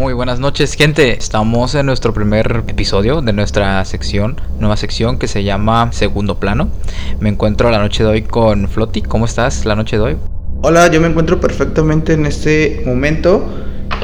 Muy 0.00 0.14
buenas 0.14 0.40
noches, 0.40 0.72
gente. 0.76 1.12
Estamos 1.12 1.74
en 1.74 1.84
nuestro 1.84 2.14
primer 2.14 2.64
episodio 2.68 3.20
de 3.20 3.34
nuestra 3.34 3.84
sección, 3.84 4.40
nueva 4.58 4.78
sección 4.78 5.18
que 5.18 5.28
se 5.28 5.44
llama 5.44 5.92
Segundo 5.92 6.40
Plano. 6.40 6.70
Me 7.20 7.28
encuentro 7.28 7.70
la 7.70 7.78
noche 7.80 8.02
de 8.02 8.08
hoy 8.08 8.22
con 8.22 8.66
Flotti. 8.66 9.02
¿Cómo 9.02 9.26
estás 9.26 9.66
la 9.66 9.76
noche 9.76 9.98
de 9.98 10.02
hoy? 10.02 10.16
Hola, 10.62 10.90
yo 10.90 11.02
me 11.02 11.08
encuentro 11.08 11.38
perfectamente 11.38 12.14
en 12.14 12.24
este 12.24 12.82
momento 12.86 13.44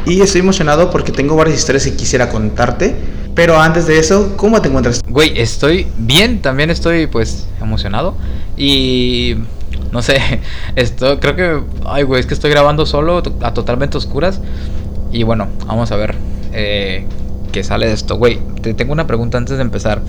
y 0.04 0.20
estoy 0.20 0.42
emocionado 0.42 0.90
porque 0.90 1.12
tengo 1.12 1.34
varias 1.34 1.56
historias 1.56 1.86
que 1.86 1.94
quisiera 1.94 2.28
contarte. 2.28 2.94
Pero 3.34 3.58
antes 3.58 3.86
de 3.86 3.98
eso, 3.98 4.34
¿cómo 4.36 4.60
te 4.60 4.68
encuentras? 4.68 5.00
Güey, 5.08 5.40
estoy 5.40 5.86
bien, 5.96 6.42
también 6.42 6.68
estoy 6.68 7.06
pues 7.06 7.46
emocionado 7.58 8.18
y 8.54 9.36
no 9.92 10.02
sé, 10.02 10.20
esto 10.76 11.20
creo 11.20 11.36
que 11.36 11.62
ay 11.86 12.02
güey, 12.02 12.20
es 12.20 12.26
que 12.26 12.34
estoy 12.34 12.50
grabando 12.50 12.84
solo 12.84 13.22
a 13.40 13.54
totalmente 13.54 13.96
oscuras 13.96 14.42
y 15.12 15.22
bueno, 15.22 15.48
vamos 15.66 15.90
a 15.92 15.96
ver 15.96 16.14
eh, 16.52 17.06
qué 17.52 17.62
sale 17.64 17.86
de 17.86 17.92
esto. 17.92 18.16
Güey, 18.16 18.40
te 18.62 18.74
tengo 18.74 18.92
una 18.92 19.06
pregunta 19.06 19.38
antes 19.38 19.56
de 19.56 19.62
empezar. 19.62 20.02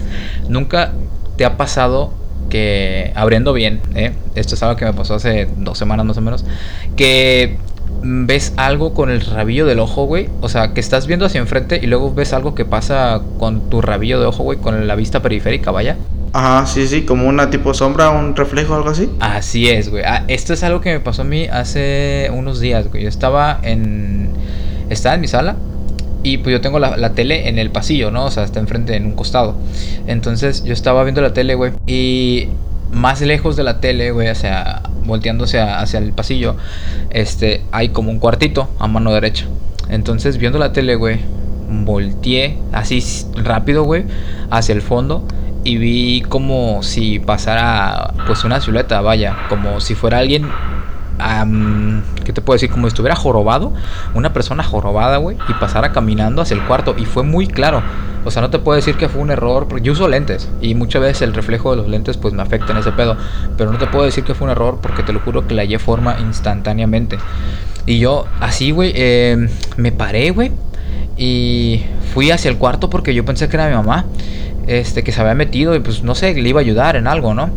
¿Nunca 0.49 0.93
te 1.37 1.45
ha 1.45 1.57
pasado 1.57 2.11
que, 2.49 3.11
abriendo 3.15 3.53
bien, 3.53 3.81
eh, 3.95 4.13
esto 4.35 4.55
es 4.55 4.63
algo 4.63 4.75
que 4.75 4.85
me 4.85 4.93
pasó 4.93 5.15
hace 5.15 5.47
dos 5.57 5.77
semanas 5.77 6.05
más 6.05 6.17
o 6.17 6.21
menos, 6.21 6.45
que 6.95 7.57
ves 8.01 8.53
algo 8.57 8.93
con 8.93 9.09
el 9.09 9.21
rabillo 9.21 9.65
del 9.65 9.79
ojo, 9.79 10.05
güey. 10.05 10.29
O 10.41 10.49
sea, 10.49 10.73
que 10.73 10.79
estás 10.79 11.07
viendo 11.07 11.25
hacia 11.25 11.39
enfrente 11.39 11.79
y 11.81 11.87
luego 11.87 12.13
ves 12.13 12.33
algo 12.33 12.55
que 12.55 12.65
pasa 12.65 13.21
con 13.39 13.69
tu 13.69 13.81
rabillo 13.81 14.19
de 14.19 14.25
ojo, 14.27 14.43
güey, 14.43 14.57
con 14.59 14.87
la 14.87 14.95
vista 14.95 15.21
periférica, 15.21 15.71
vaya. 15.71 15.97
Ajá, 16.33 16.65
sí, 16.67 16.87
sí, 16.87 17.03
como 17.03 17.27
una 17.27 17.49
tipo 17.49 17.73
sombra, 17.73 18.09
un 18.09 18.35
reflejo, 18.35 18.75
algo 18.75 18.89
así. 18.89 19.09
Así 19.19 19.69
es, 19.69 19.89
güey. 19.89 20.03
Ah, 20.03 20.23
esto 20.27 20.53
es 20.53 20.63
algo 20.63 20.81
que 20.81 20.91
me 20.91 20.99
pasó 20.99 21.23
a 21.23 21.25
mí 21.25 21.47
hace 21.47 22.29
unos 22.33 22.59
días, 22.59 22.89
güey. 22.89 23.03
Yo 23.03 23.09
estaba 23.09 23.59
en 23.63 24.29
está 24.89 25.13
en 25.13 25.21
mi 25.21 25.27
sala 25.27 25.55
y 26.23 26.37
pues 26.39 26.53
yo 26.53 26.61
tengo 26.61 26.79
la, 26.79 27.09
tele 27.13 27.47
en 27.47 27.59
el 27.59 27.69
pasillo, 27.69 28.11
¿no? 28.11 28.25
O 28.25 28.31
sea, 28.31 28.43
está 28.43 28.59
enfrente 28.59 28.95
en 28.95 29.05
un 29.05 29.13
costado. 29.13 29.55
Entonces 30.07 30.63
yo 30.63 30.73
estaba 30.73 31.03
viendo 31.03 31.21
la 31.21 31.33
tele, 31.33 31.55
güey, 31.55 31.71
y 31.85 32.49
más 32.91 33.21
lejos 33.21 33.55
de 33.55 33.63
la 33.63 33.79
tele, 33.79 34.11
güey, 34.11 34.27
hacia 34.27 34.81
volteándose 35.05 35.59
hacia 35.59 35.99
el 35.99 36.11
pasillo, 36.11 36.57
este, 37.11 37.63
hay 37.71 37.89
como 37.89 38.11
un 38.11 38.19
cuartito 38.19 38.69
a 38.77 38.87
mano 38.87 39.13
derecha. 39.13 39.45
Entonces, 39.89 40.37
viendo 40.37 40.59
la 40.59 40.73
tele, 40.73 40.95
güey, 40.95 41.19
volteé 41.69 42.57
así 42.73 43.01
rápido, 43.35 43.83
güey, 43.83 44.03
hacia 44.49 44.73
el 44.73 44.81
fondo 44.81 45.23
y 45.63 45.77
vi 45.77 46.21
como 46.21 46.83
si 46.83 47.19
pasara 47.19 48.13
pues 48.25 48.43
una 48.43 48.61
silueta, 48.61 49.01
vaya, 49.01 49.35
como 49.49 49.79
si 49.79 49.95
fuera 49.95 50.19
alguien 50.19 50.47
¿qué 52.23 52.33
te 52.33 52.41
puedo 52.41 52.55
decir? 52.55 52.69
Como 52.69 52.87
si 52.87 52.89
estuviera 52.89 53.15
jorobado, 53.15 53.73
una 54.13 54.33
persona 54.33 54.63
jorobada, 54.63 55.17
güey, 55.17 55.37
y 55.49 55.53
pasara 55.53 55.91
caminando 55.91 56.41
hacia 56.41 56.55
el 56.55 56.63
cuarto. 56.63 56.95
Y 56.97 57.05
fue 57.05 57.23
muy 57.23 57.47
claro. 57.47 57.81
O 58.25 58.31
sea, 58.31 58.41
no 58.41 58.49
te 58.49 58.59
puedo 58.59 58.75
decir 58.75 58.95
que 58.95 59.07
fue 59.07 59.21
un 59.21 59.31
error, 59.31 59.81
yo 59.81 59.93
uso 59.93 60.07
lentes 60.07 60.49
y 60.59 60.75
muchas 60.75 61.01
veces 61.01 61.21
el 61.21 61.33
reflejo 61.33 61.71
de 61.71 61.77
los 61.77 61.87
lentes 61.87 62.17
pues 62.17 62.33
me 62.33 62.41
afecta 62.41 62.73
en 62.73 62.79
ese 62.79 62.91
pedo. 62.91 63.15
Pero 63.57 63.71
no 63.71 63.77
te 63.77 63.87
puedo 63.87 64.03
decir 64.03 64.23
que 64.23 64.33
fue 64.33 64.45
un 64.45 64.51
error 64.51 64.79
porque 64.81 65.01
te 65.01 65.13
lo 65.13 65.21
juro 65.21 65.47
que 65.47 65.55
le 65.55 65.61
hallé 65.61 65.79
forma 65.79 66.17
instantáneamente. 66.19 67.17
Y 67.85 67.99
yo 67.99 68.25
así, 68.41 68.71
güey, 68.71 68.91
em, 68.95 69.47
me 69.77 69.93
paré, 69.93 70.31
güey, 70.31 70.51
y 71.15 71.85
fui 72.13 72.31
hacia 72.31 72.51
el 72.51 72.57
cuarto 72.57 72.89
porque 72.89 73.13
yo 73.13 73.23
pensé 73.23 73.47
que 73.47 73.55
era 73.55 73.69
mi 73.69 73.75
mamá, 73.75 74.05
este, 74.67 75.03
que 75.03 75.13
se 75.13 75.21
había 75.21 75.33
metido 75.33 75.73
y 75.73 75.79
pues 75.79 76.03
no 76.03 76.13
sé, 76.13 76.33
le 76.33 76.49
iba 76.49 76.59
a 76.59 76.63
ayudar 76.63 76.97
en 76.97 77.07
algo, 77.07 77.33
¿no? 77.33 77.49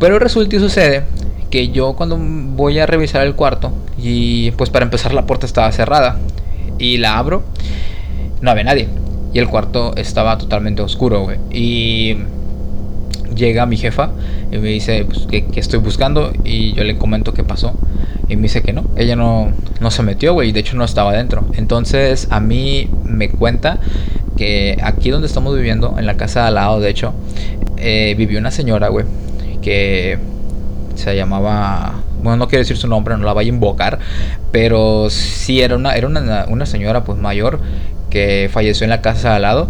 Pero 0.00 0.18
resulta 0.18 0.56
y 0.56 0.58
sucede 0.58 1.04
que 1.50 1.68
yo 1.68 1.94
cuando 1.94 2.18
voy 2.18 2.78
a 2.78 2.86
revisar 2.86 3.26
el 3.26 3.34
cuarto 3.34 3.72
y 3.98 4.50
pues 4.52 4.70
para 4.70 4.84
empezar 4.84 5.14
la 5.14 5.26
puerta 5.26 5.46
estaba 5.46 5.70
cerrada 5.72 6.18
y 6.78 6.98
la 6.98 7.18
abro, 7.18 7.42
no 8.40 8.50
había 8.50 8.64
nadie 8.64 8.88
y 9.36 9.38
el 9.38 9.48
cuarto 9.48 9.94
estaba 9.96 10.38
totalmente 10.38 10.80
oscuro, 10.80 11.24
güey. 11.24 11.36
Y 11.50 12.16
llega 13.34 13.66
mi 13.66 13.76
jefa 13.76 14.08
y 14.50 14.56
me 14.56 14.68
dice 14.68 15.04
pues, 15.04 15.26
que, 15.26 15.60
estoy 15.60 15.78
buscando 15.78 16.32
y 16.42 16.72
yo 16.72 16.84
le 16.84 16.96
comento 16.96 17.34
qué 17.34 17.44
pasó 17.44 17.74
y 18.30 18.36
me 18.36 18.44
dice 18.44 18.62
que 18.62 18.72
no, 18.72 18.86
ella 18.96 19.14
no, 19.14 19.52
no 19.78 19.90
se 19.90 20.02
metió, 20.02 20.32
güey, 20.32 20.48
y 20.48 20.52
de 20.52 20.60
hecho 20.60 20.74
no 20.74 20.84
estaba 20.84 21.12
dentro. 21.12 21.44
Entonces 21.52 22.28
a 22.30 22.40
mí 22.40 22.88
me 23.04 23.28
cuenta 23.28 23.78
que 24.38 24.78
aquí 24.82 25.10
donde 25.10 25.26
estamos 25.26 25.54
viviendo, 25.54 25.96
en 25.98 26.06
la 26.06 26.16
casa 26.16 26.40
de 26.40 26.46
al 26.48 26.54
lado, 26.54 26.80
de 26.80 26.88
hecho, 26.88 27.12
eh, 27.76 28.14
vivió 28.16 28.38
una 28.38 28.50
señora, 28.50 28.88
güey, 28.88 29.04
que 29.60 30.18
se 30.96 31.14
llamaba, 31.16 31.94
bueno, 32.22 32.36
no 32.36 32.48
quiero 32.48 32.60
decir 32.60 32.76
su 32.76 32.88
nombre, 32.88 33.16
no 33.16 33.24
la 33.24 33.32
vaya 33.32 33.50
a 33.50 33.54
invocar, 33.54 33.98
pero 34.52 35.08
sí 35.10 35.60
era 35.60 35.76
una, 35.76 35.94
era 35.94 36.06
una, 36.06 36.46
una 36.48 36.66
señora 36.66 37.04
pues 37.04 37.18
mayor 37.18 37.60
que 38.10 38.48
falleció 38.52 38.84
en 38.84 38.90
la 38.90 39.00
casa 39.02 39.36
al 39.36 39.42
lado 39.42 39.68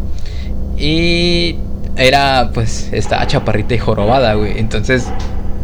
y 0.79 1.57
era 1.97 2.51
pues 2.53 2.91
esta 2.93 3.27
chaparrita 3.27 3.75
y 3.75 3.79
jorobada, 3.79 4.35
güey. 4.35 4.59
Entonces 4.59 5.11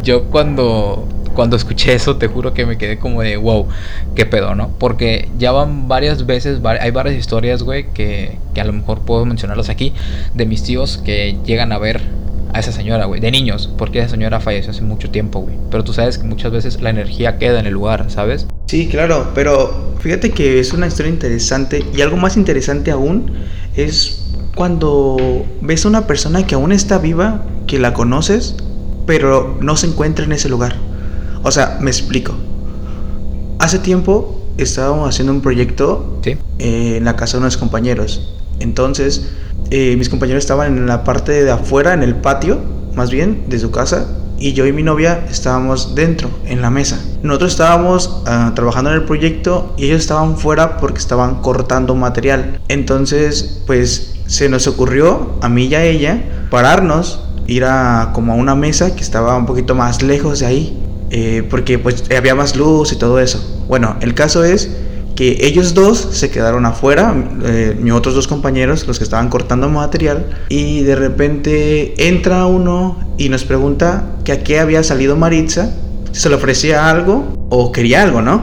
yo 0.03 0.25
cuando 0.25 1.07
cuando 1.33 1.55
escuché 1.55 1.93
eso, 1.93 2.17
te 2.17 2.27
juro 2.27 2.53
que 2.53 2.65
me 2.65 2.77
quedé 2.77 2.99
como 2.99 3.21
de 3.21 3.37
wow, 3.37 3.67
qué 4.15 4.25
pedo, 4.25 4.55
¿no? 4.55 4.69
Porque 4.77 5.29
ya 5.37 5.51
van 5.51 5.87
varias 5.87 6.25
veces, 6.25 6.59
hay 6.63 6.91
varias 6.91 7.15
historias, 7.15 7.63
güey, 7.63 7.87
que, 7.91 8.37
que 8.53 8.61
a 8.61 8.65
lo 8.65 8.73
mejor 8.73 9.01
puedo 9.01 9.25
mencionarlas 9.25 9.69
aquí, 9.69 9.93
de 10.33 10.45
mis 10.45 10.63
tíos 10.63 10.99
que 11.03 11.37
llegan 11.43 11.71
a 11.71 11.77
ver 11.77 12.01
a 12.53 12.59
esa 12.59 12.71
señora, 12.71 13.05
güey, 13.05 13.19
de 13.19 13.31
niños, 13.31 13.69
porque 13.77 13.99
esa 13.99 14.09
señora 14.09 14.39
falleció 14.39 14.71
hace 14.71 14.83
mucho 14.83 15.09
tiempo, 15.09 15.39
güey. 15.41 15.55
Pero 15.71 15.83
tú 15.83 15.91
sabes 15.93 16.17
que 16.17 16.25
muchas 16.25 16.51
veces 16.51 16.81
la 16.81 16.91
energía 16.91 17.37
queda 17.37 17.59
en 17.59 17.65
el 17.65 17.73
lugar, 17.73 18.05
¿sabes? 18.09 18.47
Sí, 18.67 18.87
claro, 18.87 19.31
pero 19.35 19.95
fíjate 19.99 20.31
que 20.31 20.59
es 20.59 20.71
una 20.73 20.87
historia 20.87 21.11
interesante 21.11 21.83
y 21.95 22.01
algo 22.01 22.17
más 22.17 22.37
interesante 22.37 22.91
aún 22.91 23.31
es 23.75 24.23
cuando 24.55 25.45
ves 25.61 25.85
a 25.85 25.89
una 25.89 26.07
persona 26.07 26.45
que 26.45 26.55
aún 26.55 26.71
está 26.71 26.99
viva, 26.99 27.43
que 27.65 27.79
la 27.79 27.93
conoces, 27.93 28.55
pero 29.05 29.57
no 29.59 29.75
se 29.75 29.87
encuentra 29.87 30.25
en 30.25 30.31
ese 30.31 30.47
lugar. 30.47 30.75
O 31.43 31.51
sea, 31.51 31.77
me 31.81 31.89
explico. 31.89 32.33
Hace 33.59 33.79
tiempo 33.79 34.41
estábamos 34.57 35.09
haciendo 35.09 35.33
un 35.33 35.41
proyecto 35.41 36.21
en 36.59 37.03
la 37.03 37.15
casa 37.15 37.37
de 37.37 37.41
unos 37.41 37.57
compañeros. 37.57 38.29
Entonces, 38.59 39.29
eh, 39.75 39.97
mis 39.97 40.07
compañeros 40.07 40.43
estaban 40.43 40.77
en 40.77 40.85
la 40.85 41.03
parte 41.03 41.43
de 41.43 41.49
afuera, 41.49 41.95
en 41.95 42.03
el 42.03 42.15
patio, 42.15 42.59
más 42.93 43.09
bien, 43.09 43.45
de 43.49 43.57
su 43.57 43.71
casa, 43.71 44.05
y 44.37 44.53
yo 44.53 44.67
y 44.67 44.71
mi 44.71 44.83
novia 44.83 45.25
estábamos 45.31 45.95
dentro, 45.95 46.29
en 46.45 46.61
la 46.61 46.69
mesa. 46.69 47.03
Nosotros 47.23 47.53
estábamos 47.53 48.21
ah, 48.27 48.51
trabajando 48.53 48.91
en 48.91 48.97
el 48.97 49.05
proyecto 49.05 49.73
y 49.75 49.85
ellos 49.85 50.01
estaban 50.01 50.37
fuera 50.37 50.77
porque 50.77 50.99
estaban 50.99 51.41
cortando 51.41 51.95
material. 51.95 52.59
Entonces, 52.67 53.63
pues 53.65 54.13
se 54.27 54.47
nos 54.47 54.67
ocurrió, 54.67 55.31
a 55.41 55.49
mí 55.49 55.65
y 55.65 55.73
a 55.73 55.83
ella, 55.83 56.21
pararnos, 56.51 57.23
ir 57.47 57.65
a 57.65 58.11
como 58.13 58.33
a 58.33 58.35
una 58.35 58.53
mesa 58.53 58.95
que 58.95 59.01
estaba 59.01 59.35
un 59.35 59.47
poquito 59.47 59.73
más 59.73 60.03
lejos 60.03 60.41
de 60.41 60.45
ahí, 60.45 60.83
eh, 61.09 61.47
porque 61.49 61.79
pues 61.79 62.03
había 62.15 62.35
más 62.35 62.55
luz 62.55 62.91
y 62.91 62.97
todo 62.97 63.19
eso. 63.19 63.43
Bueno, 63.67 63.95
el 64.01 64.13
caso 64.13 64.43
es 64.43 64.69
que 65.15 65.45
ellos 65.45 65.73
dos 65.73 66.07
se 66.11 66.31
quedaron 66.31 66.65
afuera, 66.65 67.13
eh, 67.43 67.77
mis 67.79 67.93
otros 67.93 68.15
dos 68.15 68.27
compañeros, 68.27 68.87
los 68.87 68.97
que 68.97 69.03
estaban 69.03 69.29
cortando 69.29 69.69
material, 69.69 70.25
y 70.49 70.81
de 70.81 70.95
repente 70.95 72.07
entra 72.07 72.45
uno 72.45 72.97
y 73.17 73.29
nos 73.29 73.43
pregunta 73.43 74.05
que 74.23 74.31
a 74.31 74.43
qué 74.43 74.59
había 74.59 74.83
salido 74.83 75.15
Maritza, 75.15 75.71
si 76.11 76.21
se 76.21 76.29
le 76.29 76.35
ofrecía 76.35 76.89
algo 76.89 77.47
o 77.49 77.71
quería 77.71 78.01
algo, 78.01 78.21
¿no? 78.21 78.41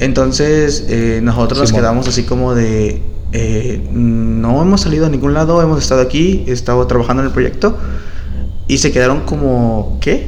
Entonces 0.00 0.86
eh, 0.88 1.20
nosotros 1.22 1.60
nos 1.60 1.72
quedamos 1.72 2.08
así 2.08 2.24
como 2.24 2.54
de, 2.54 3.02
eh, 3.32 3.82
no 3.92 4.62
hemos 4.62 4.82
salido 4.82 5.06
a 5.06 5.08
ningún 5.08 5.34
lado, 5.34 5.60
hemos 5.62 5.82
estado 5.82 6.02
aquí, 6.02 6.44
he 6.46 6.52
estado 6.52 6.86
trabajando 6.86 7.22
en 7.22 7.28
el 7.28 7.32
proyecto, 7.32 7.76
y 8.68 8.78
se 8.78 8.92
quedaron 8.92 9.22
como, 9.22 9.98
¿qué? 10.00 10.26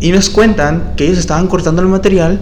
Y 0.00 0.12
nos 0.12 0.30
cuentan 0.30 0.94
que 0.96 1.04
ellos 1.04 1.18
estaban 1.18 1.46
cortando 1.46 1.82
el 1.82 1.88
material, 1.88 2.40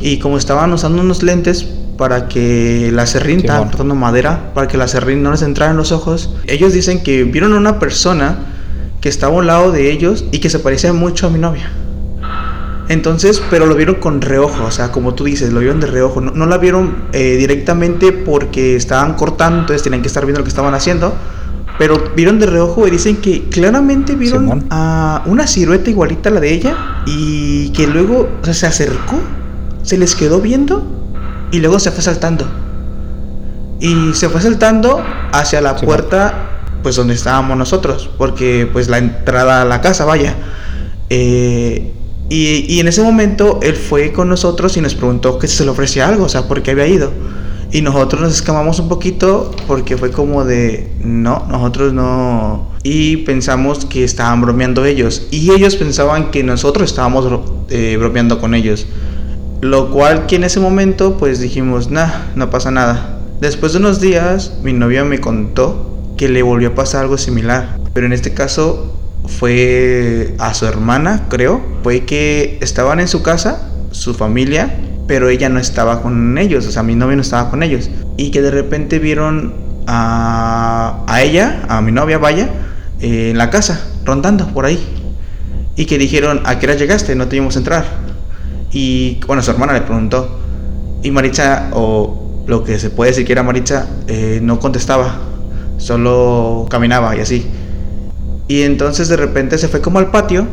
y 0.00 0.18
como 0.18 0.38
estaban 0.38 0.72
usando 0.72 1.02
unos 1.02 1.22
lentes 1.22 1.66
para 1.96 2.28
que 2.28 2.90
la 2.92 3.06
serrín, 3.06 3.40
estaban 3.40 3.68
cortando 3.68 3.94
madera, 3.94 4.52
para 4.54 4.66
que 4.68 4.78
la 4.78 4.88
serrín 4.88 5.22
no 5.22 5.30
les 5.30 5.42
entrara 5.42 5.72
en 5.72 5.76
los 5.76 5.92
ojos, 5.92 6.34
ellos 6.46 6.72
dicen 6.72 7.02
que 7.02 7.24
vieron 7.24 7.52
a 7.52 7.58
una 7.58 7.78
persona 7.78 8.38
que 9.02 9.10
estaba 9.10 9.38
al 9.38 9.46
lado 9.46 9.72
de 9.72 9.90
ellos 9.90 10.24
y 10.32 10.38
que 10.38 10.48
se 10.48 10.58
parecía 10.58 10.92
mucho 10.92 11.26
a 11.26 11.30
mi 11.30 11.38
novia. 11.38 11.70
Entonces, 12.88 13.42
pero 13.50 13.66
lo 13.66 13.76
vieron 13.76 13.96
con 13.96 14.20
reojo, 14.20 14.64
o 14.64 14.70
sea, 14.70 14.90
como 14.90 15.14
tú 15.14 15.24
dices, 15.24 15.52
lo 15.52 15.60
vieron 15.60 15.78
de 15.78 15.86
reojo. 15.86 16.20
No, 16.20 16.46
la 16.46 16.58
vieron 16.58 17.04
eh, 17.12 17.36
directamente 17.36 18.12
porque 18.12 18.74
estaban 18.74 19.14
cortando, 19.14 19.60
entonces 19.60 19.82
tenían 19.82 20.02
que 20.02 20.08
estar 20.08 20.24
viendo 20.24 20.40
lo 20.40 20.44
que 20.44 20.48
estaban 20.48 20.74
haciendo. 20.74 21.14
Pero 21.78 22.02
vieron 22.16 22.40
de 22.40 22.46
reojo 22.46 22.88
y 22.88 22.90
dicen 22.90 23.16
que 23.16 23.48
claramente 23.48 24.16
vieron 24.16 24.66
a 24.70 25.22
una 25.26 25.46
silueta 25.46 25.88
igualita 25.88 26.30
a 26.30 26.32
la 26.32 26.40
de 26.40 26.52
ella 26.52 26.76
y 27.06 27.70
que 27.70 27.86
luego 27.86 28.28
o 28.42 28.44
sea, 28.44 28.54
se 28.54 28.66
acercó 28.66 29.20
se 29.82 29.98
les 29.98 30.14
quedó 30.14 30.40
viendo 30.40 30.82
y 31.50 31.58
luego 31.58 31.78
se 31.78 31.90
fue 31.90 32.02
saltando. 32.02 32.46
Y 33.80 34.12
se 34.14 34.28
fue 34.28 34.40
saltando 34.40 35.02
hacia 35.32 35.60
la 35.60 35.76
puerta, 35.76 36.34
pues 36.82 36.96
donde 36.96 37.14
estábamos 37.14 37.56
nosotros, 37.56 38.10
porque 38.18 38.68
pues 38.70 38.88
la 38.88 38.98
entrada 38.98 39.62
a 39.62 39.64
la 39.64 39.80
casa, 39.80 40.04
vaya. 40.04 40.34
Eh, 41.08 41.92
y, 42.28 42.64
y, 42.68 42.78
en 42.78 42.86
ese 42.86 43.02
momento 43.02 43.58
él 43.62 43.74
fue 43.74 44.12
con 44.12 44.28
nosotros 44.28 44.76
y 44.76 44.80
nos 44.80 44.94
preguntó 44.94 45.38
que 45.38 45.48
si 45.48 45.56
se 45.56 45.64
le 45.64 45.70
ofrecía 45.70 46.06
algo, 46.06 46.24
o 46.24 46.28
sea, 46.28 46.46
por 46.46 46.62
qué 46.62 46.72
había 46.72 46.86
ido. 46.86 47.10
Y 47.72 47.82
nosotros 47.82 48.20
nos 48.20 48.32
escamamos 48.34 48.80
un 48.80 48.88
poquito 48.88 49.54
porque 49.68 49.96
fue 49.96 50.10
como 50.10 50.44
de, 50.44 50.92
no, 51.04 51.46
nosotros 51.48 51.92
no. 51.92 52.68
Y 52.82 53.18
pensamos 53.18 53.84
que 53.84 54.02
estaban 54.02 54.40
bromeando 54.40 54.84
ellos. 54.84 55.28
Y 55.30 55.52
ellos 55.52 55.76
pensaban 55.76 56.32
que 56.32 56.42
nosotros 56.42 56.90
estábamos 56.90 57.26
eh, 57.68 57.96
bromeando 57.98 58.40
con 58.40 58.54
ellos. 58.54 58.86
Lo 59.60 59.90
cual 59.90 60.26
que 60.26 60.36
en 60.36 60.44
ese 60.44 60.60
momento 60.60 61.18
pues 61.18 61.40
dijimos, 61.40 61.90
nah, 61.90 62.08
no 62.34 62.50
pasa 62.50 62.70
nada. 62.70 63.18
Después 63.40 63.72
de 63.72 63.78
unos 63.78 64.00
días 64.00 64.54
mi 64.62 64.72
novia 64.72 65.04
me 65.04 65.20
contó 65.20 65.90
que 66.16 66.28
le 66.28 66.42
volvió 66.42 66.70
a 66.70 66.74
pasar 66.74 67.02
algo 67.02 67.18
similar. 67.18 67.78
Pero 67.92 68.06
en 68.06 68.12
este 68.12 68.32
caso 68.34 68.94
fue 69.26 70.34
a 70.38 70.54
su 70.54 70.66
hermana, 70.66 71.26
creo. 71.28 71.60
Fue 71.82 72.04
que 72.04 72.58
estaban 72.60 73.00
en 73.00 73.08
su 73.08 73.22
casa, 73.22 73.70
su 73.90 74.14
familia, 74.14 74.78
pero 75.06 75.28
ella 75.28 75.48
no 75.48 75.58
estaba 75.58 76.02
con 76.02 76.38
ellos, 76.38 76.66
o 76.66 76.70
sea, 76.70 76.82
mi 76.82 76.94
novia 76.94 77.16
no 77.16 77.22
estaba 77.22 77.50
con 77.50 77.62
ellos. 77.62 77.90
Y 78.16 78.30
que 78.30 78.42
de 78.42 78.50
repente 78.50 78.98
vieron 78.98 79.54
a, 79.86 81.02
a 81.06 81.22
ella, 81.22 81.64
a 81.68 81.80
mi 81.80 81.90
novia, 81.92 82.18
vaya, 82.18 82.48
en 83.00 83.36
la 83.36 83.50
casa, 83.50 83.86
rondando 84.04 84.46
por 84.48 84.66
ahí. 84.66 84.78
Y 85.76 85.86
que 85.86 85.98
dijeron, 85.98 86.42
¿a 86.44 86.58
qué 86.58 86.66
hora 86.66 86.76
llegaste? 86.76 87.14
No 87.14 87.28
te 87.28 87.36
íbamos 87.36 87.56
a 87.56 87.60
entrar. 87.60 87.84
Y 88.72 89.20
bueno, 89.26 89.42
su 89.42 89.50
hermana 89.50 89.72
le 89.72 89.82
preguntó. 89.82 90.38
Y 91.02 91.10
Maritza, 91.10 91.70
o 91.72 92.44
lo 92.46 92.64
que 92.64 92.78
se 92.78 92.90
puede 92.90 93.10
decir 93.10 93.26
que 93.26 93.32
era 93.32 93.42
Maritza, 93.42 93.88
eh, 94.06 94.40
no 94.42 94.58
contestaba, 94.58 95.18
solo 95.78 96.66
caminaba 96.68 97.16
y 97.16 97.20
así. 97.20 97.46
Y 98.48 98.62
entonces 98.62 99.08
de 99.08 99.16
repente 99.16 99.58
se 99.58 99.68
fue 99.68 99.80
como 99.80 99.98
al 99.98 100.10
patio 100.10 100.46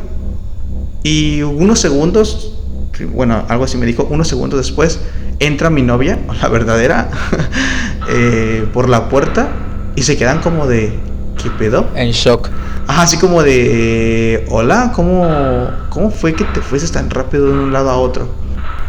y 1.04 1.42
unos 1.42 1.80
segundos, 1.80 2.54
bueno, 3.14 3.44
algo 3.48 3.64
así 3.64 3.78
me 3.78 3.86
dijo, 3.86 4.08
unos 4.10 4.28
segundos 4.28 4.60
después 4.60 5.00
entra 5.40 5.70
mi 5.70 5.82
novia, 5.82 6.20
la 6.42 6.48
verdadera, 6.50 7.10
eh, 8.10 8.68
por 8.74 8.90
la 8.90 9.10
puerta 9.10 9.50
y 9.96 10.04
se 10.04 10.18
quedan 10.18 10.42
como 10.42 10.68
de, 10.68 10.94
¿qué 11.48 11.58
pedo? 11.58 11.88
En 11.96 12.12
shock. 12.12 12.50
Ajá, 12.88 13.04
así 13.04 13.18
como 13.18 13.42
de, 13.42 14.46
hola, 14.50 14.92
¿cómo, 14.94 15.70
¿cómo 15.90 16.12
fue 16.12 16.34
que 16.34 16.44
te 16.46 16.62
fuiste 16.62 16.92
tan 16.92 17.10
rápido 17.10 17.48
de 17.48 17.54
un 17.54 17.74
lado 17.74 17.90
a 17.90 17.98
otro? 17.98 18.28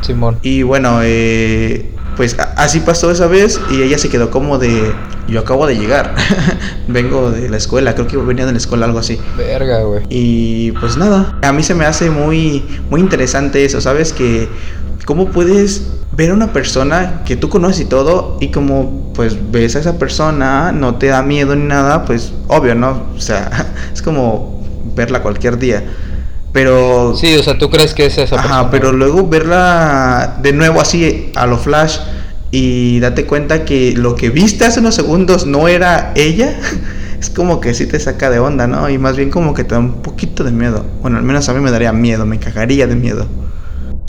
Simón. 0.00 0.38
Y 0.42 0.62
bueno, 0.62 1.00
eh, 1.02 1.92
pues 2.16 2.36
así 2.56 2.80
pasó 2.80 3.10
esa 3.10 3.26
vez 3.26 3.60
y 3.70 3.82
ella 3.82 3.98
se 3.98 4.08
quedó 4.08 4.30
como 4.30 4.58
de, 4.58 4.92
yo 5.28 5.40
acabo 5.40 5.66
de 5.66 5.76
llegar, 5.76 6.14
vengo 6.88 7.30
de 7.30 7.48
la 7.48 7.56
escuela, 7.56 7.94
creo 7.94 8.06
que 8.06 8.16
venía 8.16 8.46
de 8.46 8.52
la 8.52 8.58
escuela, 8.58 8.86
algo 8.86 8.98
así. 8.98 9.20
Verga, 9.36 9.82
güey. 9.82 10.02
Y 10.08 10.72
pues 10.72 10.96
nada, 10.96 11.38
a 11.42 11.52
mí 11.52 11.62
se 11.62 11.74
me 11.74 11.84
hace 11.84 12.10
muy, 12.10 12.64
muy 12.90 13.00
interesante 13.00 13.64
eso, 13.64 13.80
¿sabes? 13.80 14.12
Que 14.12 14.48
cómo 15.04 15.26
puedes 15.30 15.88
ver 16.18 16.30
a 16.30 16.34
una 16.34 16.52
persona 16.52 17.22
que 17.24 17.36
tú 17.36 17.48
conoces 17.48 17.82
y 17.82 17.84
todo 17.84 18.38
y 18.40 18.48
como 18.48 19.12
pues 19.14 19.36
ves 19.52 19.76
a 19.76 19.78
esa 19.78 19.98
persona, 19.98 20.72
no 20.72 20.96
te 20.96 21.06
da 21.06 21.22
miedo 21.22 21.54
ni 21.54 21.64
nada, 21.64 22.04
pues 22.04 22.32
obvio, 22.48 22.74
¿no? 22.74 23.04
O 23.16 23.20
sea, 23.20 23.72
es 23.94 24.02
como 24.02 24.60
verla 24.96 25.22
cualquier 25.22 25.58
día. 25.58 25.84
Pero. 26.52 27.14
Sí, 27.16 27.36
o 27.36 27.42
sea, 27.44 27.56
tú 27.56 27.70
crees 27.70 27.94
que 27.94 28.06
es 28.06 28.18
esa 28.18 28.34
persona. 28.34 28.60
Ajá, 28.60 28.70
pero 28.70 28.90
luego 28.90 29.28
verla 29.28 30.38
de 30.42 30.52
nuevo 30.52 30.80
así 30.80 31.30
a 31.36 31.46
lo 31.46 31.56
flash 31.56 31.98
y 32.50 32.98
date 32.98 33.24
cuenta 33.24 33.64
que 33.64 33.94
lo 33.96 34.16
que 34.16 34.30
viste 34.30 34.64
hace 34.64 34.80
unos 34.80 34.96
segundos 34.96 35.46
no 35.46 35.68
era 35.68 36.12
ella. 36.16 36.58
Es 37.18 37.30
como 37.30 37.60
que 37.60 37.74
sí 37.74 37.86
te 37.86 37.98
saca 37.98 38.30
de 38.30 38.38
onda, 38.38 38.68
¿no? 38.68 38.88
Y 38.88 38.96
más 38.96 39.16
bien 39.16 39.30
como 39.30 39.52
que 39.52 39.64
te 39.64 39.74
da 39.74 39.80
un 39.80 40.02
poquito 40.02 40.44
de 40.44 40.52
miedo. 40.52 40.84
Bueno, 41.02 41.16
al 41.18 41.24
menos 41.24 41.48
a 41.48 41.52
mí 41.52 41.58
me 41.58 41.72
daría 41.72 41.92
miedo, 41.92 42.24
me 42.26 42.38
cagaría 42.38 42.86
de 42.86 42.94
miedo. 42.94 43.26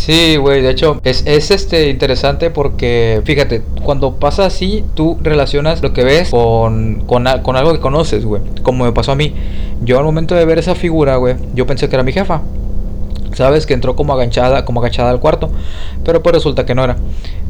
Sí, 0.09 0.37
güey, 0.37 0.63
de 0.63 0.71
hecho 0.71 0.99
es, 1.03 1.21
es, 1.27 1.51
este 1.51 1.87
interesante 1.87 2.49
porque 2.49 3.21
fíjate, 3.25 3.61
cuando 3.83 4.15
pasa 4.15 4.43
así, 4.43 4.83
tú 4.95 5.19
relacionas 5.21 5.83
lo 5.83 5.93
que 5.93 6.03
ves 6.03 6.31
con, 6.31 7.03
con, 7.05 7.25
con 7.43 7.55
algo 7.55 7.73
que 7.73 7.79
conoces, 7.79 8.25
güey. 8.25 8.41
Como 8.63 8.85
me 8.85 8.91
pasó 8.91 9.11
a 9.11 9.15
mí. 9.15 9.35
Yo 9.83 9.99
al 9.99 10.05
momento 10.05 10.33
de 10.33 10.45
ver 10.45 10.57
esa 10.57 10.73
figura, 10.73 11.17
güey, 11.17 11.35
yo 11.53 11.67
pensé 11.67 11.89
que 11.89 11.95
era 11.95 12.01
mi 12.01 12.11
jefa. 12.11 12.41
¿Sabes? 13.35 13.67
Que 13.67 13.75
entró 13.75 13.95
como 13.95 14.13
agachada, 14.13 14.65
como 14.65 14.79
agachada 14.79 15.11
al 15.11 15.19
cuarto. 15.19 15.51
Pero 16.03 16.23
pues 16.23 16.33
resulta 16.33 16.65
que 16.65 16.73
no 16.73 16.83
era. 16.83 16.97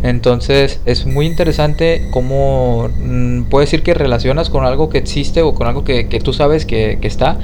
Entonces 0.01 0.79
es 0.85 1.05
muy 1.05 1.25
interesante 1.25 2.07
cómo 2.11 2.89
mm, 2.97 3.43
puedes 3.43 3.69
decir 3.69 3.83
que 3.83 3.93
relacionas 3.93 4.49
con 4.49 4.63
algo 4.63 4.89
que 4.89 4.97
existe 4.97 5.41
o 5.41 5.53
con 5.53 5.67
algo 5.67 5.83
que, 5.83 6.07
que 6.07 6.19
tú 6.19 6.31
sabes 6.31 6.65
que, 6.65 6.99
que, 7.01 7.07
está. 7.07 7.37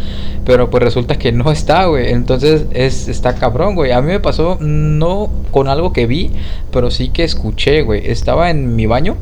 Pero 0.45 0.69
pues 0.69 0.81
resulta 0.83 1.17
que 1.17 1.31
no 1.31 1.51
está, 1.51 1.85
güey. 1.85 2.11
Entonces 2.11 2.65
es, 2.71 3.07
está 3.07 3.35
cabrón, 3.35 3.75
güey. 3.75 3.91
A 3.91 4.01
mí 4.01 4.07
me 4.07 4.19
pasó 4.19 4.57
no 4.61 5.29
con 5.51 5.67
algo 5.67 5.91
que 5.91 6.07
vi, 6.07 6.31
pero 6.71 6.91
sí 6.91 7.09
que 7.09 7.23
escuché, 7.23 7.81
güey. 7.81 8.09
Estaba 8.09 8.49
en 8.49 8.75
mi 8.75 8.85
baño. 8.85 9.17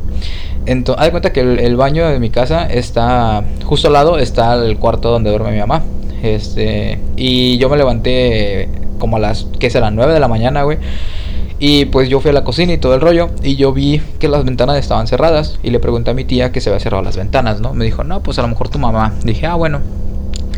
Entonces, 0.65 1.01
haz 1.01 1.07
de 1.07 1.11
cuenta 1.11 1.33
que 1.33 1.41
el, 1.41 1.59
el 1.59 1.75
baño 1.75 2.07
de 2.07 2.19
mi 2.19 2.29
casa 2.29 2.65
está 2.65 3.43
justo 3.65 3.87
al 3.87 3.93
lado, 3.93 4.17
está 4.17 4.53
el 4.63 4.77
cuarto 4.77 5.11
donde 5.11 5.29
duerme 5.29 5.51
mi 5.51 5.59
mamá. 5.59 5.83
Este, 6.23 6.99
y 7.17 7.57
yo 7.57 7.67
me 7.67 7.75
levanté 7.75 8.69
como 8.97 9.17
a 9.17 9.19
las, 9.19 9.45
que 9.59 9.69
serán 9.69 9.95
9 9.95 10.13
de 10.13 10.19
la 10.21 10.29
mañana, 10.29 10.63
güey. 10.63 10.77
Y 11.65 11.85
pues 11.85 12.09
yo 12.09 12.19
fui 12.19 12.31
a 12.31 12.33
la 12.33 12.43
cocina 12.43 12.73
y 12.73 12.77
todo 12.77 12.93
el 12.93 12.99
rollo. 12.99 13.29
Y 13.41 13.55
yo 13.55 13.71
vi 13.71 14.01
que 14.19 14.27
las 14.27 14.43
ventanas 14.43 14.75
estaban 14.75 15.07
cerradas. 15.07 15.59
Y 15.63 15.69
le 15.69 15.79
pregunté 15.79 16.11
a 16.11 16.13
mi 16.13 16.25
tía 16.25 16.51
que 16.51 16.59
se 16.59 16.69
había 16.69 16.81
cerrado 16.81 17.01
las 17.01 17.15
ventanas, 17.15 17.61
¿no? 17.61 17.73
Me 17.73 17.85
dijo, 17.85 18.03
no, 18.03 18.21
pues 18.21 18.37
a 18.37 18.41
lo 18.41 18.49
mejor 18.49 18.67
tu 18.67 18.79
mamá. 18.79 19.13
Dije, 19.23 19.45
ah, 19.45 19.55
bueno. 19.55 19.79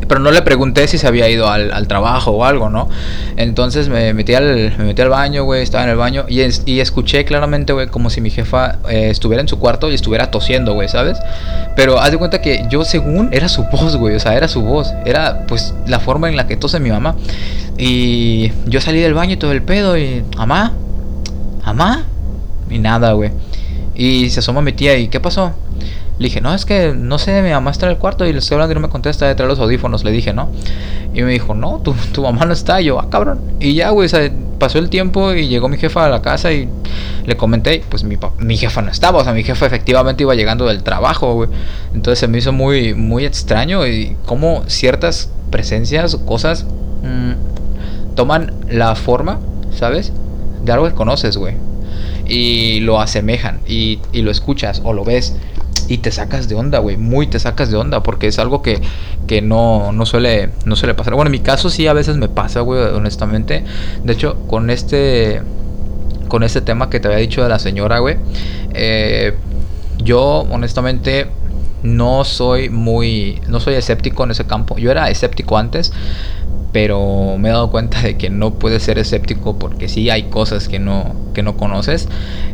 Pero 0.07 0.19
no 0.19 0.31
le 0.31 0.41
pregunté 0.41 0.87
si 0.87 0.97
se 0.97 1.05
había 1.05 1.29
ido 1.29 1.47
al, 1.47 1.87
trabajo 1.87 2.31
o 2.31 2.43
algo, 2.43 2.71
¿no? 2.71 2.89
Entonces 3.37 3.87
me 3.87 4.15
metí 4.15 4.33
al, 4.33 4.73
me 4.79 4.85
metí 4.85 5.03
al 5.03 5.09
baño, 5.09 5.43
güey, 5.43 5.61
estaba 5.61 5.83
en 5.83 5.91
el 5.91 5.95
baño 5.95 6.25
y 6.27 6.79
escuché 6.79 7.23
claramente, 7.23 7.71
güey, 7.71 7.87
como 7.87 8.09
si 8.09 8.19
mi 8.19 8.31
jefa 8.31 8.79
eh, 8.89 9.09
estuviera 9.11 9.41
en 9.41 9.47
su 9.47 9.59
cuarto 9.59 9.91
y 9.91 9.95
estuviera 9.95 10.31
tosiendo, 10.31 10.73
güey, 10.73 10.89
¿sabes? 10.89 11.19
Pero 11.75 11.99
haz 11.99 12.11
de 12.11 12.17
cuenta 12.17 12.41
que 12.41 12.65
yo 12.69 12.83
según 12.83 13.29
era 13.31 13.47
su 13.47 13.63
voz, 13.63 13.95
güey, 13.95 14.15
o 14.15 14.19
sea, 14.19 14.35
era 14.35 14.47
su 14.47 14.61
voz, 14.61 14.91
era 15.05 15.45
pues 15.47 15.73
la 15.87 15.99
forma 15.99 16.29
en 16.29 16.35
la 16.35 16.47
que 16.47 16.57
tose 16.57 16.79
mi 16.79 16.89
mamá. 16.89 17.15
Y 17.77 18.51
yo 18.65 18.81
salí 18.81 18.99
del 18.99 19.13
baño 19.13 19.33
y 19.33 19.37
todo 19.37 19.51
el 19.51 19.61
pedo 19.61 19.97
y, 19.97 20.23
mamá, 20.37 20.73
mamá, 21.65 22.03
y 22.69 22.79
nada, 22.79 23.13
güey. 23.13 23.31
Y 23.95 24.29
se 24.29 24.39
asoma 24.39 24.61
mi 24.61 24.73
tía 24.73 24.97
y, 24.97 25.07
¿qué 25.07 25.19
pasó? 25.19 25.53
Le 26.17 26.25
dije, 26.27 26.39
no, 26.39 26.53
es 26.53 26.65
que 26.65 26.93
no 26.95 27.17
sé, 27.17 27.41
mi 27.41 27.49
mamá 27.49 27.71
está 27.71 27.87
en 27.87 27.93
el 27.93 27.97
cuarto 27.97 28.25
y 28.25 28.31
le 28.31 28.39
estoy 28.39 28.55
hablando 28.55 28.73
y 28.73 28.75
no 28.75 28.81
me 28.81 28.89
contesta 28.89 29.27
detrás 29.27 29.47
de 29.47 29.49
los 29.49 29.59
audífonos, 29.59 30.03
le 30.03 30.11
dije, 30.11 30.33
¿no? 30.33 30.49
Y 31.13 31.21
me 31.23 31.31
dijo, 31.31 31.53
no, 31.55 31.79
tu, 31.79 31.93
tu 32.13 32.23
mamá 32.23 32.45
no 32.45 32.53
está. 32.53 32.81
Y 32.81 32.85
yo, 32.85 32.99
ah, 32.99 33.07
cabrón. 33.09 33.39
Y 33.59 33.73
ya, 33.73 33.89
güey, 33.89 34.09
pasó 34.57 34.79
el 34.79 34.89
tiempo 34.89 35.33
y 35.33 35.47
llegó 35.47 35.67
mi 35.67 35.77
jefa 35.77 36.05
a 36.05 36.09
la 36.09 36.21
casa 36.21 36.53
y 36.53 36.69
le 37.25 37.35
comenté, 37.35 37.83
pues 37.89 38.03
mi, 38.03 38.17
mi 38.37 38.57
jefa 38.57 38.81
no 38.81 38.91
estaba, 38.91 39.19
o 39.19 39.23
sea, 39.23 39.33
mi 39.33 39.43
jefa 39.43 39.65
efectivamente 39.65 40.23
iba 40.23 40.35
llegando 40.35 40.65
del 40.65 40.83
trabajo, 40.83 41.33
güey. 41.33 41.49
Entonces 41.93 42.19
se 42.19 42.27
me 42.27 42.37
hizo 42.37 42.53
muy, 42.53 42.93
muy 42.93 43.25
extraño 43.25 43.85
y 43.85 44.15
cómo 44.25 44.63
ciertas 44.67 45.29
presencias 45.51 46.13
o 46.13 46.25
cosas 46.25 46.65
mmm, 47.03 48.15
toman 48.15 48.53
la 48.69 48.95
forma, 48.95 49.39
¿sabes? 49.71 50.13
De 50.65 50.71
algo 50.71 50.87
que 50.87 50.93
conoces, 50.93 51.37
güey. 51.37 51.55
Y 52.27 52.79
lo 52.81 52.99
asemejan 52.99 53.61
y, 53.67 53.99
y 54.11 54.23
lo 54.23 54.31
escuchas 54.31 54.81
o 54.83 54.93
lo 54.93 55.05
ves 55.05 55.35
y 55.87 55.99
te 55.99 56.11
sacas 56.11 56.47
de 56.47 56.55
onda, 56.55 56.79
güey. 56.79 56.97
Muy 56.97 57.27
te 57.27 57.39
sacas 57.39 57.69
de 57.69 57.77
onda 57.77 58.01
porque 58.03 58.27
es 58.27 58.39
algo 58.39 58.61
que, 58.61 58.81
que 59.27 59.41
no, 59.41 59.91
no, 59.91 60.05
suele, 60.05 60.49
no 60.65 60.75
suele 60.75 60.93
pasar. 60.93 61.13
Bueno, 61.13 61.27
en 61.27 61.33
mi 61.33 61.39
caso 61.39 61.69
sí 61.69 61.87
a 61.87 61.93
veces 61.93 62.17
me 62.17 62.27
pasa, 62.27 62.61
güey, 62.61 62.81
honestamente. 62.81 63.63
De 64.03 64.13
hecho, 64.13 64.35
con 64.47 64.69
este, 64.69 65.41
con 66.27 66.43
este 66.43 66.61
tema 66.61 66.89
que 66.89 66.99
te 66.99 67.07
había 67.07 67.19
dicho 67.19 67.43
de 67.43 67.49
la 67.49 67.59
señora, 67.59 67.99
güey. 67.99 68.17
Eh, 68.73 69.35
yo, 70.03 70.45
honestamente, 70.49 71.27
no 71.83 72.23
soy 72.23 72.69
muy, 72.69 73.41
no 73.47 73.59
soy 73.59 73.75
escéptico 73.75 74.23
en 74.23 74.31
ese 74.31 74.45
campo. 74.45 74.77
Yo 74.77 74.91
era 74.91 75.09
escéptico 75.09 75.57
antes, 75.57 75.93
pero 76.75 77.37
me 77.37 77.47
he 77.47 77.51
dado 77.53 77.71
cuenta 77.71 78.01
de 78.01 78.17
que 78.17 78.29
no 78.29 78.55
puedes 78.55 78.83
ser 78.83 78.99
escéptico 78.99 79.57
porque 79.57 79.87
sí 79.87 80.09
hay 80.09 80.23
cosas 80.23 80.67
que 80.67 80.77
no, 80.77 81.15
que 81.33 81.41
no 81.41 81.55
conoces. 81.55 82.09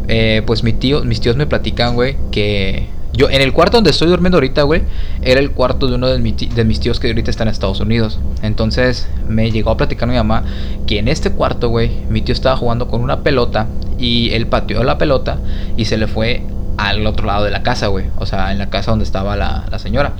Eh, 0.08 0.44
pues 0.46 0.64
mi 0.64 0.74
tío, 0.74 1.04
mis 1.04 1.22
tíos 1.22 1.38
me 1.38 1.48
platican, 1.48 1.96
güey, 1.96 2.18
que 2.30 2.86
yo, 3.14 3.32
en 3.32 3.42
el 3.42 3.52
cuarto 3.52 3.78
donde 3.78 3.90
estoy 3.90 4.10
durmiendo 4.10 4.38
ahorita, 4.38 4.62
güey, 4.62 4.84
era 5.24 5.40
el 5.40 5.50
cuarto 5.50 5.88
de 5.88 5.96
uno 5.96 6.08
de, 6.08 6.20
de, 6.20 6.64
mis 6.64 6.80
tíos 6.80 7.00
que 7.00 7.08
ahorita 7.08 7.32
está 7.32 7.42
en 7.42 7.50
Estados 7.50 7.80
Unidos. 7.80 8.20
Entonces 8.44 9.10
me 9.28 9.50
llegó 9.50 9.72
a 9.72 9.78
platicar 9.78 10.08
mi 10.08 10.14
mamá 10.14 10.44
que 10.86 11.00
en 11.00 11.08
este 11.08 11.32
cuarto, 11.32 11.70
güey, 11.70 11.90
mi 12.08 12.22
tío 12.22 12.34
estaba 12.34 12.56
jugando 12.56 12.88
con 12.88 13.02
una 13.02 13.24
pelota 13.24 13.70
y 13.98 14.30
él 14.34 14.46
pateó 14.46 14.84
la 14.84 15.00
pelota 15.00 15.40
y 15.78 15.86
se 15.86 15.98
le 15.98 16.06
fue 16.06 16.44
al 16.88 17.06
otro 17.06 17.28
lado 17.28 17.46
de 17.46 17.52
la 17.52 17.64
casa, 17.64 17.88
güey. 17.88 18.06
O 18.18 18.26
sea, 18.26 18.52
en 18.52 18.58
la 18.58 18.70
casa 18.70 18.92
donde 18.92 19.06
estaba 19.06 19.36
la, 19.36 19.66
señora. 19.80 20.14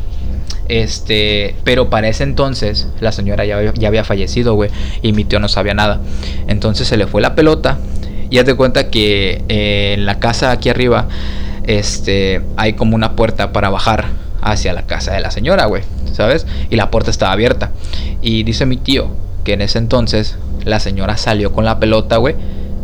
Este, 0.68 1.56
pero 1.64 1.90
para 1.90 2.08
ese 2.08 2.24
entonces 2.24 2.88
la 3.02 3.12
señora 3.12 3.44
ya, 3.46 3.74
ya 3.74 3.88
había 3.88 4.06
fallecido, 4.06 4.54
güey, 4.54 4.70
y 5.02 5.12
mi 5.12 5.26
tío 5.26 5.40
no 5.40 5.48
sabía 5.48 5.74
nada. 5.74 6.00
Entonces 6.48 6.88
se 6.88 6.98
le 6.98 7.08
fue 7.08 7.22
la 7.22 7.36
pelota 7.36 7.78
y 8.30 8.40
haz 8.40 8.46
de 8.46 8.54
cuenta 8.54 8.90
que 8.90 9.44
eh, 9.50 9.96
en 9.98 10.06
la 10.06 10.20
casa 10.20 10.52
aquí 10.52 10.70
arriba 10.70 11.08
este, 11.64 12.42
hay 12.56 12.74
como 12.74 12.96
una 12.96 13.16
puerta 13.16 13.52
para 13.52 13.70
bajar 13.70 14.06
hacia 14.42 14.72
la 14.72 14.84
casa 14.84 15.14
de 15.14 15.20
la 15.20 15.32
señora, 15.32 15.66
güey, 15.66 15.84
¿sabes? 16.14 16.48
Y 16.70 16.76
la 16.78 16.90
puerta 16.90 17.12
estaba 17.12 17.34
abierta. 17.34 17.72
Y 18.22 18.44
dice 18.44 18.66
mi 18.66 18.78
tío 18.78 19.10
que 19.44 19.54
en 19.54 19.62
ese 19.62 19.80
entonces 19.80 20.38
la 20.64 20.80
señora 20.80 21.18
salió 21.18 21.52
con 21.52 21.66
la 21.66 21.80
pelota, 21.80 22.18
güey, 22.18 22.36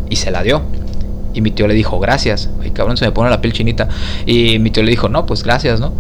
y 0.09 0.17
se 0.17 0.31
la 0.31 0.43
dio. 0.43 0.63
Y 1.37 1.41
mi 1.41 1.51
tío 1.51 1.67
le 1.67 1.75
dijo, 1.75 1.99
gracias. 1.99 2.49
Ay, 2.61 2.71
cabrón, 2.71 2.97
se 2.97 3.05
me 3.05 3.11
pone 3.11 3.29
la 3.29 3.41
piel 3.41 3.53
chinita. 3.53 3.87
Y 4.25 4.57
mi 4.59 4.71
tío 4.71 4.81
le 4.81 4.89
dijo, 4.89 5.07
no, 5.07 5.25
pues 5.25 5.43
gracias, 5.43 5.79
¿no? 5.79 5.93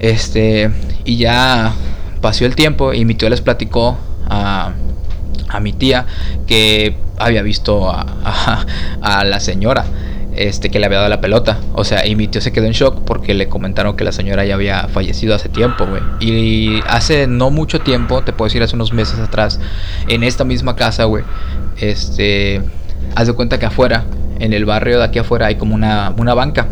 Este, 0.00 0.70
y 1.04 1.16
ya 1.16 1.72
pasó 2.20 2.44
el 2.44 2.56
tiempo 2.56 2.92
y 2.92 3.04
mi 3.04 3.14
tío 3.14 3.28
les 3.28 3.40
platicó 3.40 3.96
a, 4.28 4.72
a 5.48 5.60
mi 5.60 5.72
tía 5.72 6.06
que 6.46 6.96
había 7.18 7.42
visto 7.42 7.88
a, 7.88 8.66
a 9.00 9.24
la 9.24 9.38
señora 9.38 9.84
este, 10.36 10.70
que 10.70 10.78
le 10.78 10.86
había 10.86 10.98
dado 10.98 11.08
la 11.08 11.20
pelota. 11.20 11.58
O 11.74 11.84
sea, 11.84 12.06
y 12.06 12.16
mi 12.16 12.28
tío 12.28 12.40
se 12.40 12.52
quedó 12.52 12.66
en 12.66 12.72
shock 12.72 13.02
porque 13.04 13.34
le 13.34 13.48
comentaron 13.48 13.96
que 13.96 14.04
la 14.04 14.12
señora 14.12 14.44
ya 14.44 14.54
había 14.54 14.88
fallecido 14.88 15.34
hace 15.34 15.48
tiempo, 15.48 15.86
güey. 15.86 16.02
Y 16.20 16.80
hace 16.86 17.26
no 17.26 17.50
mucho 17.50 17.80
tiempo, 17.80 18.22
te 18.22 18.32
puedo 18.32 18.48
decir 18.48 18.62
hace 18.62 18.74
unos 18.74 18.92
meses 18.92 19.18
atrás, 19.18 19.60
en 20.08 20.22
esta 20.22 20.44
misma 20.44 20.76
casa, 20.76 21.04
güey, 21.04 21.24
este, 21.76 22.62
haz 23.14 23.26
de 23.26 23.32
cuenta 23.32 23.58
que 23.58 23.66
afuera, 23.66 24.04
en 24.38 24.52
el 24.52 24.64
barrio 24.64 24.98
de 24.98 25.04
aquí 25.04 25.18
afuera, 25.18 25.46
hay 25.46 25.56
como 25.56 25.74
una, 25.74 26.12
una 26.16 26.34
banca. 26.34 26.68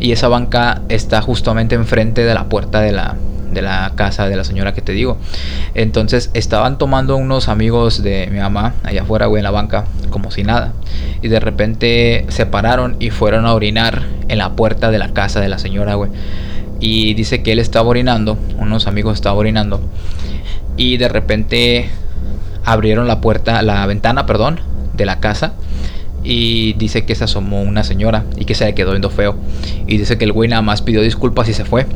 Y 0.00 0.12
esa 0.12 0.28
banca 0.28 0.82
está 0.88 1.20
justamente 1.20 1.74
enfrente 1.74 2.24
de 2.24 2.34
la 2.34 2.48
puerta 2.48 2.80
de 2.80 2.92
la, 2.92 3.16
de 3.54 3.62
la 3.62 3.92
casa 3.94 4.28
de 4.28 4.36
la 4.36 4.44
señora 4.44 4.74
que 4.74 4.82
te 4.82 4.92
digo. 4.92 5.16
Entonces 5.74 6.30
estaban 6.34 6.76
tomando 6.76 7.16
unos 7.16 7.48
amigos 7.48 8.02
de 8.02 8.28
mi 8.30 8.38
mamá 8.38 8.74
allá 8.82 9.02
afuera, 9.02 9.26
güey, 9.26 9.40
en 9.40 9.44
la 9.44 9.50
banca, 9.50 9.84
como 10.10 10.30
si 10.30 10.42
nada. 10.42 10.74
Y 11.22 11.28
de 11.28 11.40
repente 11.40 12.26
se 12.28 12.44
pararon 12.44 12.96
y 12.98 13.10
fueron 13.10 13.46
a 13.46 13.54
orinar 13.54 14.02
en 14.28 14.38
la 14.38 14.52
puerta 14.52 14.90
de 14.90 14.98
la 14.98 15.14
casa 15.14 15.40
de 15.40 15.48
la 15.48 15.58
señora, 15.58 15.94
güey. 15.94 16.10
Y 16.80 17.14
dice 17.14 17.42
que 17.42 17.52
él 17.52 17.60
estaba 17.60 17.88
orinando, 17.88 18.36
unos 18.58 18.86
amigos 18.86 19.14
estaban 19.14 19.38
orinando. 19.38 19.80
Y 20.76 20.96
de 20.96 21.08
repente 21.08 21.88
abrieron 22.64 23.06
la 23.06 23.20
puerta, 23.20 23.62
la 23.62 23.86
ventana, 23.86 24.26
perdón, 24.26 24.60
de 24.92 25.06
la 25.06 25.20
casa 25.20 25.54
y 26.24 26.72
dice 26.72 27.04
que 27.04 27.14
se 27.14 27.24
asomó 27.24 27.62
una 27.62 27.84
señora 27.84 28.24
y 28.36 28.46
que 28.46 28.54
se 28.54 28.64
le 28.64 28.74
quedó 28.74 28.90
viendo 28.90 29.10
feo. 29.10 29.36
Y 29.86 29.98
dice 29.98 30.18
que 30.18 30.24
el 30.24 30.32
güey 30.32 30.48
nada 30.48 30.62
más 30.62 30.82
pidió 30.82 31.02
disculpas 31.02 31.48
y 31.48 31.54
se 31.54 31.64
fue. 31.64 31.86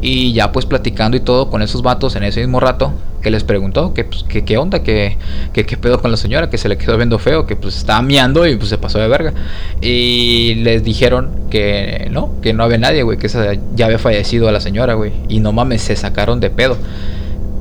Y 0.00 0.32
ya 0.32 0.52
pues 0.52 0.64
platicando 0.64 1.16
y 1.16 1.20
todo 1.20 1.50
con 1.50 1.60
esos 1.60 1.82
vatos 1.82 2.14
en 2.14 2.22
ese 2.22 2.40
mismo 2.40 2.60
rato, 2.60 2.92
que 3.20 3.32
les 3.32 3.42
preguntó 3.42 3.94
que, 3.94 4.04
pues, 4.04 4.24
qué 4.24 4.56
onda, 4.56 4.84
que, 4.84 5.18
que 5.52 5.66
qué 5.66 5.76
pedo 5.76 6.00
con 6.00 6.12
la 6.12 6.16
señora, 6.16 6.48
que 6.50 6.56
se 6.56 6.68
le 6.68 6.78
quedó 6.78 6.96
viendo 6.96 7.18
feo, 7.18 7.46
que 7.46 7.56
pues 7.56 7.76
estaba 7.76 8.00
miando 8.00 8.46
y 8.46 8.54
pues 8.54 8.68
se 8.68 8.78
pasó 8.78 9.00
de 9.00 9.08
verga. 9.08 9.32
Y 9.80 10.54
les 10.62 10.84
dijeron 10.84 11.30
que 11.50 12.06
no, 12.12 12.40
que 12.40 12.52
no 12.52 12.62
había 12.62 12.78
nadie, 12.78 13.02
güey, 13.02 13.18
que 13.18 13.26
esa, 13.26 13.54
ya 13.74 13.86
había 13.86 13.98
fallecido 13.98 14.48
a 14.48 14.52
la 14.52 14.60
señora, 14.60 14.94
güey. 14.94 15.12
Y 15.28 15.40
no 15.40 15.52
mames, 15.52 15.82
se 15.82 15.96
sacaron 15.96 16.38
de 16.38 16.50
pedo. 16.50 16.76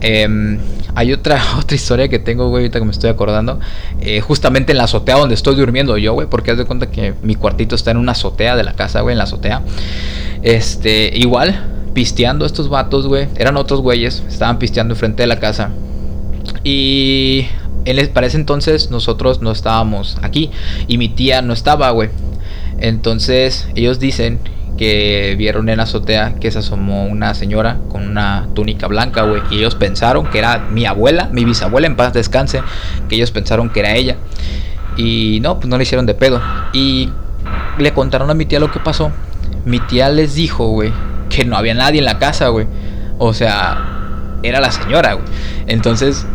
Eh, 0.01 0.59
hay 0.97 1.13
otra, 1.13 1.39
otra 1.59 1.75
historia 1.75 2.07
que 2.07 2.17
tengo, 2.17 2.49
güey, 2.49 2.63
ahorita 2.63 2.79
que 2.79 2.85
me 2.85 2.91
estoy 2.91 3.11
acordando. 3.11 3.59
Eh, 4.01 4.19
justamente 4.19 4.71
en 4.71 4.79
la 4.79 4.85
azotea 4.85 5.15
donde 5.15 5.35
estoy 5.35 5.53
durmiendo 5.53 5.95
yo, 5.99 6.13
güey, 6.13 6.27
porque 6.27 6.49
haz 6.49 6.57
de 6.57 6.65
cuenta 6.65 6.89
que 6.89 7.13
mi 7.21 7.35
cuartito 7.35 7.75
está 7.75 7.91
en 7.91 7.97
una 7.97 8.13
azotea 8.13 8.55
de 8.55 8.63
la 8.63 8.73
casa, 8.73 9.01
güey, 9.01 9.13
en 9.13 9.19
la 9.19 9.25
azotea. 9.25 9.61
Este, 10.41 11.11
igual, 11.15 11.91
pisteando 11.93 12.47
estos 12.47 12.67
vatos, 12.67 13.05
güey. 13.05 13.27
Eran 13.35 13.57
otros 13.57 13.81
güeyes, 13.81 14.23
estaban 14.27 14.57
pisteando 14.57 14.95
enfrente 14.95 15.21
de 15.21 15.27
la 15.27 15.39
casa. 15.39 15.69
Y 16.63 17.45
para 18.13 18.25
ese 18.25 18.37
entonces 18.37 18.89
nosotros 18.89 19.41
no 19.41 19.51
estábamos 19.51 20.17
aquí 20.21 20.49
y 20.87 20.97
mi 20.97 21.09
tía 21.09 21.43
no 21.43 21.53
estaba, 21.53 21.91
güey. 21.91 22.09
Entonces 22.79 23.67
ellos 23.75 23.99
dicen 23.99 24.39
que 24.77 25.35
vieron 25.37 25.67
en 25.69 25.77
la 25.77 25.83
azotea 25.83 26.35
que 26.39 26.51
se 26.51 26.59
asomó 26.59 27.05
una 27.05 27.33
señora 27.33 27.79
con 27.89 28.07
una 28.07 28.47
túnica 28.53 28.87
blanca, 28.87 29.23
güey. 29.23 29.41
Y 29.49 29.57
ellos 29.57 29.75
pensaron 29.75 30.27
que 30.27 30.39
era 30.39 30.59
mi 30.71 30.85
abuela, 30.85 31.29
mi 31.31 31.43
bisabuela 31.43 31.87
en 31.87 31.95
paz 31.95 32.13
descanse, 32.13 32.61
que 33.09 33.15
ellos 33.15 33.31
pensaron 33.31 33.69
que 33.69 33.81
era 33.81 33.95
ella. 33.95 34.17
Y 34.95 35.39
no, 35.41 35.59
pues 35.59 35.67
no 35.67 35.77
le 35.77 35.83
hicieron 35.83 36.05
de 36.05 36.13
pedo. 36.13 36.41
Y 36.73 37.09
le 37.77 37.93
contaron 37.93 38.29
a 38.29 38.33
mi 38.33 38.45
tía 38.45 38.59
lo 38.59 38.71
que 38.71 38.79
pasó. 38.79 39.11
Mi 39.65 39.79
tía 39.79 40.09
les 40.09 40.35
dijo, 40.35 40.67
güey, 40.69 40.91
que 41.29 41.45
no 41.45 41.57
había 41.57 41.73
nadie 41.73 41.99
en 41.99 42.05
la 42.05 42.19
casa, 42.19 42.47
güey. 42.49 42.67
O 43.17 43.33
sea, 43.33 44.39
era 44.43 44.59
la 44.59 44.71
señora, 44.71 45.13
güey. 45.13 45.25
Entonces, 45.67 46.25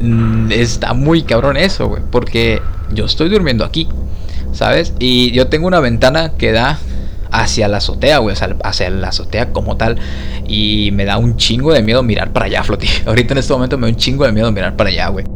mm, 0.00 0.52
está 0.52 0.94
muy 0.94 1.22
cabrón 1.22 1.56
eso, 1.56 1.88
güey. 1.88 2.02
Porque 2.10 2.62
yo 2.92 3.04
estoy 3.04 3.28
durmiendo 3.28 3.64
aquí, 3.64 3.88
¿sabes? 4.52 4.94
Y 4.98 5.30
yo 5.32 5.48
tengo 5.48 5.66
una 5.66 5.80
ventana 5.80 6.32
que 6.38 6.52
da 6.52 6.78
hacia 7.30 7.68
la 7.68 7.78
azotea, 7.78 8.18
güey, 8.18 8.36
hacia 8.64 8.90
la 8.90 9.08
azotea 9.08 9.52
como 9.52 9.76
tal. 9.76 9.98
Y 10.46 10.90
me 10.92 11.04
da 11.04 11.18
un 11.18 11.36
chingo 11.36 11.72
de 11.72 11.82
miedo 11.82 12.02
mirar 12.02 12.32
para 12.32 12.46
allá, 12.46 12.62
Floti. 12.64 12.88
Ahorita 13.06 13.34
en 13.34 13.38
este 13.38 13.52
momento 13.52 13.78
me 13.78 13.86
da 13.86 13.92
un 13.92 13.98
chingo 13.98 14.24
de 14.24 14.32
miedo 14.32 14.50
mirar 14.52 14.76
para 14.76 14.90
allá, 14.90 15.08
güey. 15.08 15.26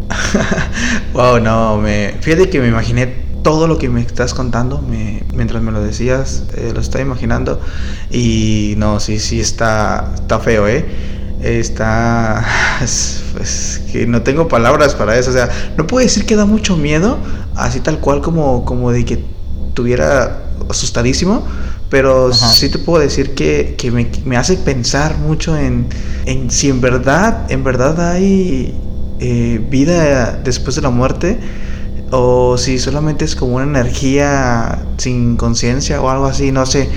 wow, 1.12 1.38
no, 1.38 1.78
me. 1.78 2.14
Fíjate 2.20 2.48
que 2.48 2.60
me 2.60 2.68
imaginé 2.68 3.32
todo 3.42 3.66
lo 3.66 3.78
que 3.78 3.88
me 3.88 4.00
estás 4.00 4.34
contando 4.34 4.80
me, 4.80 5.22
mientras 5.34 5.62
me 5.62 5.72
lo 5.72 5.82
decías, 5.82 6.44
eh, 6.56 6.70
lo 6.74 6.80
estaba 6.80 7.02
imaginando. 7.02 7.60
Y 8.10 8.74
no, 8.76 9.00
sí, 9.00 9.18
sí, 9.18 9.40
está, 9.40 10.12
está 10.14 10.38
feo, 10.38 10.68
¿eh? 10.68 10.84
Está. 11.42 12.44
Es, 12.82 13.80
que 13.90 14.06
no 14.06 14.22
tengo 14.22 14.48
palabras 14.48 14.94
para 14.94 15.16
eso. 15.18 15.30
O 15.30 15.32
sea, 15.32 15.48
no 15.76 15.86
puedo 15.86 16.04
decir 16.04 16.26
que 16.26 16.36
da 16.36 16.44
mucho 16.44 16.76
miedo, 16.76 17.18
así 17.54 17.80
tal 17.80 17.98
cual 17.98 18.20
como, 18.20 18.64
como 18.64 18.90
de 18.90 19.04
que 19.04 19.24
tuviera 19.74 20.42
asustadísimo. 20.68 21.46
Pero 21.92 22.32
sí 22.32 22.70
te 22.70 22.78
puedo 22.78 23.02
decir 23.02 23.34
que, 23.34 23.74
que 23.76 23.90
me, 23.90 24.10
me, 24.24 24.38
hace 24.38 24.56
pensar 24.56 25.18
mucho 25.18 25.58
en, 25.58 25.86
en, 26.24 26.50
si 26.50 26.70
en 26.70 26.80
verdad, 26.80 27.44
en 27.50 27.62
verdad 27.64 28.00
hay 28.00 28.74
eh, 29.20 29.60
vida 29.70 30.40
después 30.42 30.74
de 30.74 30.80
la 30.80 30.88
muerte 30.88 31.38
o 32.10 32.56
si 32.56 32.78
solamente 32.78 33.26
es 33.26 33.36
como 33.36 33.56
una 33.56 33.64
energía 33.64 34.86
sin 34.96 35.36
conciencia 35.36 36.00
o 36.00 36.08
algo 36.08 36.24
así, 36.24 36.50
no 36.50 36.64
sé. 36.64 36.88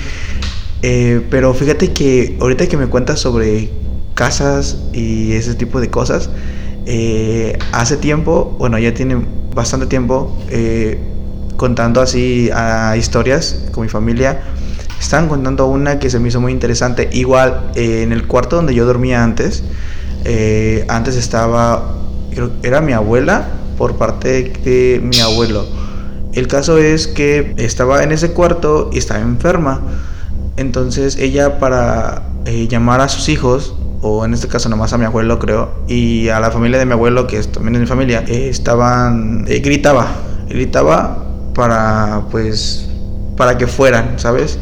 Eh, 0.81 1.25
pero 1.29 1.53
fíjate 1.53 1.91
que 1.91 2.37
ahorita 2.39 2.67
que 2.67 2.77
me 2.77 2.87
cuentas 2.87 3.19
sobre 3.19 3.69
casas 4.13 4.77
y 4.93 5.33
ese 5.33 5.55
tipo 5.55 5.81
de 5.81 5.89
cosas, 5.89 6.29
eh, 6.85 7.59
hace 7.73 7.97
tiempo, 7.97 8.55
bueno, 8.57 8.79
ya 8.79 8.93
tiene 8.93 9.25
bastante 9.53 9.87
tiempo, 9.87 10.37
eh, 10.49 10.99
contando 11.57 12.01
así 12.01 12.49
a 12.53 12.95
historias 12.97 13.65
con 13.71 13.83
mi 13.83 13.89
familia, 13.89 14.41
estaban 14.99 15.27
contando 15.27 15.67
una 15.67 15.99
que 15.99 16.09
se 16.09 16.19
me 16.19 16.29
hizo 16.29 16.41
muy 16.41 16.51
interesante. 16.51 17.09
Igual, 17.11 17.71
en 17.75 18.11
el 18.11 18.27
cuarto 18.27 18.55
donde 18.55 18.73
yo 18.73 18.85
dormía 18.85 19.23
antes, 19.23 19.63
antes 20.87 21.15
estaba, 21.15 21.95
era 22.63 22.81
mi 22.81 22.93
abuela 22.93 23.47
por 23.77 23.97
parte 23.97 24.53
de 24.63 24.99
mi 25.03 25.19
abuelo. 25.19 25.65
El 26.33 26.47
caso 26.47 26.77
es 26.77 27.07
que 27.07 27.53
estaba 27.57 28.03
en 28.03 28.11
ese 28.11 28.31
cuarto 28.31 28.89
y 28.91 28.97
estaba 28.97 29.21
enferma. 29.21 29.81
Entonces 30.57 31.17
ella 31.17 31.59
para 31.59 32.23
eh, 32.45 32.67
llamar 32.67 33.01
a 33.01 33.09
sus 33.09 33.29
hijos, 33.29 33.73
o 34.01 34.25
en 34.25 34.33
este 34.33 34.47
caso 34.47 34.69
nomás 34.69 34.93
a 34.93 34.97
mi 34.97 35.05
abuelo 35.05 35.39
creo, 35.39 35.71
y 35.87 36.27
a 36.29 36.39
la 36.39 36.51
familia 36.51 36.77
de 36.77 36.85
mi 36.85 36.91
abuelo, 36.91 37.25
que 37.25 37.37
es, 37.37 37.51
también 37.51 37.75
es 37.75 37.81
mi 37.81 37.87
familia, 37.87 38.23
eh, 38.27 38.49
estaban, 38.49 39.45
eh, 39.47 39.59
gritaba, 39.59 40.07
gritaba 40.49 41.25
para 41.53 42.23
pues, 42.31 42.87
para 43.37 43.57
que 43.57 43.65
fueran, 43.65 44.19
¿sabes? 44.19 44.59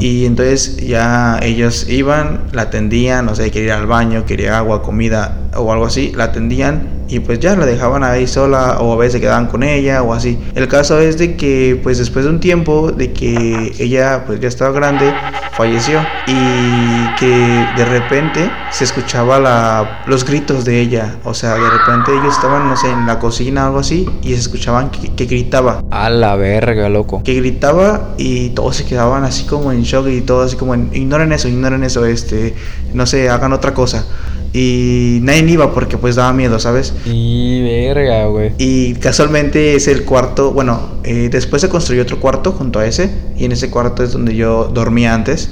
Y 0.00 0.26
entonces 0.26 0.76
ya 0.76 1.38
ellos 1.42 1.88
iban, 1.88 2.40
la 2.52 2.62
atendían, 2.62 3.28
o 3.28 3.34
sea, 3.34 3.48
quería 3.50 3.68
ir 3.68 3.72
al 3.72 3.86
baño, 3.86 4.24
quería 4.26 4.58
agua, 4.58 4.82
comida 4.82 5.38
o 5.56 5.72
algo 5.72 5.86
así, 5.86 6.12
la 6.14 6.24
atendían 6.24 6.99
y 7.10 7.18
pues 7.20 7.40
ya 7.40 7.56
la 7.56 7.66
dejaban 7.66 8.04
ahí 8.04 8.26
sola 8.26 8.78
o 8.80 8.92
a 8.92 8.96
veces 8.96 9.20
quedaban 9.20 9.48
con 9.48 9.62
ella 9.64 10.02
o 10.02 10.14
así. 10.14 10.38
El 10.54 10.68
caso 10.68 11.00
es 11.00 11.18
de 11.18 11.36
que 11.36 11.78
pues 11.82 11.98
después 11.98 12.24
de 12.24 12.30
un 12.30 12.40
tiempo 12.40 12.92
de 12.92 13.12
que 13.12 13.72
ella 13.78 14.24
pues 14.26 14.40
ya 14.40 14.48
estaba 14.48 14.70
grande, 14.70 15.12
falleció 15.52 16.00
y 16.28 17.14
que 17.18 17.66
de 17.76 17.84
repente 17.84 18.50
se 18.70 18.84
escuchaba 18.84 19.40
la, 19.40 20.02
los 20.06 20.24
gritos 20.24 20.64
de 20.64 20.80
ella, 20.80 21.16
o 21.24 21.34
sea, 21.34 21.54
de 21.54 21.68
repente 21.68 22.12
ellos 22.12 22.34
estaban 22.34 22.68
no 22.68 22.76
sé 22.76 22.88
en 22.90 23.06
la 23.06 23.18
cocina 23.18 23.64
o 23.64 23.66
algo 23.66 23.78
así 23.80 24.08
y 24.22 24.28
se 24.28 24.40
escuchaban 24.40 24.90
que, 24.90 25.26
gritaba. 25.26 25.82
A 25.90 26.10
la 26.10 26.36
verga, 26.36 26.88
loco. 26.88 27.22
Que 27.24 27.34
gritaba 27.34 28.10
y 28.18 28.50
todos 28.50 28.76
se 28.76 28.84
quedaban 28.84 29.24
así 29.24 29.44
como 29.44 29.72
en 29.72 29.82
shock 29.82 30.06
y 30.08 30.20
todo 30.20 30.42
así 30.42 30.56
como 30.56 30.74
en, 30.74 30.90
ignoren 30.92 31.32
eso, 31.32 31.48
ignoren 31.48 31.82
eso, 31.82 32.04
este, 32.04 32.54
no 32.94 33.04
sé, 33.06 33.28
hagan 33.28 33.52
otra 33.52 33.74
cosa. 33.74 34.04
Y 34.52 35.20
nadie 35.22 35.48
iba 35.48 35.72
porque 35.72 35.96
pues 35.96 36.16
daba 36.16 36.32
miedo, 36.32 36.58
¿sabes? 36.58 36.92
Y 37.06 37.62
verga, 37.62 38.26
güey. 38.26 38.52
Y 38.58 38.94
casualmente 38.94 39.76
es 39.76 39.86
el 39.86 40.04
cuarto, 40.04 40.52
bueno, 40.52 40.80
eh, 41.04 41.28
después 41.30 41.62
se 41.62 41.68
construyó 41.68 42.02
otro 42.02 42.18
cuarto 42.18 42.52
junto 42.52 42.80
a 42.80 42.86
ese. 42.86 43.10
Y 43.36 43.44
en 43.44 43.52
ese 43.52 43.70
cuarto 43.70 44.02
es 44.02 44.12
donde 44.12 44.34
yo 44.34 44.64
dormía 44.64 45.14
antes. 45.14 45.50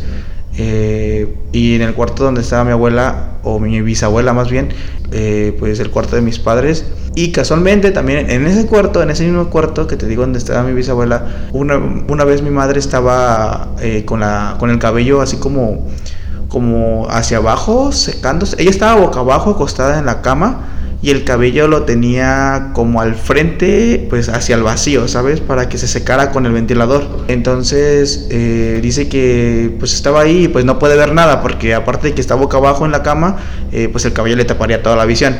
Eh, 0.61 1.33
y 1.53 1.77
en 1.77 1.83
el 1.83 1.95
cuarto 1.95 2.25
donde 2.25 2.41
estaba 2.41 2.65
mi 2.65 2.73
abuela, 2.73 3.35
o 3.45 3.61
mi 3.61 3.81
bisabuela 3.81 4.33
más 4.33 4.51
bien, 4.51 4.71
eh, 5.13 5.57
pues 5.61 5.79
el 5.79 5.91
cuarto 5.91 6.17
de 6.17 6.23
mis 6.23 6.41
padres. 6.41 6.85
Y 7.15 7.31
casualmente 7.31 7.93
también 7.93 8.29
en 8.29 8.47
ese 8.47 8.67
cuarto, 8.67 9.01
en 9.01 9.11
ese 9.11 9.25
mismo 9.25 9.49
cuarto 9.49 9.87
que 9.87 9.97
te 9.97 10.07
digo 10.07 10.23
donde 10.23 10.41
estaba 10.41 10.65
mi 10.65 10.73
bisabuela, 10.73 11.49
una, 11.53 11.77
una 11.77 12.25
vez 12.25 12.43
mi 12.43 12.51
madre 12.51 12.81
estaba 12.81 13.77
con, 14.05 14.21
la, 14.21 14.57
con 14.59 14.71
el 14.71 14.79
cabello 14.79 15.21
así 15.21 15.37
como 15.37 15.87
como 16.49 17.07
hacia 17.11 17.39
abajo, 17.39 17.93
secándose. 17.93 18.57
Ella 18.59 18.71
estaba 18.71 19.01
boca 19.01 19.21
abajo, 19.21 19.51
acostada 19.51 19.99
en 19.99 20.07
la 20.07 20.23
cama, 20.23 20.67
y 21.01 21.11
el 21.11 21.23
cabello 21.23 21.69
lo 21.69 21.85
tenía 21.85 22.71
como 22.73 23.01
al 23.01 23.15
frente, 23.15 24.07
pues 24.11 24.29
hacia 24.29 24.57
el 24.57 24.65
vacío, 24.65 25.07
¿sabes? 25.07 25.41
Para 25.41 25.69
que 25.69 25.79
se 25.79 25.87
secara 25.87 26.33
con 26.33 26.45
el 26.45 26.53
ventilador. 26.53 27.07
Entonces 27.29 28.27
eh, 28.31 28.81
dice 28.83 29.09
que 29.09 29.77
pues 29.79 29.95
estaba 29.95 30.23
ahí 30.23 30.45
y 30.45 30.49
pues 30.49 30.65
no 30.65 30.81
puede 30.81 30.97
ver 30.97 31.15
nada 31.15 31.41
porque 31.41 31.75
aparte 31.75 32.09
de 32.09 32.15
que 32.15 32.21
está 32.21 32.35
boca 32.35 32.57
abajo 32.57 32.85
en 32.85 32.91
la 32.91 33.05
cama, 33.05 33.37
eh, 33.71 33.89
pues 33.93 34.05
el 34.07 34.13
cabello 34.13 34.35
le 34.35 34.45
taparía 34.45 34.83
toda 34.83 34.97
la 34.97 35.05
visión. 35.05 35.37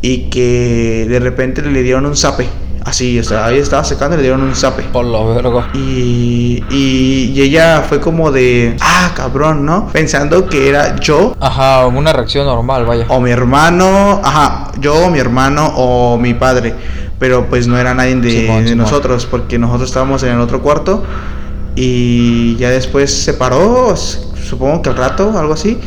Y 0.00 0.30
que 0.30 1.06
de 1.08 1.18
repente 1.18 1.60
le 1.62 1.82
dieron 1.82 2.06
un 2.06 2.16
zape 2.16 2.46
Así, 2.84 3.18
o 3.18 3.24
sea, 3.24 3.46
ahí 3.46 3.58
estaba 3.58 3.84
secando 3.84 4.14
y 4.14 4.18
le 4.18 4.22
dieron 4.22 4.42
un 4.42 4.54
zape. 4.54 4.84
Por 4.84 5.04
lo 5.04 5.34
vergo. 5.34 5.64
Y, 5.74 6.64
y, 6.70 7.32
y, 7.34 7.42
ella 7.42 7.84
fue 7.88 8.00
como 8.00 8.32
de, 8.32 8.76
ah, 8.80 9.12
cabrón, 9.14 9.66
¿no? 9.66 9.88
Pensando 9.88 10.46
que 10.46 10.68
era 10.68 10.96
yo. 10.96 11.36
Ajá, 11.40 11.86
una 11.86 12.12
reacción 12.12 12.46
normal, 12.46 12.86
vaya. 12.86 13.06
O 13.08 13.20
mi 13.20 13.30
hermano, 13.30 14.20
ajá, 14.22 14.72
yo, 14.80 15.10
mi 15.10 15.18
hermano 15.18 15.72
o 15.76 16.18
mi 16.18 16.34
padre. 16.34 16.74
Pero 17.18 17.46
pues 17.48 17.66
no 17.66 17.76
era 17.76 17.92
nadie 17.92 18.16
de, 18.16 18.62
de 18.62 18.74
nosotros, 18.74 19.26
porque 19.26 19.58
nosotros 19.58 19.90
estábamos 19.90 20.22
en 20.22 20.30
el 20.30 20.40
otro 20.40 20.62
cuarto. 20.62 21.04
Y 21.76 22.56
ya 22.56 22.70
después 22.70 23.12
se 23.12 23.34
paró, 23.34 23.94
supongo 23.96 24.82
que 24.82 24.88
al 24.88 24.96
rato, 24.96 25.38
algo 25.38 25.52
así 25.52 25.78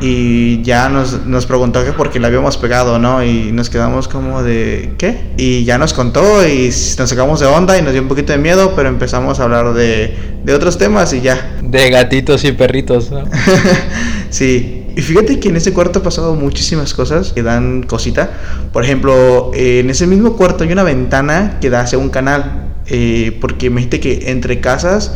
y 0.00 0.62
ya 0.62 0.88
nos, 0.88 1.26
nos 1.26 1.44
preguntó 1.46 1.84
que 1.84 1.92
por 1.92 2.10
qué 2.10 2.18
le 2.18 2.26
habíamos 2.26 2.56
pegado, 2.56 2.98
¿no? 2.98 3.22
Y 3.22 3.52
nos 3.52 3.68
quedamos 3.68 4.08
como 4.08 4.42
de, 4.42 4.94
¿qué? 4.96 5.32
Y 5.36 5.64
ya 5.64 5.76
nos 5.76 5.92
contó 5.92 6.46
y 6.46 6.68
nos 6.98 7.10
sacamos 7.10 7.40
de 7.40 7.46
onda 7.46 7.78
y 7.78 7.82
nos 7.82 7.92
dio 7.92 8.00
un 8.00 8.08
poquito 8.08 8.32
de 8.32 8.38
miedo, 8.38 8.72
pero 8.74 8.88
empezamos 8.88 9.40
a 9.40 9.44
hablar 9.44 9.74
de, 9.74 10.14
de 10.42 10.54
otros 10.54 10.78
temas 10.78 11.12
y 11.12 11.20
ya. 11.20 11.58
De 11.62 11.90
gatitos 11.90 12.44
y 12.44 12.52
perritos, 12.52 13.10
¿no? 13.10 13.24
sí. 14.30 14.86
Y 14.96 15.02
fíjate 15.02 15.38
que 15.38 15.50
en 15.50 15.56
ese 15.56 15.72
cuarto 15.72 16.00
ha 16.00 16.02
pasado 16.02 16.34
muchísimas 16.34 16.94
cosas 16.94 17.32
que 17.32 17.42
dan 17.42 17.82
cosita. 17.82 18.30
Por 18.72 18.84
ejemplo, 18.84 19.52
en 19.54 19.88
ese 19.90 20.06
mismo 20.06 20.36
cuarto 20.36 20.64
hay 20.64 20.72
una 20.72 20.82
ventana 20.82 21.58
que 21.60 21.70
da 21.70 21.82
hacia 21.82 21.98
un 21.98 22.08
canal. 22.08 22.66
Eh, 22.86 23.38
porque 23.40 23.70
me 23.70 23.76
dijiste 23.76 24.00
que 24.00 24.30
entre 24.30 24.60
casas 24.60 25.12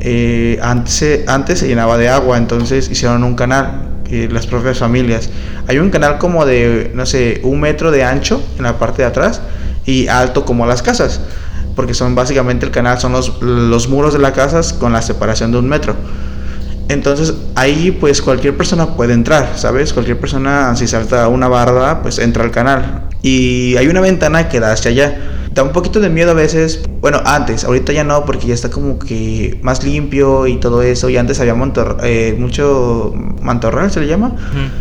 eh, 0.00 0.58
antes, 0.62 1.28
antes 1.28 1.58
se 1.58 1.68
llenaba 1.68 1.98
de 1.98 2.08
agua, 2.08 2.38
entonces 2.38 2.90
hicieron 2.90 3.24
un 3.24 3.34
canal 3.34 3.89
las 4.10 4.46
propias 4.46 4.78
familias. 4.78 5.30
Hay 5.68 5.78
un 5.78 5.90
canal 5.90 6.18
como 6.18 6.44
de, 6.44 6.90
no 6.94 7.06
sé, 7.06 7.40
un 7.44 7.60
metro 7.60 7.90
de 7.90 8.04
ancho 8.04 8.42
en 8.56 8.64
la 8.64 8.78
parte 8.78 9.02
de 9.02 9.08
atrás 9.08 9.40
y 9.86 10.08
alto 10.08 10.44
como 10.44 10.66
las 10.66 10.82
casas, 10.82 11.20
porque 11.76 11.94
son 11.94 12.14
básicamente 12.14 12.66
el 12.66 12.72
canal, 12.72 13.00
son 13.00 13.12
los, 13.12 13.40
los 13.40 13.88
muros 13.88 14.12
de 14.12 14.18
las 14.18 14.32
casas 14.32 14.72
con 14.72 14.92
la 14.92 15.02
separación 15.02 15.52
de 15.52 15.58
un 15.58 15.68
metro. 15.68 15.94
Entonces 16.88 17.34
ahí 17.54 17.92
pues 17.92 18.20
cualquier 18.20 18.56
persona 18.56 18.96
puede 18.96 19.12
entrar, 19.12 19.52
¿sabes? 19.54 19.92
Cualquier 19.92 20.18
persona 20.18 20.74
si 20.74 20.88
salta 20.88 21.28
una 21.28 21.46
barda 21.46 22.02
pues 22.02 22.18
entra 22.18 22.42
al 22.42 22.50
canal. 22.50 23.04
Y 23.22 23.76
hay 23.76 23.86
una 23.86 24.00
ventana 24.00 24.48
que 24.48 24.58
da 24.58 24.72
hacia 24.72 24.90
allá 24.90 25.29
Da 25.52 25.62
un 25.62 25.72
poquito 25.72 26.00
de 26.00 26.08
miedo 26.08 26.30
a 26.30 26.34
veces. 26.34 26.82
Bueno, 27.00 27.20
antes, 27.24 27.64
ahorita 27.64 27.92
ya 27.92 28.04
no, 28.04 28.24
porque 28.24 28.46
ya 28.46 28.54
está 28.54 28.70
como 28.70 28.98
que 28.98 29.58
más 29.62 29.82
limpio 29.82 30.46
y 30.46 30.56
todo 30.56 30.82
eso. 30.82 31.08
Y 31.08 31.16
antes 31.16 31.40
había 31.40 31.54
eh, 32.02 32.36
mucho 32.38 33.12
mantorral, 33.40 33.90
se 33.90 34.00
le 34.00 34.06
llama. 34.06 34.32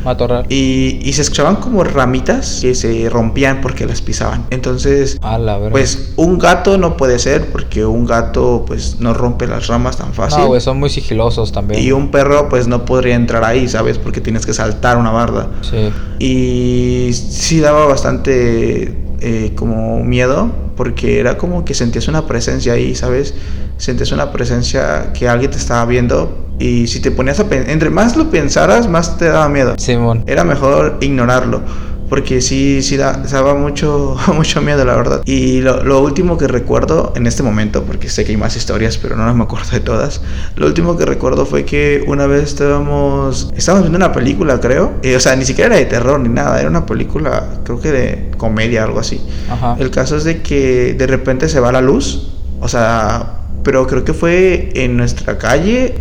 matorral. 0.04 0.46
Y, 0.50 1.00
y, 1.02 1.14
se 1.14 1.22
escuchaban 1.22 1.58
como 1.58 1.84
ramitas 1.84 2.60
que 2.62 2.76
se 2.76 3.10
rompían 3.10 3.62
porque 3.62 3.86
las 3.86 4.02
pisaban. 4.02 4.46
Entonces, 4.50 5.18
a 5.22 5.38
la 5.38 5.60
pues 5.70 6.14
un 6.16 6.38
gato 6.38 6.78
no 6.78 6.98
puede 6.98 7.20
ser 7.20 7.52
porque 7.52 7.86
un 7.86 8.06
gato 8.06 8.64
pues 8.68 9.00
no 9.00 9.14
rompe 9.14 9.48
las 9.48 9.68
ramas 9.68 9.98
tan 9.98 10.14
fácil. 10.14 10.44
No, 10.48 10.60
son 10.60 10.80
muy 10.80 10.90
sigilosos 10.90 11.52
también. 11.52 11.84
Y 11.84 11.92
un 11.92 12.12
perro 12.12 12.50
pues 12.50 12.68
no 12.68 12.86
podría 12.86 13.16
entrar 13.16 13.44
ahí, 13.44 13.68
¿sabes? 13.68 13.98
Porque 13.98 14.22
tienes 14.22 14.46
que 14.46 14.54
saltar 14.54 14.98
una 14.98 15.12
barda. 15.12 15.48
Sí. 15.62 15.92
Y 16.20 17.14
sí 17.14 17.60
daba 17.60 17.86
bastante 17.86 19.09
eh, 19.22 19.54
como 19.56 20.04
miedo, 20.04 20.52
porque 20.76 21.20
era 21.20 21.38
como 21.38 21.66
que 21.66 21.74
sentías 21.74 22.08
una 22.08 22.26
presencia 22.26 22.74
ahí, 22.74 22.96
¿sabes? 22.96 23.34
Sentías 23.78 24.12
una 24.12 24.32
presencia 24.32 25.12
que 25.14 25.28
alguien 25.28 25.52
te 25.52 25.58
estaba 25.58 25.86
viendo 25.86 26.48
y 26.60 26.88
si 26.88 27.00
te 27.00 27.12
ponías 27.12 27.40
a 27.40 27.48
pensar, 27.48 27.70
entre 27.72 27.90
más 27.90 28.18
lo 28.18 28.30
pensaras, 28.30 28.88
más 28.88 29.18
te 29.18 29.26
daba 29.26 29.48
miedo. 29.48 29.76
Simón. 29.78 30.24
Era 30.28 30.44
mejor 30.44 30.98
ignorarlo 31.02 31.62
porque 32.10 32.42
sí, 32.42 32.82
sí 32.82 32.98
da, 32.98 33.14
daba 33.14 33.54
mucho, 33.54 34.18
mucho 34.36 34.62
miedo, 34.62 34.84
la 34.84 34.96
verdad. 34.96 35.22
Y 35.26 35.62
lo, 35.62 35.84
lo, 35.84 36.02
último 36.02 36.38
que 36.38 36.48
recuerdo 36.48 37.14
en 37.16 37.28
este 37.28 37.44
momento, 37.44 37.84
porque 37.84 38.10
sé 38.10 38.26
que 38.26 38.32
hay 38.32 38.38
más 38.38 38.56
historias, 38.56 38.98
pero 38.98 39.16
no 39.16 39.34
me 39.34 39.44
acuerdo 39.44 39.70
de 39.72 39.80
todas, 39.80 40.22
lo 40.56 40.66
último 40.66 40.98
que 40.98 41.06
recuerdo 41.06 41.46
fue 41.46 41.66
que 41.66 42.04
una 42.08 42.26
vez 42.26 42.44
estábamos, 42.44 43.52
estábamos 43.56 43.90
viendo 43.90 44.04
una 44.04 44.14
película, 44.14 44.60
creo, 44.60 44.94
eh, 45.04 45.16
o 45.16 45.20
sea, 45.20 45.36
ni 45.36 45.46
siquiera 45.46 45.68
era 45.68 45.78
de 45.78 45.86
terror 45.86 46.20
ni 46.20 46.30
nada, 46.30 46.60
era 46.60 46.70
una 46.70 46.86
película, 46.86 47.62
creo 47.64 47.80
que 47.80 47.92
de 47.92 48.32
comedia, 48.38 48.84
algo 48.84 49.00
así. 49.00 49.22
Ajá. 49.50 49.76
El 49.80 49.92
caso 49.92 50.18
es 50.18 50.24
de 50.24 50.42
que 50.42 50.96
de 50.96 51.08
repente 51.08 51.48
se 51.48 51.60
va 51.60 51.72
la 51.72 51.82
luz, 51.82 52.34
o 52.60 52.68
sea, 52.68 53.36
pero 53.64 53.86
creo 53.86 54.04
que 54.04 54.14
fue 54.14 54.72
en 54.74 54.98
nuestra 54.98 55.38
calle 55.38 55.96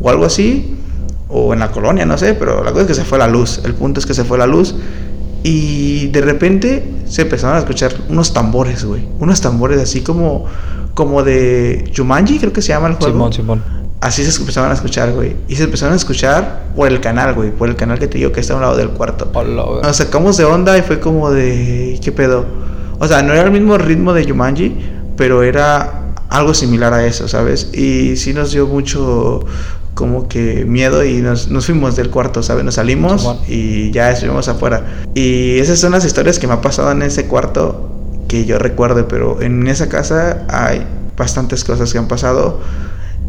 o 0.00 0.10
algo 0.10 0.24
así, 0.24 0.76
o 1.28 1.52
en 1.52 1.60
la 1.60 1.70
colonia, 1.70 2.06
no 2.06 2.16
sé, 2.18 2.34
pero 2.34 2.62
la 2.62 2.70
cosa 2.70 2.82
es 2.82 2.88
que 2.88 2.94
se 2.94 3.04
fue 3.04 3.18
la 3.18 3.26
luz, 3.26 3.60
el 3.64 3.74
punto 3.74 4.00
es 4.00 4.06
que 4.06 4.14
se 4.14 4.24
fue 4.24 4.38
la 4.38 4.46
luz 4.46 4.74
y 5.46 6.06
de 6.08 6.22
repente 6.22 6.82
se 7.06 7.20
empezaron 7.20 7.56
a 7.56 7.58
escuchar 7.58 7.94
unos 8.08 8.32
tambores, 8.32 8.82
güey. 8.82 9.06
Unos 9.18 9.42
tambores 9.42 9.78
así 9.78 10.00
como, 10.00 10.46
como 10.94 11.22
de 11.22 11.92
Jumanji, 11.94 12.38
creo 12.38 12.50
que 12.50 12.62
se 12.62 12.68
llama 12.68 12.88
el 12.88 12.94
juego. 12.94 13.12
Simón, 13.12 13.32
Simón. 13.34 13.62
Así 14.00 14.24
se 14.24 14.40
empezaron 14.40 14.70
a 14.70 14.74
escuchar, 14.74 15.12
güey. 15.12 15.36
Y 15.46 15.56
se 15.56 15.64
empezaron 15.64 15.92
a 15.92 15.96
escuchar 15.96 16.62
por 16.74 16.88
el 16.88 16.98
canal, 17.00 17.34
güey. 17.34 17.50
Por 17.50 17.68
el 17.68 17.76
canal 17.76 17.98
que 17.98 18.06
te 18.06 18.16
digo 18.16 18.32
que 18.32 18.40
está 18.40 18.54
a 18.54 18.56
un 18.56 18.62
lado 18.62 18.76
del 18.76 18.88
cuarto. 18.88 19.30
Hola, 19.34 19.82
Nos 19.82 19.96
sacamos 19.98 20.38
de 20.38 20.46
onda 20.46 20.78
y 20.78 20.82
fue 20.82 20.98
como 20.98 21.30
de... 21.30 22.00
¿Qué 22.02 22.10
pedo? 22.10 22.46
O 22.98 23.06
sea, 23.06 23.22
no 23.22 23.34
era 23.34 23.42
el 23.42 23.50
mismo 23.50 23.76
ritmo 23.76 24.14
de 24.14 24.26
Jumanji, 24.26 24.78
pero 25.14 25.42
era 25.42 26.14
algo 26.30 26.54
similar 26.54 26.94
a 26.94 27.04
eso, 27.04 27.28
¿sabes? 27.28 27.68
Y 27.74 28.16
sí 28.16 28.32
nos 28.32 28.50
dio 28.50 28.66
mucho 28.66 29.44
como 29.94 30.28
que 30.28 30.64
miedo 30.64 31.04
y 31.04 31.18
nos, 31.18 31.48
nos 31.48 31.66
fuimos 31.66 31.96
del 31.96 32.10
cuarto, 32.10 32.42
¿sabes? 32.42 32.64
Nos 32.64 32.74
salimos 32.74 33.38
y 33.48 33.90
ya 33.92 34.10
estuvimos 34.10 34.48
afuera. 34.48 35.04
Y 35.14 35.58
esas 35.58 35.78
son 35.78 35.92
las 35.92 36.04
historias 36.04 36.38
que 36.38 36.46
me 36.46 36.54
ha 36.54 36.60
pasado 36.60 36.90
en 36.90 37.02
ese 37.02 37.26
cuarto 37.26 37.90
que 38.28 38.44
yo 38.44 38.58
recuerdo, 38.58 39.06
pero 39.06 39.40
en 39.40 39.66
esa 39.68 39.88
casa 39.88 40.44
hay 40.48 40.84
bastantes 41.16 41.64
cosas 41.64 41.92
que 41.92 41.98
han 41.98 42.08
pasado. 42.08 42.60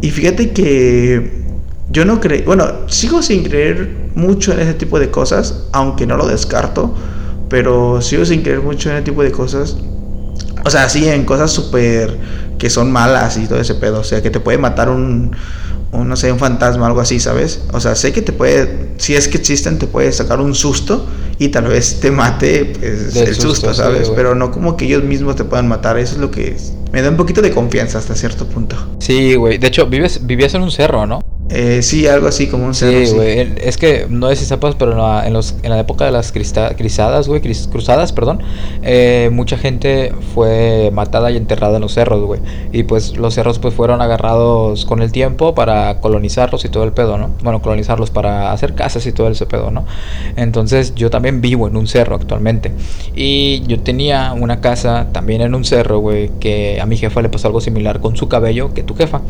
Y 0.02 0.10
fíjate 0.10 0.52
que 0.52 1.44
yo 1.92 2.06
no 2.06 2.20
creo, 2.20 2.44
bueno, 2.46 2.66
sigo 2.88 3.22
sin 3.22 3.44
creer 3.44 4.10
mucho 4.16 4.52
en 4.54 4.60
ese 4.60 4.74
tipo 4.74 5.00
de 5.00 5.12
cosas, 5.12 5.68
aunque 5.72 6.08
no 6.08 6.18
lo 6.18 6.28
descarto, 6.28 6.96
pero 7.50 8.02
sigo 8.02 8.26
sin 8.26 8.42
creer 8.42 8.62
mucho 8.62 8.90
en 8.90 8.96
ese 8.96 9.06
tipo 9.06 9.22
de 9.24 9.32
cosas. 9.32 9.78
O 10.66 10.70
sea, 10.72 10.90
sí, 10.90 11.08
en 11.08 11.26
cosas 11.26 11.52
súper 11.52 12.18
que 12.58 12.70
son 12.70 12.92
malas 12.92 13.38
y 13.38 13.46
todo 13.46 13.60
ese 13.60 13.76
pedo. 13.76 14.00
O 14.00 14.04
sea, 14.04 14.24
que 14.24 14.32
te 14.32 14.40
puede 14.40 14.58
matar 14.58 14.90
un, 14.90 15.36
no 16.04 16.16
sé, 16.16 16.32
un 16.32 16.40
fantasma, 16.40 16.88
algo 16.88 17.00
así, 17.00 17.20
¿sabes? 17.20 17.62
O 17.72 17.80
sea, 17.80 17.96
sé 17.96 18.12
que 18.12 18.22
te 18.22 18.34
puede, 18.34 18.90
si 18.98 19.16
es 19.16 19.28
que 19.28 19.38
existen, 19.38 19.80
te 19.80 19.88
puede 19.88 20.12
sacar 20.12 20.42
un 20.42 20.56
susto 20.56 21.06
y 21.38 21.50
tal 21.50 21.66
vez 21.66 22.00
te 22.00 22.12
mate 22.12 22.74
pues, 22.80 23.16
el 23.16 23.36
susto, 23.36 23.74
¿sabes? 23.74 24.10
Pero 24.16 24.36
no 24.36 24.52
como 24.52 24.78
que 24.78 24.86
ellos 24.86 25.04
mismos 25.04 25.36
te 25.36 25.44
puedan 25.44 25.68
matar, 25.68 25.98
eso 25.98 26.16
es 26.16 26.22
lo 26.22 26.32
que 26.32 26.56
me 26.92 27.02
da 27.02 27.10
un 27.10 27.18
poquito 27.18 27.42
de 27.42 27.52
confianza 27.52 27.98
hasta 27.98 28.16
cierto 28.16 28.48
punto. 28.48 28.76
Sí, 29.00 29.36
güey, 29.36 29.58
de 29.58 29.68
hecho, 29.68 29.88
vives, 29.88 30.26
vivías 30.26 30.54
en 30.54 30.62
un 30.62 30.72
cerro, 30.72 31.06
¿no? 31.06 31.22
Eh, 31.50 31.84
sí, 31.84 32.08
algo 32.08 32.28
así 32.28 32.48
como 32.48 32.66
un 32.66 32.74
cerro. 32.74 33.06
Sí, 33.06 33.14
güey. 33.14 33.54
Es 33.58 33.78
que 33.78 34.08
no 34.10 34.30
sé 34.30 34.36
si 34.36 34.46
sepas, 34.46 34.76
pero 34.76 34.94
en 34.94 34.98
la, 34.98 35.28
en 35.28 35.34
los, 35.34 35.56
en 35.62 35.70
la 35.70 35.80
época 35.80 36.06
de 36.06 36.12
las 36.12 36.32
crisadas, 36.32 37.28
güey, 37.28 37.42
cruzadas, 37.42 38.14
perdón, 38.14 38.42
eh, 38.82 39.30
mucha 39.32 39.58
gente 39.58 40.12
fue 40.34 40.90
matada 40.92 41.30
y 41.30 41.38
enterrada 41.38 41.76
en 41.76 41.82
los 41.82 41.94
cerros, 41.94 42.24
güey. 42.24 42.42
Y 42.72 42.84
pues 42.84 43.18
los 43.18 43.36
cerros 43.36 43.60
pues 43.60 43.74
fueron 43.76 44.02
agarrados 44.02 44.86
con 44.86 45.02
el 45.02 45.12
tiempo 45.12 45.54
para 45.54 46.00
colonizarlos 46.02 46.66
y 46.66 46.70
todo 46.70 46.84
el 46.84 46.94
pedo, 46.94 47.18
¿no? 47.18 47.30
Bueno, 47.44 47.62
colonizarlos 47.62 48.10
para 48.10 48.52
hacer 48.52 48.74
casas 48.74 49.06
y 49.06 49.12
todo 49.12 49.30
ese 49.30 49.46
pedo, 49.46 49.70
¿no? 49.70 49.86
Entonces 50.36 50.96
yo 50.96 51.12
también 51.12 51.25
vivo 51.32 51.68
en 51.68 51.78
un 51.78 51.88
cerro 51.88 52.16
actualmente. 52.16 52.72
Y 53.16 53.62
yo 53.68 53.80
tenía 53.80 54.34
una 54.34 54.62
casa 54.62 55.08
también 55.12 55.42
en 55.42 55.56
un 55.56 55.66
cerro, 55.66 56.00
güey, 56.00 56.32
que 56.40 56.80
a 56.82 56.86
mi 56.86 56.98
jefa 56.98 57.22
le 57.22 57.30
pasó 57.30 57.48
algo 57.48 57.62
similar 57.62 58.00
con 58.00 58.16
su 58.16 58.28
cabello 58.28 58.74
que 58.74 58.84
tu 58.84 58.96
jefa. 58.96 59.22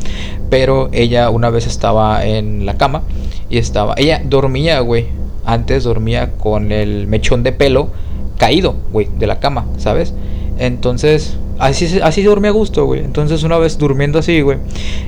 Pero 0.49 0.89
ella 0.91 1.29
una 1.29 1.49
vez 1.49 1.67
estaba 1.67 2.25
en 2.25 2.65
la 2.65 2.77
cama 2.77 3.03
y 3.49 3.57
estaba. 3.57 3.95
Ella 3.97 4.21
dormía, 4.23 4.79
güey. 4.79 5.07
Antes 5.45 5.83
dormía 5.83 6.31
con 6.33 6.71
el 6.71 7.07
mechón 7.07 7.43
de 7.43 7.51
pelo 7.51 7.89
caído, 8.37 8.75
güey, 8.91 9.07
de 9.17 9.27
la 9.27 9.39
cama, 9.39 9.65
¿sabes? 9.77 10.13
Entonces, 10.57 11.37
así, 11.59 11.99
así 12.01 12.23
dormía 12.23 12.49
a 12.49 12.53
gusto, 12.53 12.85
güey. 12.85 13.01
Entonces, 13.03 13.43
una 13.43 13.57
vez 13.57 13.77
durmiendo 13.77 14.19
así, 14.19 14.41
güey, 14.41 14.57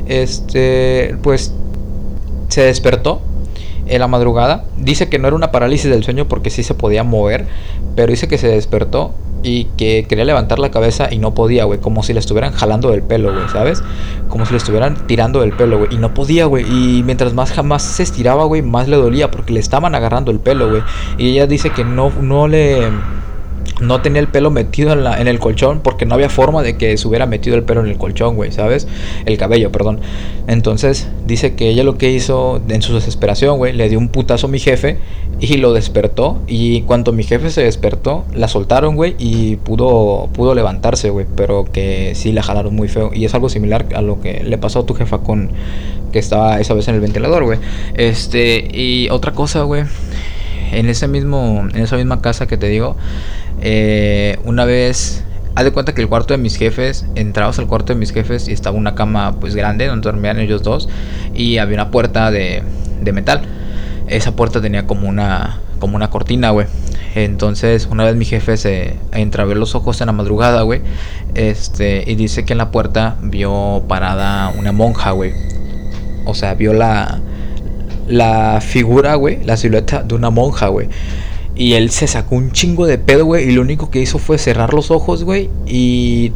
este, 0.08 1.16
pues 1.24 1.54
se 2.50 2.62
despertó 2.62 3.22
en 3.90 4.00
la 4.00 4.08
madrugada. 4.08 4.66
Dice 4.78 5.10
que 5.10 5.20
no 5.20 5.28
era 5.28 5.36
una 5.36 5.52
parálisis 5.52 5.90
del 5.90 6.04
sueño 6.04 6.28
porque 6.28 6.50
sí 6.50 6.64
se 6.64 6.74
podía 6.74 7.04
mover, 7.04 7.48
pero 7.96 8.12
dice 8.12 8.28
que 8.28 8.38
se 8.38 8.48
despertó 8.48 9.14
y 9.44 9.66
que 9.78 10.06
quería 10.08 10.26
levantar 10.26 10.60
la 10.60 10.72
cabeza 10.72 11.08
y 11.12 11.20
no 11.20 11.34
podía, 11.34 11.66
güey. 11.66 11.80
Como 11.80 12.04
si 12.04 12.14
le 12.14 12.20
estuvieran 12.20 12.54
jalando 12.54 12.92
del 12.92 13.04
pelo, 13.04 13.34
güey, 13.34 13.48
¿sabes? 13.50 13.84
Como 14.30 14.46
si 14.46 14.52
le 14.52 14.58
estuvieran 14.58 15.08
tirando 15.08 15.42
del 15.42 15.54
pelo, 15.54 15.80
güey. 15.80 15.94
Y 15.94 15.98
no 15.98 16.14
podía, 16.14 16.46
güey. 16.46 16.66
Y 16.66 17.04
mientras 17.04 17.34
más 17.34 17.52
jamás 17.52 17.84
se 17.84 18.04
estiraba, 18.04 18.46
güey, 18.46 18.62
más 18.62 18.88
le 18.88 18.98
dolía 18.98 19.32
porque 19.32 19.54
le 19.54 19.60
estaban 19.60 19.96
agarrando 19.96 20.32
el 20.32 20.40
pelo, 20.40 20.70
güey. 20.70 20.84
Y 21.18 21.30
ella 21.30 21.48
dice 21.48 21.70
que 21.70 21.84
no, 21.84 22.12
no 22.22 22.48
le 22.48 22.90
no 23.82 24.02
tenía 24.02 24.22
el 24.22 24.28
pelo 24.28 24.50
metido 24.50 24.94
en, 24.94 25.28
el 25.28 25.40
colchón 25.40 25.82
porque 25.82 26.06
no 26.06 26.16
había 26.16 26.30
forma 26.30 26.64
de 26.64 26.78
que 26.78 26.98
se 26.98 27.08
hubiera 27.08 27.26
metido 27.26 27.56
el 27.56 27.64
pelo 27.64 27.82
en 27.82 27.88
el 27.88 27.98
colchón, 27.98 28.36
güey, 28.36 28.52
¿sabes? 28.52 28.88
El 29.26 29.38
cabello, 29.38 29.72
perdón. 29.72 30.00
Entonces 30.48 31.08
dice 31.26 31.56
que 31.56 31.70
ella 31.70 31.84
lo 31.84 31.98
que 31.98 32.12
hizo 32.12 32.62
en 32.68 32.82
su 32.82 32.94
desesperación, 32.96 33.58
güey, 33.58 33.74
le 33.74 33.90
dio 33.90 34.00
un 34.00 34.10
putazo 34.10 34.48
a 34.48 34.50
mi 34.50 34.60
jefe 34.60 34.98
y 35.40 35.58
lo 35.58 35.74
despertó. 35.74 36.42
Y 36.48 36.82
cuando 36.82 37.12
mi 37.12 37.24
jefe 37.24 37.50
se 37.50 37.64
despertó, 37.64 38.26
la 38.34 38.48
soltaron, 38.48 38.96
güey, 38.96 39.16
y 39.20 39.58
pudo, 39.58 40.30
pudo 40.34 40.56
levantarse, 40.56 41.10
güey, 41.10 41.26
pero 41.36 41.66
que 41.66 42.14
sí 42.16 42.32
la 42.32 42.44
jalaron 42.44 42.76
muy 42.76 42.88
feo. 42.88 43.12
Y 43.14 43.26
es 43.26 43.34
algo 43.34 43.50
similar 43.50 43.86
a 43.96 44.02
lo 44.02 44.22
que 44.22 44.44
le 44.44 44.58
pasó 44.58 44.80
a 44.80 44.86
tu 44.86 44.94
jefa 44.94 45.20
con 45.20 45.52
que 46.12 46.20
estaba 46.20 46.60
esa 46.60 46.74
vez 46.74 46.88
en 46.88 46.96
el 46.96 47.02
ventilador, 47.02 47.44
güey. 47.44 47.60
Este, 47.96 48.68
y 48.74 49.10
otra 49.10 49.34
cosa, 49.34 49.64
güey. 49.64 49.84
En 50.72 50.90
ese 50.90 51.08
mismo, 51.08 51.68
en 51.74 51.82
esa 51.82 51.96
misma 51.96 52.22
casa 52.22 52.46
que 52.46 52.58
te 52.58 52.68
digo, 52.68 52.98
eh, 53.62 54.40
una 54.44 54.66
vez, 54.66 55.24
haz 55.56 55.64
de 55.64 55.72
cuenta 55.72 55.94
que 55.94 56.02
el 56.02 56.08
cuarto 56.08 56.34
de 56.34 56.38
mis 56.38 56.56
jefes, 56.56 57.06
entrabas 57.16 57.60
al 57.60 57.68
cuarto 57.68 57.94
de 57.94 58.00
mis 58.00 58.12
jefes 58.12 58.48
y 58.48 58.54
estaba 58.54 58.78
una 58.78 58.96
cama 58.96 59.40
pues 59.40 59.56
grande 59.56 59.88
donde 59.88 60.10
dormían 60.10 60.40
ellos 60.40 60.64
dos 60.64 60.90
y 61.34 61.58
había 61.58 61.76
una 61.76 61.92
puerta 61.92 62.32
de, 62.32 62.64
de 63.02 63.12
metal. 63.14 63.42
Esa 64.08 64.36
puerta 64.36 64.62
tenía 64.62 64.88
como 64.88 65.10
una, 65.10 65.60
como 65.80 65.96
una 65.96 66.10
cortina, 66.10 66.52
güey. 66.52 66.68
Entonces, 67.16 67.88
una 67.90 68.04
vez 68.06 68.16
mi 68.16 68.26
jefe 68.26 68.58
se 68.58 68.96
ver 69.12 69.58
los 69.58 69.74
ojos 69.76 70.00
en 70.02 70.08
la 70.08 70.14
madrugada, 70.14 70.62
güey. 70.62 70.82
Este, 71.34 72.04
y 72.06 72.16
dice 72.16 72.46
que 72.46 72.54
en 72.54 72.60
la 72.60 72.72
puerta 72.72 73.18
vio 73.22 73.84
parada 73.88 74.50
una 74.50 74.72
monja, 74.72 75.12
güey. 75.12 75.34
O 76.26 76.36
sea, 76.36 76.54
vio 76.54 76.74
la, 76.74 77.20
la 78.08 78.62
figura, 78.62 79.16
güey, 79.16 79.44
la 79.44 79.58
silueta 79.58 80.04
de 80.04 80.14
una 80.16 80.30
monja, 80.30 80.68
güey. 80.68 80.90
Y 81.58 81.74
él 81.74 81.90
se 81.90 82.08
sacó 82.08 82.36
un 82.36 82.52
chingo 82.52 82.86
de 82.86 82.98
pedo, 82.98 83.26
güey. 83.26 83.50
Y 83.50 83.52
lo 83.52 83.62
único 83.62 83.90
que 83.90 84.00
hizo 84.00 84.20
fue 84.20 84.38
cerrar 84.38 84.74
los 84.74 84.92
ojos, 84.92 85.24
güey. 85.24 85.50
Y 85.66 86.32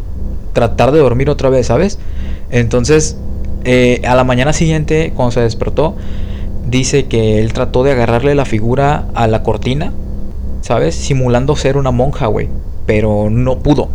tratar 0.53 0.91
de 0.91 0.99
dormir 0.99 1.29
otra 1.29 1.49
vez, 1.49 1.67
¿sabes? 1.67 1.99
Entonces, 2.49 3.17
eh, 3.63 4.01
a 4.05 4.15
la 4.15 4.23
mañana 4.23 4.53
siguiente, 4.53 5.13
cuando 5.15 5.31
se 5.31 5.41
despertó, 5.41 5.95
dice 6.67 7.05
que 7.05 7.39
él 7.39 7.53
trató 7.53 7.83
de 7.83 7.91
agarrarle 7.91 8.33
la 8.33 8.45
figura 8.45 9.05
a 9.13 9.27
la 9.27 9.43
cortina, 9.43 9.93
¿sabes? 10.61 10.95
Simulando 10.95 11.55
ser 11.55 11.77
una 11.77 11.91
monja, 11.91 12.27
güey. 12.27 12.49
Pero 12.85 13.29
no 13.29 13.59
pudo. 13.59 13.89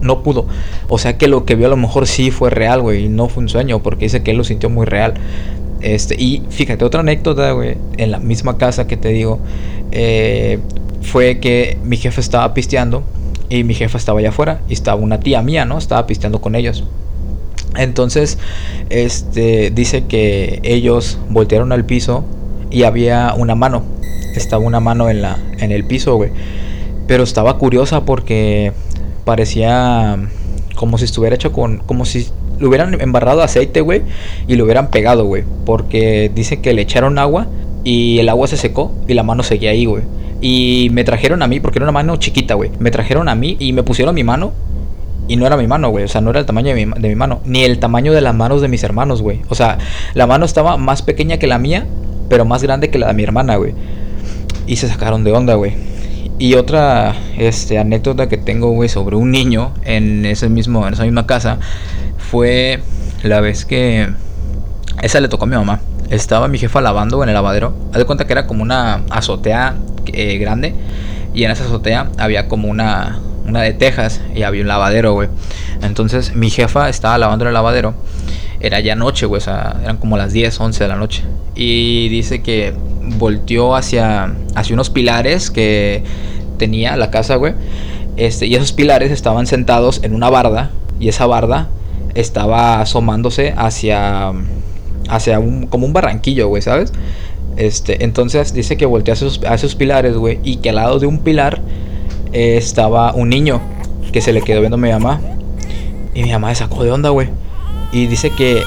No 0.00 0.22
pudo. 0.22 0.46
O 0.88 0.98
sea 0.98 1.16
que 1.16 1.28
lo 1.28 1.44
que 1.44 1.54
vio 1.54 1.66
a 1.66 1.70
lo 1.70 1.76
mejor 1.76 2.06
sí 2.06 2.30
fue 2.30 2.50
real, 2.50 2.80
güey. 2.80 3.04
Y 3.04 3.08
no 3.08 3.28
fue 3.28 3.42
un 3.42 3.48
sueño, 3.48 3.82
porque 3.82 4.06
dice 4.06 4.22
que 4.22 4.32
él 4.32 4.38
lo 4.38 4.44
sintió 4.44 4.70
muy 4.70 4.86
real. 4.86 5.14
Este, 5.82 6.14
y 6.14 6.42
fíjate, 6.48 6.84
otra 6.84 7.00
anécdota, 7.00 7.50
güey, 7.52 7.76
en 7.96 8.10
la 8.10 8.18
misma 8.18 8.56
casa 8.56 8.86
que 8.86 8.96
te 8.96 9.08
digo, 9.08 9.40
eh, 9.90 10.58
fue 11.02 11.40
que 11.40 11.76
mi 11.82 11.96
jefe 11.96 12.20
estaba 12.20 12.54
pisteando 12.54 13.02
y 13.48 13.64
mi 13.64 13.74
jefa 13.74 13.98
estaba 13.98 14.20
allá 14.20 14.30
afuera 14.30 14.60
y 14.68 14.72
estaba 14.72 15.00
una 15.00 15.20
tía 15.20 15.42
mía, 15.42 15.64
¿no? 15.64 15.76
Estaba 15.76 16.06
pisteando 16.06 16.40
con 16.40 16.54
ellos. 16.54 16.84
Entonces, 17.76 18.38
este, 18.90 19.70
dice 19.70 20.04
que 20.04 20.60
ellos 20.62 21.18
voltearon 21.28 21.72
al 21.72 21.84
piso 21.84 22.24
y 22.70 22.84
había 22.84 23.34
una 23.36 23.54
mano. 23.54 23.82
Estaba 24.34 24.64
una 24.64 24.80
mano 24.80 25.10
en, 25.10 25.20
la, 25.20 25.38
en 25.58 25.72
el 25.72 25.84
piso, 25.84 26.16
güey. 26.16 26.30
Pero 27.06 27.24
estaba 27.24 27.58
curiosa 27.58 28.04
porque 28.04 28.72
parecía 29.24 30.18
como 30.74 30.98
si 30.98 31.04
estuviera 31.04 31.36
hecho 31.36 31.52
con, 31.52 31.78
como 31.78 32.04
si 32.04 32.28
lo 32.62 32.68
hubieran 32.68 32.98
embarrado 33.00 33.42
aceite, 33.42 33.80
güey, 33.80 34.02
y 34.46 34.54
lo 34.54 34.64
hubieran 34.64 34.88
pegado, 34.88 35.24
güey. 35.24 35.42
Porque 35.66 36.30
dice 36.32 36.60
que 36.60 36.72
le 36.72 36.82
echaron 36.82 37.18
agua 37.18 37.48
y 37.82 38.20
el 38.20 38.28
agua 38.28 38.46
se 38.46 38.56
secó 38.56 38.94
y 39.08 39.14
la 39.14 39.24
mano 39.24 39.42
seguía 39.42 39.70
ahí, 39.70 39.84
güey. 39.84 40.04
Y 40.40 40.88
me 40.92 41.02
trajeron 41.02 41.42
a 41.42 41.48
mí, 41.48 41.58
porque 41.58 41.78
era 41.78 41.86
una 41.86 41.92
mano 41.92 42.16
chiquita, 42.16 42.54
güey. 42.54 42.70
Me 42.78 42.92
trajeron 42.92 43.28
a 43.28 43.34
mí 43.34 43.56
y 43.58 43.72
me 43.72 43.82
pusieron 43.82 44.14
mi 44.14 44.22
mano. 44.22 44.52
Y 45.26 45.36
no 45.36 45.44
era 45.44 45.56
mi 45.56 45.66
mano, 45.66 45.90
güey. 45.90 46.04
O 46.04 46.08
sea, 46.08 46.20
no 46.20 46.30
era 46.30 46.38
el 46.38 46.46
tamaño 46.46 46.72
de 46.72 46.86
mi, 46.86 46.92
de 47.00 47.08
mi 47.08 47.14
mano. 47.16 47.40
Ni 47.44 47.64
el 47.64 47.80
tamaño 47.80 48.12
de 48.12 48.20
las 48.20 48.34
manos 48.34 48.62
de 48.62 48.68
mis 48.68 48.84
hermanos, 48.84 49.22
güey. 49.22 49.40
O 49.48 49.56
sea, 49.56 49.78
la 50.14 50.28
mano 50.28 50.44
estaba 50.44 50.76
más 50.76 51.02
pequeña 51.02 51.38
que 51.38 51.48
la 51.48 51.58
mía, 51.58 51.84
pero 52.28 52.44
más 52.44 52.62
grande 52.62 52.90
que 52.90 52.98
la 52.98 53.08
de 53.08 53.14
mi 53.14 53.24
hermana, 53.24 53.56
güey. 53.56 53.74
Y 54.68 54.76
se 54.76 54.86
sacaron 54.86 55.24
de 55.24 55.32
onda, 55.32 55.54
güey. 55.54 55.74
Y 56.38 56.54
otra 56.54 57.14
este, 57.38 57.78
anécdota 57.78 58.28
que 58.28 58.36
tengo, 58.36 58.70
güey, 58.70 58.88
sobre 58.88 59.16
un 59.16 59.30
niño 59.30 59.72
en, 59.84 60.26
ese 60.26 60.48
mismo, 60.48 60.86
en 60.86 60.94
esa 60.94 61.04
misma 61.04 61.26
casa 61.26 61.58
fue 62.32 62.80
la 63.24 63.42
vez 63.42 63.66
que 63.66 64.08
esa 65.02 65.20
le 65.20 65.28
tocó 65.28 65.44
a 65.44 65.48
mi 65.48 65.54
mamá. 65.54 65.82
Estaba 66.08 66.48
mi 66.48 66.56
jefa 66.56 66.80
lavando 66.80 67.22
en 67.22 67.28
el 67.28 67.34
lavadero. 67.34 67.76
Haz 67.90 67.98
de 67.98 68.06
cuenta 68.06 68.26
que 68.26 68.32
era 68.32 68.46
como 68.46 68.62
una 68.62 69.02
azotea 69.10 69.76
eh, 70.06 70.38
grande. 70.38 70.74
Y 71.34 71.44
en 71.44 71.50
esa 71.50 71.64
azotea 71.64 72.10
había 72.16 72.48
como 72.48 72.68
una, 72.68 73.20
una 73.46 73.60
de 73.60 73.74
tejas 73.74 74.22
y 74.34 74.44
había 74.44 74.62
un 74.62 74.68
lavadero, 74.68 75.12
güey. 75.12 75.28
Entonces 75.82 76.34
mi 76.34 76.48
jefa 76.48 76.88
estaba 76.88 77.18
lavando 77.18 77.44
en 77.44 77.48
el 77.48 77.54
lavadero. 77.54 77.92
Era 78.60 78.80
ya 78.80 78.96
noche, 78.96 79.26
güey. 79.26 79.36
O 79.36 79.44
sea, 79.44 79.76
eran 79.82 79.98
como 79.98 80.16
las 80.16 80.32
10, 80.32 80.58
11 80.58 80.84
de 80.84 80.88
la 80.88 80.96
noche. 80.96 81.24
Y 81.54 82.08
dice 82.08 82.40
que 82.40 82.72
volteó 83.18 83.76
hacia, 83.76 84.32
hacia 84.54 84.72
unos 84.72 84.88
pilares 84.88 85.50
que 85.50 86.02
tenía 86.56 86.96
la 86.96 87.10
casa, 87.10 87.36
güey. 87.36 87.52
Este, 88.16 88.46
y 88.46 88.54
esos 88.54 88.72
pilares 88.72 89.10
estaban 89.10 89.46
sentados 89.46 90.00
en 90.02 90.14
una 90.14 90.30
barda. 90.30 90.70
Y 90.98 91.10
esa 91.10 91.26
barda 91.26 91.68
estaba 92.14 92.80
asomándose 92.80 93.54
hacia 93.56 94.32
hacia 95.08 95.38
un 95.40 95.66
como 95.66 95.86
un 95.86 95.92
barranquillo, 95.92 96.48
güey, 96.48 96.62
¿sabes? 96.62 96.92
Este, 97.56 98.04
entonces 98.04 98.54
dice 98.54 98.76
que 98.76 98.86
voltea 98.86 99.14
a 99.14 99.54
esos, 99.54 99.74
pilares, 99.74 100.16
güey, 100.16 100.38
y 100.42 100.56
que 100.56 100.70
al 100.70 100.76
lado 100.76 100.98
de 100.98 101.06
un 101.06 101.18
pilar 101.18 101.60
eh, 102.32 102.56
estaba 102.56 103.12
un 103.12 103.28
niño 103.28 103.60
que 104.12 104.20
se 104.20 104.32
le 104.32 104.42
quedó 104.42 104.60
viendo 104.60 104.76
a 104.76 104.80
mi 104.80 104.90
mamá. 104.90 105.20
Y 106.14 106.22
mi 106.22 106.32
mamá 106.32 106.54
se 106.54 106.64
sacó 106.64 106.84
de 106.84 106.90
onda, 106.90 107.10
güey. 107.10 107.28
Y 107.92 108.06
dice 108.06 108.30
que 108.30 108.62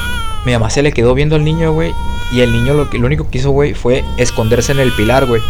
mi 0.45 0.51
mamá 0.51 0.69
se 0.69 0.81
le 0.81 0.91
quedó 0.91 1.13
viendo 1.13 1.35
al 1.35 1.43
niño, 1.43 1.73
güey. 1.73 1.91
Y 2.31 2.41
el 2.41 2.51
niño 2.51 2.73
lo, 2.73 2.89
que, 2.89 2.97
lo 2.97 3.07
único 3.07 3.29
que 3.29 3.37
hizo, 3.37 3.51
güey, 3.51 3.73
fue 3.73 4.03
esconderse 4.17 4.71
en 4.71 4.79
el 4.79 4.91
pilar, 4.91 5.25
güey. 5.25 5.41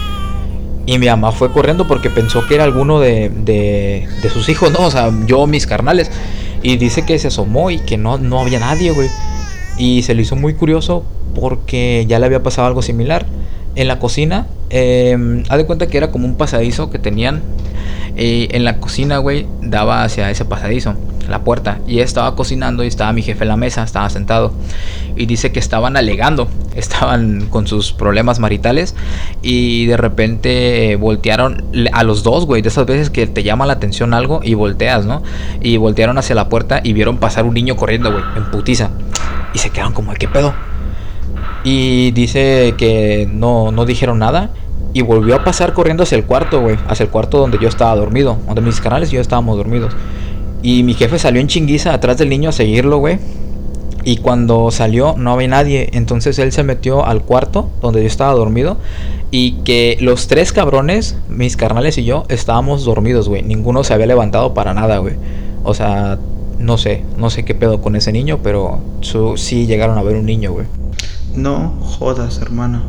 Y 0.85 0.99
mi 0.99 1.07
mamá 1.07 1.31
fue 1.31 1.51
corriendo 1.51 1.87
porque 1.87 2.09
pensó 2.09 2.45
que 2.47 2.55
era 2.55 2.63
alguno 2.63 2.99
de, 2.99 3.29
de, 3.29 4.07
de 4.21 4.29
sus 4.29 4.49
hijos, 4.49 4.71
¿no? 4.71 4.85
O 4.85 4.91
sea, 4.91 5.11
yo, 5.25 5.47
mis 5.47 5.65
carnales. 5.65 6.11
Y 6.65 6.77
dice 6.77 7.05
que 7.05 7.19
se 7.19 7.27
asomó 7.27 7.69
y 7.69 7.77
que 7.77 7.95
no, 7.95 8.17
no 8.17 8.39
había 8.39 8.57
nadie, 8.57 8.89
güey. 8.89 9.07
Y 9.77 10.01
se 10.01 10.15
le 10.15 10.23
hizo 10.23 10.35
muy 10.35 10.55
curioso 10.55 11.05
porque 11.35 12.05
ya 12.07 12.17
le 12.17 12.25
había 12.25 12.41
pasado 12.41 12.67
algo 12.67 12.81
similar. 12.81 13.27
En 13.75 13.87
la 13.89 13.99
cocina, 13.99 14.47
eh, 14.69 15.43
haz 15.49 15.57
de 15.57 15.65
cuenta 15.65 15.87
que 15.87 15.97
era 15.97 16.11
como 16.11 16.25
un 16.25 16.35
pasadizo 16.35 16.89
que 16.89 16.99
tenían. 16.99 17.41
Eh, 18.17 18.47
en 18.51 18.63
la 18.63 18.77
cocina, 18.79 19.17
güey, 19.17 19.45
daba 19.61 20.03
hacia 20.03 20.31
ese 20.31 20.45
pasadizo, 20.45 20.95
la 21.27 21.43
puerta. 21.43 21.79
Y 21.85 21.99
estaba 21.99 22.35
cocinando 22.37 22.85
y 22.85 22.87
estaba 22.87 23.11
mi 23.11 23.21
jefe 23.21 23.43
en 23.43 23.49
la 23.49 23.57
mesa, 23.57 23.83
estaba 23.83 24.09
sentado. 24.09 24.53
Y 25.17 25.25
dice 25.25 25.51
que 25.51 25.59
estaban 25.59 25.97
alegando, 25.97 26.47
estaban 26.75 27.47
con 27.47 27.67
sus 27.67 27.91
problemas 27.91 28.39
maritales. 28.39 28.95
Y 29.41 29.87
de 29.87 29.97
repente 29.97 30.95
voltearon 30.95 31.65
a 31.91 32.03
los 32.03 32.23
dos, 32.23 32.45
güey, 32.45 32.61
de 32.61 32.69
esas 32.69 32.85
veces 32.85 33.09
que 33.09 33.27
te 33.27 33.43
llama 33.43 33.65
la 33.65 33.73
atención 33.73 34.13
algo 34.13 34.39
y 34.41 34.53
volteas, 34.53 35.05
¿no? 35.05 35.21
Y 35.61 35.75
voltearon 35.75 36.17
hacia 36.17 36.35
la 36.35 36.47
puerta 36.47 36.79
y 36.81 36.93
vieron 36.93 37.17
pasar 37.17 37.43
un 37.43 37.53
niño 37.53 37.75
corriendo, 37.75 38.11
güey, 38.11 38.23
en 38.37 38.49
putiza. 38.51 38.91
Y 39.53 39.57
se 39.57 39.69
quedaron 39.69 39.91
como, 39.91 40.13
¿qué 40.13 40.29
pedo? 40.29 40.53
Y 41.65 42.11
dice 42.11 42.75
que 42.77 43.27
no, 43.29 43.71
no 43.71 43.85
dijeron 43.85 44.19
nada. 44.19 44.51
Y 44.93 45.01
volvió 45.01 45.35
a 45.35 45.43
pasar 45.43 45.73
corriendo 45.73 46.03
hacia 46.03 46.15
el 46.15 46.23
cuarto, 46.23 46.61
güey. 46.61 46.77
Hacia 46.87 47.05
el 47.05 47.09
cuarto 47.09 47.39
donde 47.39 47.57
yo 47.59 47.67
estaba 47.67 47.95
dormido. 47.95 48.37
Donde 48.45 48.61
mis 48.61 48.79
canales 48.79 49.11
y 49.11 49.15
yo 49.15 49.21
estábamos 49.21 49.57
dormidos. 49.57 49.93
Y 50.61 50.83
mi 50.83 50.93
jefe 50.93 51.17
salió 51.17 51.41
en 51.41 51.47
chinguiza 51.47 51.93
atrás 51.93 52.19
del 52.19 52.29
niño 52.29 52.49
a 52.49 52.53
seguirlo, 52.53 52.99
güey. 52.99 53.17
Y 54.03 54.17
cuando 54.17 54.69
salió 54.69 55.15
no 55.17 55.31
había 55.31 55.47
nadie. 55.47 55.89
Entonces 55.93 56.37
él 56.37 56.51
se 56.51 56.63
metió 56.63 57.03
al 57.03 57.23
cuarto 57.23 57.71
donde 57.81 58.01
yo 58.01 58.07
estaba 58.07 58.33
dormido. 58.33 58.77
Y 59.31 59.53
que 59.63 59.97
los 59.99 60.27
tres 60.27 60.53
cabrones, 60.53 61.17
mis 61.29 61.57
carnales 61.57 61.97
y 61.97 62.05
yo, 62.05 62.25
estábamos 62.29 62.85
dormidos, 62.85 63.27
güey. 63.27 63.41
Ninguno 63.41 63.83
se 63.83 63.95
había 63.95 64.05
levantado 64.05 64.53
para 64.53 64.75
nada, 64.75 64.99
güey. 64.99 65.15
O 65.63 65.73
sea, 65.73 66.19
no 66.59 66.77
sé, 66.77 67.03
no 67.17 67.31
sé 67.31 67.43
qué 67.43 67.55
pedo 67.55 67.81
con 67.81 67.95
ese 67.95 68.11
niño, 68.11 68.39
pero 68.43 68.81
sí 69.35 69.65
llegaron 69.65 69.97
a 69.97 70.03
ver 70.03 70.15
un 70.15 70.27
niño, 70.27 70.51
güey. 70.51 70.67
No 71.35 71.75
jodas, 71.81 72.39
hermano. 72.41 72.81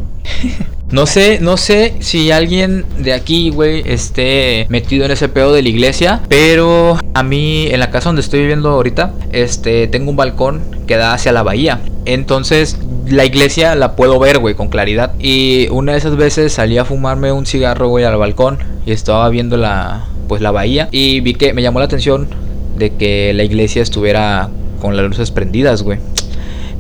no 0.91 1.07
sé, 1.07 1.39
no 1.41 1.57
sé 1.57 1.95
si 2.01 2.31
alguien 2.31 2.85
de 2.99 3.13
aquí, 3.13 3.51
güey, 3.51 3.83
esté 3.87 4.67
metido 4.69 5.05
en 5.05 5.11
ese 5.11 5.29
pedo 5.29 5.53
de 5.53 5.63
la 5.63 5.69
iglesia, 5.69 6.21
pero 6.29 6.99
a 7.15 7.23
mí 7.23 7.67
en 7.71 7.81
la 7.81 7.91
casa 7.91 8.09
donde 8.09 8.23
estoy 8.23 8.41
viviendo 8.41 8.71
ahorita, 8.71 9.13
este, 9.33 9.89
tengo 9.89 10.11
un 10.11 10.17
balcón 10.17 10.63
que 10.87 10.97
da 10.97 11.13
hacia 11.13 11.33
la 11.33 11.43
bahía. 11.43 11.81
Entonces, 12.05 12.79
la 13.09 13.25
iglesia 13.25 13.75
la 13.75 13.97
puedo 13.97 14.19
ver, 14.19 14.39
güey, 14.39 14.55
con 14.55 14.69
claridad. 14.69 15.13
Y 15.19 15.69
una 15.71 15.93
de 15.93 15.99
esas 15.99 16.17
veces 16.17 16.53
salí 16.53 16.79
a 16.79 16.85
fumarme 16.85 17.33
un 17.33 17.47
cigarro, 17.47 17.89
güey, 17.89 18.05
al 18.05 18.17
balcón 18.17 18.59
y 18.85 18.93
estaba 18.93 19.29
viendo 19.29 19.57
la 19.57 20.07
pues 20.29 20.43
la 20.43 20.51
bahía 20.51 20.89
y 20.91 21.21
vi 21.21 21.35
que 21.35 21.53
me 21.53 21.63
llamó 21.63 21.79
la 21.79 21.85
atención 21.85 22.27
de 22.77 22.95
que 22.97 23.33
la 23.33 23.45
iglesia 23.45 23.81
estuviera 23.81 24.49
con 24.81 24.97
las 24.97 25.07
luces 25.07 25.31
prendidas, 25.31 25.83
güey. 25.83 25.99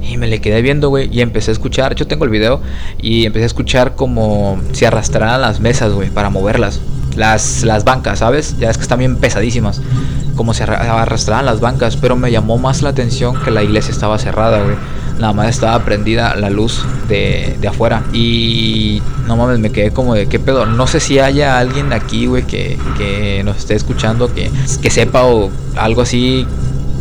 Y 0.02 0.16
me 0.16 0.26
le 0.26 0.40
quedé 0.40 0.62
viendo, 0.62 0.88
güey. 0.88 1.08
Y 1.12 1.20
empecé 1.20 1.50
a 1.50 1.52
escuchar. 1.52 1.94
Yo 1.94 2.06
tengo 2.06 2.24
el 2.24 2.30
video. 2.30 2.60
Y 3.00 3.26
empecé 3.26 3.44
a 3.44 3.46
escuchar 3.46 3.94
como 3.94 4.60
si 4.72 4.84
arrastraran 4.84 5.40
las 5.40 5.60
mesas, 5.60 5.92
güey, 5.92 6.10
para 6.10 6.30
moverlas. 6.30 6.80
Las, 7.16 7.62
las 7.64 7.84
bancas, 7.84 8.18
¿sabes? 8.18 8.58
Ya 8.58 8.70
es 8.70 8.76
que 8.76 8.82
están 8.82 8.98
bien 8.98 9.16
pesadísimas. 9.16 9.80
Como 10.36 10.54
si 10.54 10.62
arrastraran 10.62 11.46
las 11.46 11.60
bancas. 11.60 11.96
Pero 11.96 12.16
me 12.16 12.30
llamó 12.30 12.58
más 12.58 12.82
la 12.82 12.90
atención 12.90 13.40
que 13.42 13.50
la 13.50 13.62
iglesia 13.62 13.92
estaba 13.92 14.18
cerrada, 14.18 14.62
güey. 14.62 14.76
Nada 15.18 15.32
más 15.32 15.48
estaba 15.48 15.82
prendida 15.82 16.34
la 16.36 16.50
luz 16.50 16.84
de, 17.08 17.56
de 17.58 17.68
afuera. 17.68 18.04
Y 18.12 19.00
no 19.26 19.36
mames, 19.36 19.58
me 19.58 19.70
quedé 19.70 19.90
como 19.90 20.14
de 20.14 20.26
qué 20.26 20.38
pedo. 20.38 20.66
No 20.66 20.86
sé 20.86 21.00
si 21.00 21.18
haya 21.18 21.58
alguien 21.58 21.92
aquí, 21.92 22.26
güey, 22.26 22.42
que, 22.42 22.78
que 22.98 23.42
nos 23.42 23.56
esté 23.56 23.74
escuchando, 23.74 24.32
que, 24.32 24.50
que 24.82 24.90
sepa 24.90 25.24
o 25.24 25.50
algo 25.76 26.02
así 26.02 26.46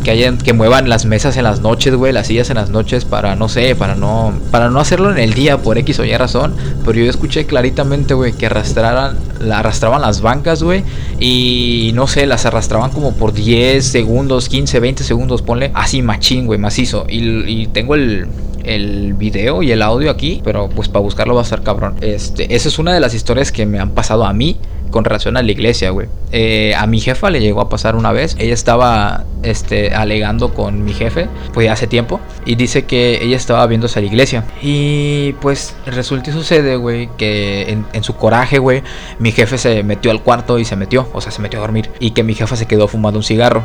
que 0.06 0.12
hayan 0.12 0.38
que 0.38 0.52
muevan 0.52 0.88
las 0.88 1.04
mesas 1.04 1.36
en 1.36 1.42
las 1.42 1.62
noches, 1.62 1.92
güey, 1.96 2.12
las 2.12 2.28
sillas 2.28 2.48
en 2.50 2.54
las 2.54 2.70
noches 2.70 3.04
para 3.04 3.34
no 3.34 3.48
sé, 3.48 3.74
para 3.74 3.96
no 3.96 4.32
para 4.52 4.70
no 4.70 4.78
hacerlo 4.78 5.10
en 5.10 5.18
el 5.18 5.34
día 5.34 5.58
por 5.58 5.78
X 5.78 5.98
o 5.98 6.04
Y 6.04 6.16
razón, 6.16 6.54
pero 6.84 7.00
yo 7.00 7.10
escuché 7.10 7.46
claritamente, 7.46 8.14
güey, 8.14 8.32
que 8.32 8.46
arrastraran 8.46 9.18
la 9.40 9.58
arrastraban 9.58 10.02
las 10.02 10.20
bancas, 10.20 10.62
güey, 10.62 10.84
y 11.18 11.90
no 11.96 12.06
sé, 12.06 12.24
las 12.26 12.46
arrastraban 12.46 12.92
como 12.92 13.14
por 13.14 13.32
10 13.32 13.84
segundos, 13.84 14.48
15, 14.48 14.78
20 14.78 15.02
segundos, 15.02 15.42
ponle 15.42 15.72
así 15.74 16.02
machín, 16.02 16.46
güey, 16.46 16.60
macizo. 16.60 17.06
Y, 17.08 17.62
y 17.62 17.66
tengo 17.66 17.96
el 17.96 18.28
el 18.66 19.14
video 19.14 19.62
y 19.62 19.70
el 19.70 19.82
audio 19.82 20.10
aquí, 20.10 20.40
pero 20.44 20.68
pues 20.68 20.88
para 20.88 21.00
buscarlo 21.00 21.34
va 21.34 21.42
a 21.42 21.44
ser 21.44 21.62
cabrón. 21.62 21.96
Este, 22.00 22.54
esa 22.54 22.68
es 22.68 22.78
una 22.78 22.92
de 22.92 23.00
las 23.00 23.14
historias 23.14 23.52
que 23.52 23.64
me 23.66 23.78
han 23.78 23.90
pasado 23.90 24.26
a 24.26 24.32
mí 24.32 24.58
con 24.90 25.04
relación 25.04 25.36
a 25.36 25.42
la 25.42 25.50
iglesia, 25.50 25.90
güey. 25.90 26.08
Eh, 26.32 26.74
a 26.76 26.86
mi 26.86 27.00
jefa 27.00 27.30
le 27.30 27.40
llegó 27.40 27.60
a 27.60 27.68
pasar 27.68 27.96
una 27.96 28.12
vez. 28.12 28.36
Ella 28.38 28.54
estaba 28.54 29.24
este, 29.42 29.94
alegando 29.94 30.54
con 30.54 30.84
mi 30.84 30.92
jefe, 30.92 31.28
pues 31.52 31.70
hace 31.70 31.86
tiempo, 31.86 32.20
y 32.44 32.54
dice 32.54 32.84
que 32.84 33.22
ella 33.22 33.36
estaba 33.36 33.66
viéndose 33.66 33.98
a 33.98 34.02
la 34.02 34.08
iglesia. 34.08 34.44
Y 34.62 35.34
pues 35.34 35.74
resulta 35.86 36.30
y 36.30 36.32
sucede, 36.32 36.76
güey, 36.76 37.08
que 37.16 37.70
en, 37.70 37.86
en, 37.92 38.04
su 38.04 38.16
coraje, 38.16 38.58
güey, 38.58 38.82
mi 39.18 39.32
jefe 39.32 39.58
se 39.58 39.82
metió 39.82 40.10
al 40.10 40.22
cuarto 40.22 40.58
y 40.58 40.64
se 40.64 40.76
metió, 40.76 41.08
o 41.12 41.20
sea, 41.20 41.30
se 41.32 41.42
metió 41.42 41.58
a 41.58 41.62
dormir. 41.62 41.90
Y 42.00 42.12
que 42.12 42.22
mi 42.22 42.34
jefa 42.34 42.56
se 42.56 42.66
quedó 42.66 42.88
fumando 42.88 43.18
un 43.18 43.24
cigarro. 43.24 43.62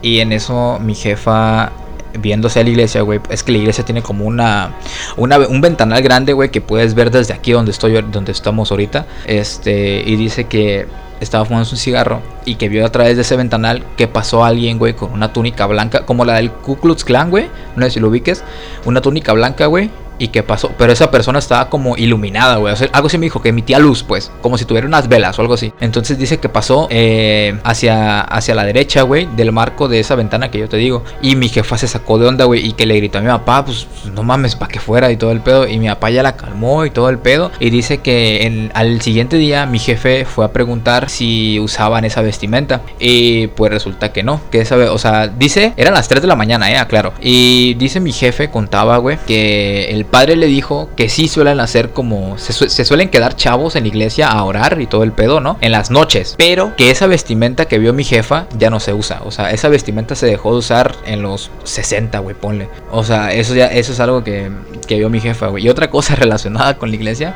Y 0.00 0.18
en 0.18 0.32
eso 0.32 0.78
mi 0.80 0.94
jefa 0.94 1.70
viéndose 2.18 2.60
a 2.60 2.64
la 2.64 2.70
iglesia, 2.70 3.02
güey, 3.02 3.20
es 3.30 3.42
que 3.42 3.52
la 3.52 3.58
iglesia 3.58 3.84
tiene 3.84 4.02
como 4.02 4.24
una, 4.24 4.76
una 5.16 5.38
un 5.38 5.60
ventanal 5.60 6.02
grande, 6.02 6.32
güey, 6.32 6.50
que 6.50 6.60
puedes 6.60 6.94
ver 6.94 7.10
desde 7.10 7.34
aquí 7.34 7.52
donde 7.52 7.70
estoy, 7.70 8.00
donde 8.10 8.32
estamos 8.32 8.70
ahorita. 8.70 9.06
Este, 9.26 10.02
y 10.06 10.16
dice 10.16 10.44
que 10.44 10.86
estaba 11.20 11.44
fumando 11.44 11.68
un 11.70 11.76
cigarro 11.76 12.20
y 12.44 12.56
que 12.56 12.68
vio 12.68 12.84
a 12.84 12.90
través 12.90 13.16
de 13.16 13.22
ese 13.22 13.36
ventanal 13.36 13.84
que 13.96 14.08
pasó 14.08 14.44
alguien, 14.44 14.78
güey, 14.78 14.94
con 14.94 15.12
una 15.12 15.32
túnica 15.32 15.66
blanca, 15.66 16.04
como 16.04 16.24
la 16.24 16.34
del 16.34 16.50
Ku 16.50 16.76
Klux 16.76 17.04
Klan, 17.04 17.30
güey, 17.30 17.48
no 17.76 17.84
sé 17.84 17.92
si 17.92 18.00
lo 18.00 18.08
ubiques, 18.08 18.42
una 18.84 19.00
túnica 19.00 19.32
blanca, 19.32 19.66
güey, 19.66 19.90
y 20.18 20.28
qué 20.28 20.42
pasó. 20.42 20.70
Pero 20.78 20.92
esa 20.92 21.10
persona 21.10 21.38
estaba 21.38 21.68
como 21.68 21.96
iluminada, 21.96 22.56
güey. 22.56 22.72
O 22.72 22.76
sea, 22.76 22.88
algo 22.92 23.08
así 23.08 23.18
me 23.18 23.26
dijo, 23.26 23.42
que 23.42 23.50
emitía 23.50 23.78
luz, 23.78 24.02
pues. 24.02 24.30
Como 24.40 24.58
si 24.58 24.64
tuviera 24.64 24.86
unas 24.86 25.08
velas 25.08 25.38
o 25.38 25.42
algo 25.42 25.54
así. 25.54 25.72
Entonces 25.80 26.18
dice 26.18 26.38
que 26.38 26.48
pasó 26.48 26.88
eh, 26.90 27.58
hacia, 27.64 28.20
hacia 28.20 28.54
la 28.54 28.64
derecha, 28.64 29.02
güey, 29.02 29.28
del 29.36 29.52
marco 29.52 29.88
de 29.88 30.00
esa 30.00 30.14
ventana 30.14 30.50
que 30.50 30.58
yo 30.58 30.68
te 30.68 30.76
digo. 30.76 31.04
Y 31.20 31.36
mi 31.36 31.48
jefa 31.48 31.76
se 31.78 31.88
sacó 31.88 32.18
de 32.18 32.28
onda, 32.28 32.44
güey. 32.44 32.66
Y 32.66 32.72
que 32.72 32.86
le 32.86 32.96
gritó 32.96 33.18
a 33.18 33.20
mi 33.20 33.28
papá, 33.28 33.64
pues 33.64 33.86
no 34.14 34.22
mames, 34.22 34.54
para 34.56 34.70
que 34.70 34.80
fuera 34.80 35.10
y 35.10 35.16
todo 35.16 35.32
el 35.32 35.40
pedo. 35.40 35.66
Y 35.66 35.78
mi 35.78 35.88
papá 35.88 36.10
ya 36.10 36.22
la 36.22 36.36
calmó 36.36 36.84
y 36.84 36.90
todo 36.90 37.08
el 37.08 37.18
pedo. 37.18 37.50
Y 37.58 37.70
dice 37.70 37.98
que 37.98 38.70
al 38.74 39.00
siguiente 39.00 39.36
día 39.36 39.66
mi 39.66 39.78
jefe 39.78 40.24
fue 40.24 40.44
a 40.44 40.52
preguntar 40.52 41.08
si 41.10 41.58
usaban 41.60 42.04
esa 42.04 42.22
vestimenta. 42.22 42.82
Y 42.98 43.48
pues 43.48 43.72
resulta 43.72 44.12
que 44.12 44.22
no. 44.22 44.40
Que 44.50 44.60
esa, 44.60 44.76
o 44.92 44.98
sea, 44.98 45.28
dice, 45.28 45.72
eran 45.76 45.94
las 45.94 46.08
3 46.08 46.22
de 46.22 46.28
la 46.28 46.36
mañana, 46.36 46.70
eh, 46.70 46.86
claro. 46.88 47.12
Y 47.20 47.74
dice 47.74 48.00
mi 48.00 48.12
jefe, 48.12 48.50
contaba, 48.50 48.98
güey, 48.98 49.18
que 49.26 49.86
el 49.90 50.01
padre 50.04 50.36
le 50.36 50.46
dijo 50.46 50.88
que 50.96 51.08
sí 51.08 51.28
suelen 51.28 51.60
hacer 51.60 51.90
como. 51.90 52.38
Se, 52.38 52.52
se, 52.52 52.84
suelen 52.84 53.08
quedar 53.08 53.36
chavos 53.36 53.76
en 53.76 53.84
la 53.84 53.88
iglesia 53.88 54.28
a 54.28 54.44
orar 54.44 54.80
y 54.80 54.86
todo 54.86 55.02
el 55.02 55.12
pedo, 55.12 55.40
¿no? 55.40 55.58
En 55.60 55.72
las 55.72 55.90
noches. 55.90 56.34
Pero 56.38 56.74
que 56.76 56.90
esa 56.90 57.06
vestimenta 57.06 57.66
que 57.66 57.78
vio 57.78 57.92
mi 57.92 58.04
jefa 58.04 58.46
ya 58.58 58.70
no 58.70 58.80
se 58.80 58.92
usa. 58.92 59.20
O 59.24 59.30
sea, 59.30 59.50
esa 59.50 59.68
vestimenta 59.68 60.14
se 60.14 60.26
dejó 60.26 60.52
de 60.52 60.58
usar 60.58 60.94
en 61.06 61.22
los 61.22 61.50
60, 61.64 62.18
güey, 62.20 62.34
ponle. 62.34 62.68
O 62.90 63.04
sea, 63.04 63.32
eso 63.32 63.54
ya 63.54 63.66
eso 63.66 63.92
es 63.92 64.00
algo 64.00 64.24
que, 64.24 64.50
que 64.86 64.96
vio 64.96 65.08
mi 65.10 65.20
jefa, 65.20 65.48
güey. 65.48 65.64
Y 65.64 65.68
otra 65.68 65.90
cosa 65.90 66.14
relacionada 66.16 66.78
con 66.78 66.90
la 66.90 66.96
iglesia. 66.96 67.34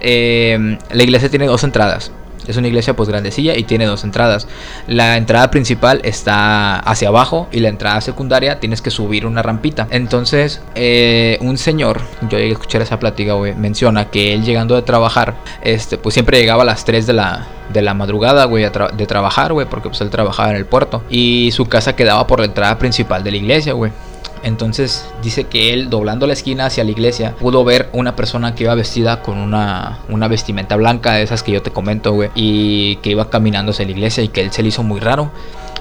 Eh, 0.00 0.78
la 0.90 1.02
iglesia 1.02 1.28
tiene 1.28 1.46
dos 1.46 1.64
entradas. 1.64 2.12
Es 2.48 2.56
una 2.56 2.68
iglesia 2.68 2.96
pues 2.96 3.08
grandecilla 3.08 3.56
y 3.56 3.62
tiene 3.64 3.86
dos 3.86 4.04
entradas. 4.04 4.48
La 4.86 5.16
entrada 5.16 5.50
principal 5.50 6.00
está 6.02 6.78
hacia 6.80 7.08
abajo 7.08 7.48
y 7.52 7.60
la 7.60 7.68
entrada 7.68 8.00
secundaria 8.00 8.58
tienes 8.58 8.82
que 8.82 8.90
subir 8.90 9.26
una 9.26 9.42
rampita. 9.42 9.86
Entonces, 9.90 10.62
eh, 10.74 11.38
un 11.40 11.58
señor, 11.58 12.00
yo 12.22 12.38
llegué 12.38 12.50
a 12.50 12.52
escuchar 12.52 12.82
esa 12.82 12.98
plática, 12.98 13.34
güey, 13.34 13.54
menciona 13.54 14.10
que 14.10 14.32
él 14.32 14.44
llegando 14.44 14.74
de 14.74 14.82
trabajar, 14.82 15.34
este, 15.62 15.98
pues 15.98 16.14
siempre 16.14 16.38
llegaba 16.40 16.62
a 16.62 16.66
las 16.66 16.84
3 16.84 17.06
de 17.06 17.12
la, 17.12 17.46
de 17.72 17.82
la 17.82 17.94
madrugada, 17.94 18.44
güey, 18.46 18.64
de 18.64 19.06
trabajar, 19.06 19.52
güey, 19.52 19.66
porque 19.68 19.88
pues 19.88 20.00
él 20.00 20.10
trabajaba 20.10 20.50
en 20.50 20.56
el 20.56 20.66
puerto. 20.66 21.02
Y 21.10 21.50
su 21.52 21.66
casa 21.66 21.94
quedaba 21.94 22.26
por 22.26 22.40
la 22.40 22.46
entrada 22.46 22.78
principal 22.78 23.22
de 23.22 23.30
la 23.30 23.36
iglesia, 23.36 23.72
güey. 23.74 23.92
Entonces 24.42 25.08
dice 25.22 25.44
que 25.44 25.72
él, 25.72 25.90
doblando 25.90 26.26
la 26.26 26.32
esquina 26.32 26.66
hacia 26.66 26.84
la 26.84 26.90
iglesia, 26.90 27.34
pudo 27.38 27.64
ver 27.64 27.88
una 27.92 28.16
persona 28.16 28.54
que 28.54 28.64
iba 28.64 28.74
vestida 28.74 29.22
con 29.22 29.38
una, 29.38 29.98
una 30.08 30.28
vestimenta 30.28 30.76
blanca, 30.76 31.14
de 31.14 31.22
esas 31.22 31.42
que 31.42 31.52
yo 31.52 31.62
te 31.62 31.70
comento, 31.70 32.12
güey, 32.12 32.30
y 32.34 32.96
que 32.96 33.10
iba 33.10 33.30
caminando 33.30 33.70
hacia 33.70 33.84
la 33.84 33.92
iglesia 33.92 34.22
y 34.22 34.28
que 34.28 34.40
él 34.42 34.52
se 34.52 34.62
le 34.62 34.68
hizo 34.68 34.82
muy 34.82 35.00
raro 35.00 35.30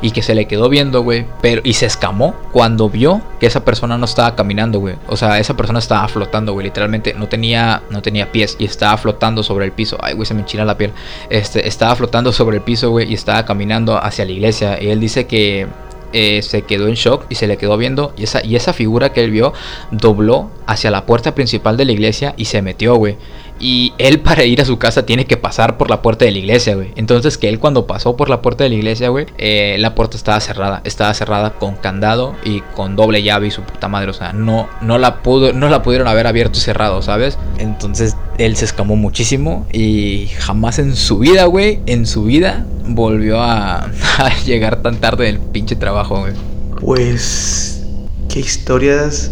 y 0.02 0.12
que 0.12 0.22
se 0.22 0.36
le 0.36 0.46
quedó 0.46 0.70
viendo, 0.70 1.02
güey, 1.02 1.26
pero 1.42 1.62
y 1.64 1.74
se 1.74 1.86
escamó 1.86 2.36
cuando 2.52 2.90
vio 2.90 3.22
que 3.40 3.48
esa 3.48 3.66
persona 3.66 3.98
no 3.98 4.06
estaba 4.06 4.36
caminando, 4.36 4.80
güey. 4.80 4.96
O 5.08 5.18
sea, 5.18 5.40
esa 5.40 5.56
persona 5.56 5.80
estaba 5.80 6.08
flotando, 6.08 6.54
güey, 6.54 6.66
literalmente 6.66 7.14
no 7.14 7.28
tenía 7.28 7.82
no 7.90 8.02
tenía 8.02 8.32
pies 8.32 8.56
y 8.60 8.66
estaba 8.66 8.98
flotando 8.98 9.44
sobre 9.44 9.66
el 9.66 9.72
piso. 9.72 9.98
Ay, 10.02 10.14
güey, 10.14 10.26
se 10.26 10.34
me 10.34 10.42
enchina 10.42 10.66
la 10.66 10.78
piel. 10.78 10.94
Este 11.30 11.68
estaba 11.68 11.96
flotando 11.96 12.32
sobre 12.32 12.58
el 12.58 12.64
piso, 12.64 12.92
güey, 12.92 13.10
y 13.10 13.14
estaba 13.14 13.46
caminando 13.46 13.98
hacia 13.98 14.26
la 14.26 14.32
iglesia 14.32 14.82
y 14.82 14.90
él 14.90 15.00
dice 15.00 15.26
que 15.26 15.68
eh, 16.14 16.42
se 16.42 16.64
quedó 16.64 16.88
en 16.88 16.94
shock 16.94 17.26
y 17.30 17.36
se 17.36 17.48
le 17.48 17.58
quedó 17.58 17.78
viendo. 17.78 18.14
Y 18.18 18.24
esa, 18.24 18.46
y 18.46 18.56
esa 18.56 18.74
figura 18.74 19.14
que 19.14 19.24
él 19.24 19.32
vio 19.32 19.54
dobló 19.92 20.50
hacia 20.66 20.92
la 20.92 21.06
puerta 21.06 21.36
principal 21.36 21.78
de 21.78 21.86
la 21.86 21.92
iglesia 21.92 22.34
y 22.38 22.46
se 22.46 22.62
metió, 22.62 22.96
güey. 22.96 23.18
Y 23.60 23.94
él 23.98 24.20
para 24.20 24.44
ir 24.44 24.62
a 24.62 24.66
su 24.66 24.78
casa 24.78 25.06
tiene 25.06 25.26
que 25.26 25.38
pasar 25.38 25.78
por 25.78 25.90
la 25.90 26.02
puerta 26.02 26.26
de 26.26 26.32
la 26.32 26.38
iglesia, 26.38 26.76
güey. 26.76 26.92
Entonces 26.96 27.38
que 27.38 27.50
él 27.50 27.60
cuando 27.60 27.88
pasó 27.88 28.16
por 28.16 28.30
la 28.30 28.42
puerta 28.42 28.64
de 28.64 28.70
la 28.70 28.76
iglesia, 28.76 29.10
güey, 29.10 29.26
eh, 29.38 29.78
la 29.80 29.96
puerta 29.96 30.18
estaba 30.18 30.40
cerrada. 30.40 30.82
Estaba 30.84 31.14
cerrada 31.14 31.52
con 31.52 31.76
candado 31.76 32.36
y 32.44 32.62
con 32.76 32.96
doble 32.96 33.24
llave 33.24 33.48
y 33.48 33.52
su 33.52 33.62
puta 33.64 33.88
madre. 33.88 34.12
O 34.12 34.14
sea, 34.14 34.34
no, 34.34 34.70
no, 34.82 34.98
la, 34.98 35.22
pudo, 35.24 35.54
no 35.54 35.70
la 35.70 35.82
pudieron 35.82 36.08
haber 36.08 36.28
abierto 36.28 36.60
y 36.60 36.62
cerrado, 36.62 37.02
¿sabes? 37.02 37.38
Entonces 37.58 38.16
él 38.38 38.56
se 38.56 38.66
escamó 38.66 38.96
muchísimo 38.96 39.66
y 39.72 40.28
jamás 40.38 40.80
en 40.80 40.96
su 40.96 41.20
vida, 41.20 41.46
güey, 41.46 41.80
en 41.86 42.06
su 42.06 42.26
vida 42.26 42.66
volvió 42.86 43.42
a, 43.42 43.90
a 44.18 44.44
llegar 44.46 44.82
tan 44.82 44.98
tarde 44.98 45.26
del 45.26 45.40
pinche 45.40 45.76
trabajo, 45.76 46.20
güey. 46.20 46.34
Pues, 46.80 47.84
qué 48.30 48.40
historias. 48.40 49.32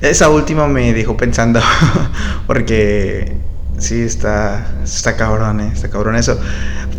Esa 0.00 0.30
última 0.30 0.66
me 0.66 0.94
dejó 0.94 1.16
pensando, 1.16 1.60
porque 2.46 3.36
sí, 3.80 4.00
está, 4.02 4.66
está 4.84 5.16
cabrón, 5.16 5.60
eh, 5.60 5.70
está 5.74 5.90
cabrón 5.90 6.16
eso. 6.16 6.38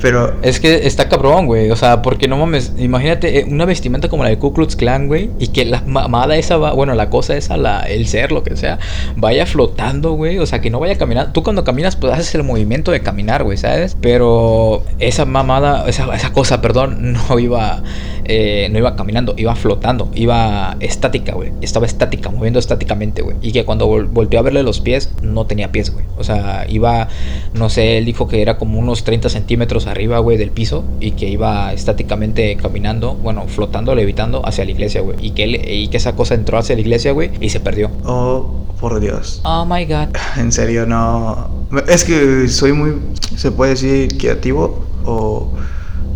Pero. 0.02 0.34
Es 0.42 0.60
que 0.60 0.88
está 0.88 1.08
cabrón, 1.08 1.46
güey. 1.46 1.70
O 1.70 1.76
sea, 1.76 2.02
porque 2.02 2.28
no 2.28 2.38
mames. 2.38 2.74
Imagínate 2.78 3.40
eh, 3.40 3.46
una 3.48 3.66
vestimenta 3.66 4.10
como 4.10 4.24
la 4.24 4.30
de 4.30 4.38
Ku 4.38 4.54
Klux 4.54 4.76
Klan, 4.76 5.08
güey. 5.08 5.30
Y 5.40 5.50
que 5.50 5.66
la 5.66 5.82
mamada 5.82 6.36
esa 6.38 6.58
va. 6.58 6.74
Bueno, 6.74 6.96
la 6.96 7.10
cosa 7.10 7.38
esa, 7.38 7.58
la, 7.58 7.82
el 7.82 8.08
ser, 8.08 8.32
lo 8.32 8.44
que 8.44 8.56
sea. 8.58 8.80
Vaya 9.16 9.46
flotando, 9.46 10.14
güey. 10.14 10.40
O 10.40 10.46
sea, 10.46 10.60
que 10.60 10.70
no 10.70 10.80
vaya 10.80 10.98
caminando. 10.98 11.32
Tú 11.32 11.44
cuando 11.44 11.64
caminas, 11.64 11.96
pues 11.96 12.14
haces 12.14 12.34
el 12.36 12.44
movimiento 12.44 12.92
de 12.92 13.02
caminar, 13.02 13.44
güey, 13.44 13.58
¿sabes? 13.58 13.96
Pero 14.02 14.84
esa 15.00 15.26
mamada, 15.26 15.88
esa, 15.88 16.14
esa 16.16 16.34
cosa, 16.34 16.62
perdón, 16.62 17.14
no 17.30 17.40
iba. 17.40 17.84
Eh, 18.26 18.70
no 18.72 18.78
iba 18.80 18.96
caminando, 18.96 19.34
iba 19.38 19.56
flotando. 19.56 20.10
Iba 20.16 20.78
estática, 20.80 21.34
güey. 21.34 21.52
Estaba 21.62 21.86
estática, 21.86 22.30
moviendo 22.30 22.60
estáticamente, 22.60 23.22
güey. 23.22 23.38
Y 23.42 23.52
que 23.52 23.66
cuando 23.66 23.88
vol 23.88 24.06
volteó 24.06 24.40
a 24.40 24.44
verle 24.44 24.64
los 24.64 24.80
pies, 24.82 25.12
no 25.22 25.46
tenía 25.46 25.72
pies, 25.72 25.94
güey. 25.94 26.06
O 26.18 26.24
sea, 26.24 26.66
iba. 26.70 27.08
No 27.54 27.70
sé, 27.70 27.98
él 27.98 28.06
dijo 28.06 28.28
que 28.28 28.42
era 28.42 28.58
como 28.58 28.80
unos 28.80 29.04
30 29.04 29.30
centímetros 29.30 29.88
arriba, 29.88 30.20
güey, 30.20 30.38
del 30.38 30.52
piso 30.52 30.84
y 31.00 31.12
que 31.12 31.28
iba 31.28 31.74
estáticamente 31.74 32.56
caminando, 32.58 33.16
bueno, 33.16 33.46
flotando, 33.48 33.96
levitando 33.96 34.46
hacia 34.46 34.66
la 34.66 34.72
iglesia, 34.72 35.02
güey. 35.02 35.18
Y 35.22 35.32
que, 35.32 35.44
él, 35.44 35.62
y 35.68 35.88
que 35.88 35.98
esa 35.98 36.16
cosa 36.16 36.36
entró 36.36 36.58
hacia 36.58 36.76
la 36.76 36.82
iglesia, 36.82 37.12
güey, 37.12 37.32
y 37.40 37.50
se 37.50 37.60
perdió. 37.60 37.92
Oh, 38.06 38.66
por 38.80 39.00
Dios. 39.00 39.42
Oh 39.44 39.66
my 39.66 39.86
god. 39.86 40.10
En 40.38 40.52
serio, 40.52 40.86
no. 40.86 41.50
Es 41.88 42.04
que 42.04 42.48
soy 42.48 42.74
muy, 42.74 42.96
se 43.36 43.52
puede 43.52 43.72
decir, 43.72 44.18
creativo 44.18 44.86
o 45.06 45.52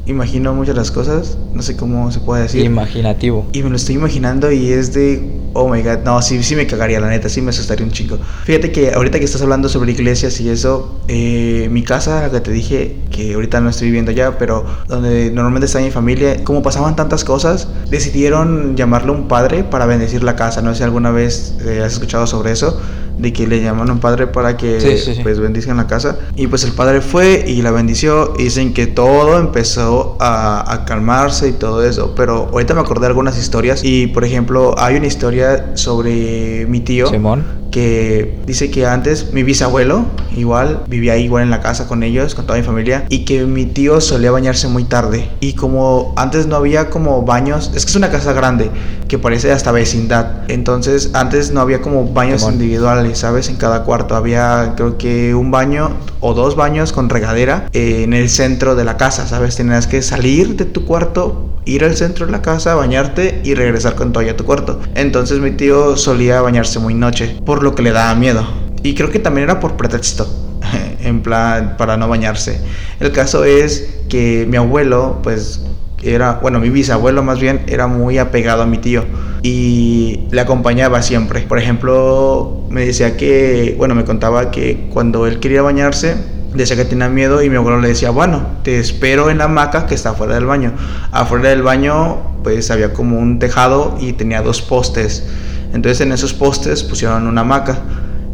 imagino 0.06 0.54
muchas 0.54 0.76
las 0.76 0.92
cosas, 0.92 1.38
no 1.54 1.62
sé 1.62 1.76
cómo 1.76 2.12
se 2.12 2.20
puede 2.20 2.44
decir. 2.44 2.64
Imaginativo. 2.64 3.46
Y 3.54 3.64
me 3.64 3.70
lo 3.70 3.76
estoy 3.76 3.96
imaginando 3.96 4.52
y 4.52 4.72
es 4.72 4.94
de, 4.94 5.32
oh 5.54 5.68
my 5.68 5.82
god, 5.82 6.00
no, 6.04 6.22
sí, 6.22 6.42
sí 6.44 6.56
me 6.56 6.68
cagaría, 6.68 7.00
la 7.00 7.10
neta, 7.10 7.28
sí 7.30 7.42
me 7.42 7.50
asustaría 7.50 7.86
un 7.86 7.92
chingo. 7.92 8.20
Fíjate 8.44 8.72
que 8.72 8.94
ahorita 8.94 9.20
que 9.20 9.26
estás 9.26 9.42
hablando 9.42 9.68
sobre 9.68 9.92
iglesias 9.92 10.40
y 10.42 10.50
eso, 10.50 11.00
eh, 11.08 11.68
mi 11.72 11.84
casa, 11.84 12.22
la 12.22 12.32
que 12.32 12.40
te 12.40 12.52
dije, 12.52 12.96
que 13.10 13.34
ahorita 13.34 13.62
no 13.62 13.70
estoy 13.70 13.88
viviendo 13.88 14.12
ya, 14.12 14.38
pero 14.38 14.66
donde 14.88 15.32
normalmente 15.32 15.66
está 15.66 15.80
mi 15.80 15.92
familia, 15.92 16.44
como 16.44 16.62
pasaban 16.62 16.96
tantas 16.96 17.24
cosas, 17.24 17.68
decidieron 17.90 18.76
llamarle 18.76 19.12
un 19.12 19.28
padre 19.28 19.64
para 19.64 19.86
bendecir 19.86 20.24
la 20.24 20.36
casa. 20.36 20.62
No 20.62 20.72
sé 20.72 20.78
si 20.78 20.84
alguna 20.84 21.12
vez 21.12 21.56
eh, 21.66 21.82
has 21.84 21.94
escuchado 21.94 22.28
sobre 22.28 22.52
eso 22.52 22.80
de 23.18 23.34
que 23.34 23.48
le 23.48 23.62
llaman 23.62 23.90
a 23.90 23.94
un 23.94 24.00
padre 24.00 24.28
para 24.28 24.58
que 24.58 24.78
pues 25.24 25.40
bendizcan 25.40 25.78
la 25.78 25.88
casa. 25.88 26.20
Y 26.36 26.48
pues 26.48 26.64
el 26.64 26.72
padre 26.74 27.02
fue 27.02 27.44
y 27.48 27.62
la 27.62 27.72
bendició. 27.72 28.34
Y 28.38 28.44
dicen 28.44 28.74
que 28.74 28.88
todo 28.88 29.40
empezó 29.40 30.18
a, 30.20 30.74
a, 30.74 30.86
calmarse 30.86 31.50
y 31.50 31.54
todo 31.54 31.84
eso. 31.84 32.14
Pero 32.16 32.50
ahorita 32.52 32.74
me 32.74 32.82
acordé 32.82 33.02
de 33.02 33.08
algunas 33.08 33.38
historias. 33.38 33.84
Y 33.84 34.08
por 34.08 34.24
ejemplo 34.24 34.76
hay 34.78 34.96
una 34.98 35.08
historia 35.08 35.76
sobre 35.76 36.66
mi 36.68 36.80
tío. 36.82 37.08
Simón 37.08 37.65
que 37.76 38.40
dice 38.46 38.72
que 38.72 38.86
antes 38.86 39.34
mi 39.34 39.44
bisabuelo 39.44 40.06
igual 40.34 40.84
vivía 40.88 41.18
igual 41.18 41.44
en 41.44 41.50
la 41.50 41.60
casa 41.60 41.90
con 41.90 42.04
ellos, 42.04 42.34
con 42.34 42.46
toda 42.46 42.58
mi 42.58 42.64
familia, 42.64 43.06
y 43.10 43.26
que 43.26 43.44
mi 43.44 43.66
tío 43.66 44.00
solía 44.00 44.32
bañarse 44.32 44.70
muy 44.70 44.86
tarde. 44.86 45.30
Y 45.42 45.56
como 45.56 46.14
antes 46.16 46.48
no 46.48 46.56
había 46.56 46.90
como 46.90 47.24
baños, 47.24 47.74
es 47.76 47.84
que 47.84 47.90
es 47.90 47.96
una 47.98 48.10
casa 48.12 48.32
grande, 48.32 48.72
que 49.10 49.20
parece 49.20 49.52
hasta 49.52 49.74
vecindad. 49.74 50.50
Entonces 50.50 51.10
antes 51.16 51.52
no 51.52 51.60
había 51.60 51.82
como 51.82 52.06
baños 52.14 52.44
individuales, 52.44 53.18
¿sabes? 53.18 53.50
En 53.50 53.58
cada 53.58 53.84
cuarto 53.84 54.16
había 54.16 54.72
creo 54.78 54.98
que 54.98 55.36
un 55.36 55.52
baño 55.52 55.98
o 56.22 56.34
dos 56.34 56.56
baños 56.56 56.94
con 56.94 57.10
regadera 57.10 57.68
en 57.74 58.14
el 58.14 58.30
centro 58.30 58.76
de 58.76 58.86
la 58.86 58.96
casa, 58.96 59.28
¿sabes? 59.28 59.58
Tenías 59.58 59.86
que 59.86 60.02
salir 60.02 60.56
de 60.56 60.64
tu 60.64 60.86
cuarto 60.86 61.55
ir 61.66 61.84
al 61.84 61.96
centro 61.96 62.26
de 62.26 62.32
la 62.32 62.42
casa, 62.42 62.76
bañarte 62.76 63.42
y 63.44 63.56
regresar 63.56 63.96
con 63.96 64.14
toalla 64.14 64.32
a 64.32 64.38
tu 64.38 64.46
cuarto. 64.46 64.80
Entonces 64.96 65.40
mi 65.40 65.52
tío 65.52 65.98
solía 65.98 66.42
bañarse 66.42 66.80
muy 66.80 66.94
noche, 66.94 67.38
por 67.46 67.64
lo 67.64 67.76
que 67.76 67.82
le 67.82 67.92
daba 67.92 68.16
miedo. 68.16 68.46
Y 68.84 68.94
creo 68.94 69.10
que 69.10 69.20
también 69.20 69.46
era 69.46 69.60
por 69.60 69.76
pretexto, 69.78 70.28
en 71.02 71.22
plan 71.22 71.76
para 71.78 71.98
no 71.98 72.08
bañarse. 72.08 72.62
El 73.00 73.12
caso 73.12 73.44
es 73.44 73.90
que 74.10 74.46
mi 74.48 74.58
abuelo, 74.58 75.20
pues 75.24 75.62
era, 76.04 76.34
bueno, 76.34 76.60
mi 76.60 76.70
bisabuelo 76.70 77.24
más 77.24 77.40
bien, 77.40 77.64
era 77.68 77.88
muy 77.88 78.20
apegado 78.20 78.62
a 78.62 78.66
mi 78.68 78.78
tío 78.78 79.04
y 79.42 80.28
le 80.32 80.42
acompañaba 80.42 81.02
siempre. 81.02 81.42
Por 81.42 81.58
ejemplo, 81.58 82.66
me 82.70 82.86
decía 82.86 83.18
que, 83.18 83.76
bueno, 83.78 83.96
me 83.96 84.06
contaba 84.06 84.52
que 84.52 84.88
cuando 84.94 85.26
él 85.26 85.40
quería 85.40 85.62
bañarse, 85.62 86.16
decía 86.56 86.76
que 86.76 86.86
tenía 86.86 87.10
miedo 87.10 87.44
y 87.44 87.50
mi 87.50 87.56
abuelo 87.56 87.80
le 87.80 87.90
decía, 87.90 88.10
bueno, 88.10 88.46
te 88.64 88.80
espero 88.80 89.30
en 89.30 89.38
la 89.38 89.46
hamaca 89.46 89.86
que 89.86 89.96
está 89.96 90.12
afuera 90.12 90.36
del 90.36 90.46
baño. 90.46 90.74
Afuera 91.12 91.50
del 91.50 91.62
baño 91.62 92.36
pues 92.44 92.70
había 92.72 92.94
como 92.94 93.18
un 93.20 93.40
tejado 93.40 93.98
y 94.00 94.14
tenía 94.14 94.42
dos 94.42 94.62
postes. 94.62 95.28
Entonces 95.74 96.02
en 96.02 96.12
esos 96.12 96.34
postes 96.34 96.84
pusieron 96.84 97.28
una 97.28 97.42
hamaca 97.42 97.80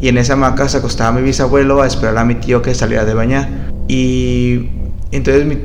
y 0.02 0.10
en 0.10 0.18
esa 0.18 0.34
hamaca 0.34 0.68
se 0.68 0.78
acostaba 0.78 1.12
mi 1.12 1.22
bisabuelo 1.22 1.82
a 1.82 1.88
esperar 1.88 2.18
a 2.18 2.26
mi 2.26 2.36
tío 2.36 2.62
que 2.62 2.74
saliera 2.74 3.06
de 3.06 3.14
bañar. 3.14 3.50
Y 3.88 4.70
entonces 5.12 5.46
mi, 5.46 5.56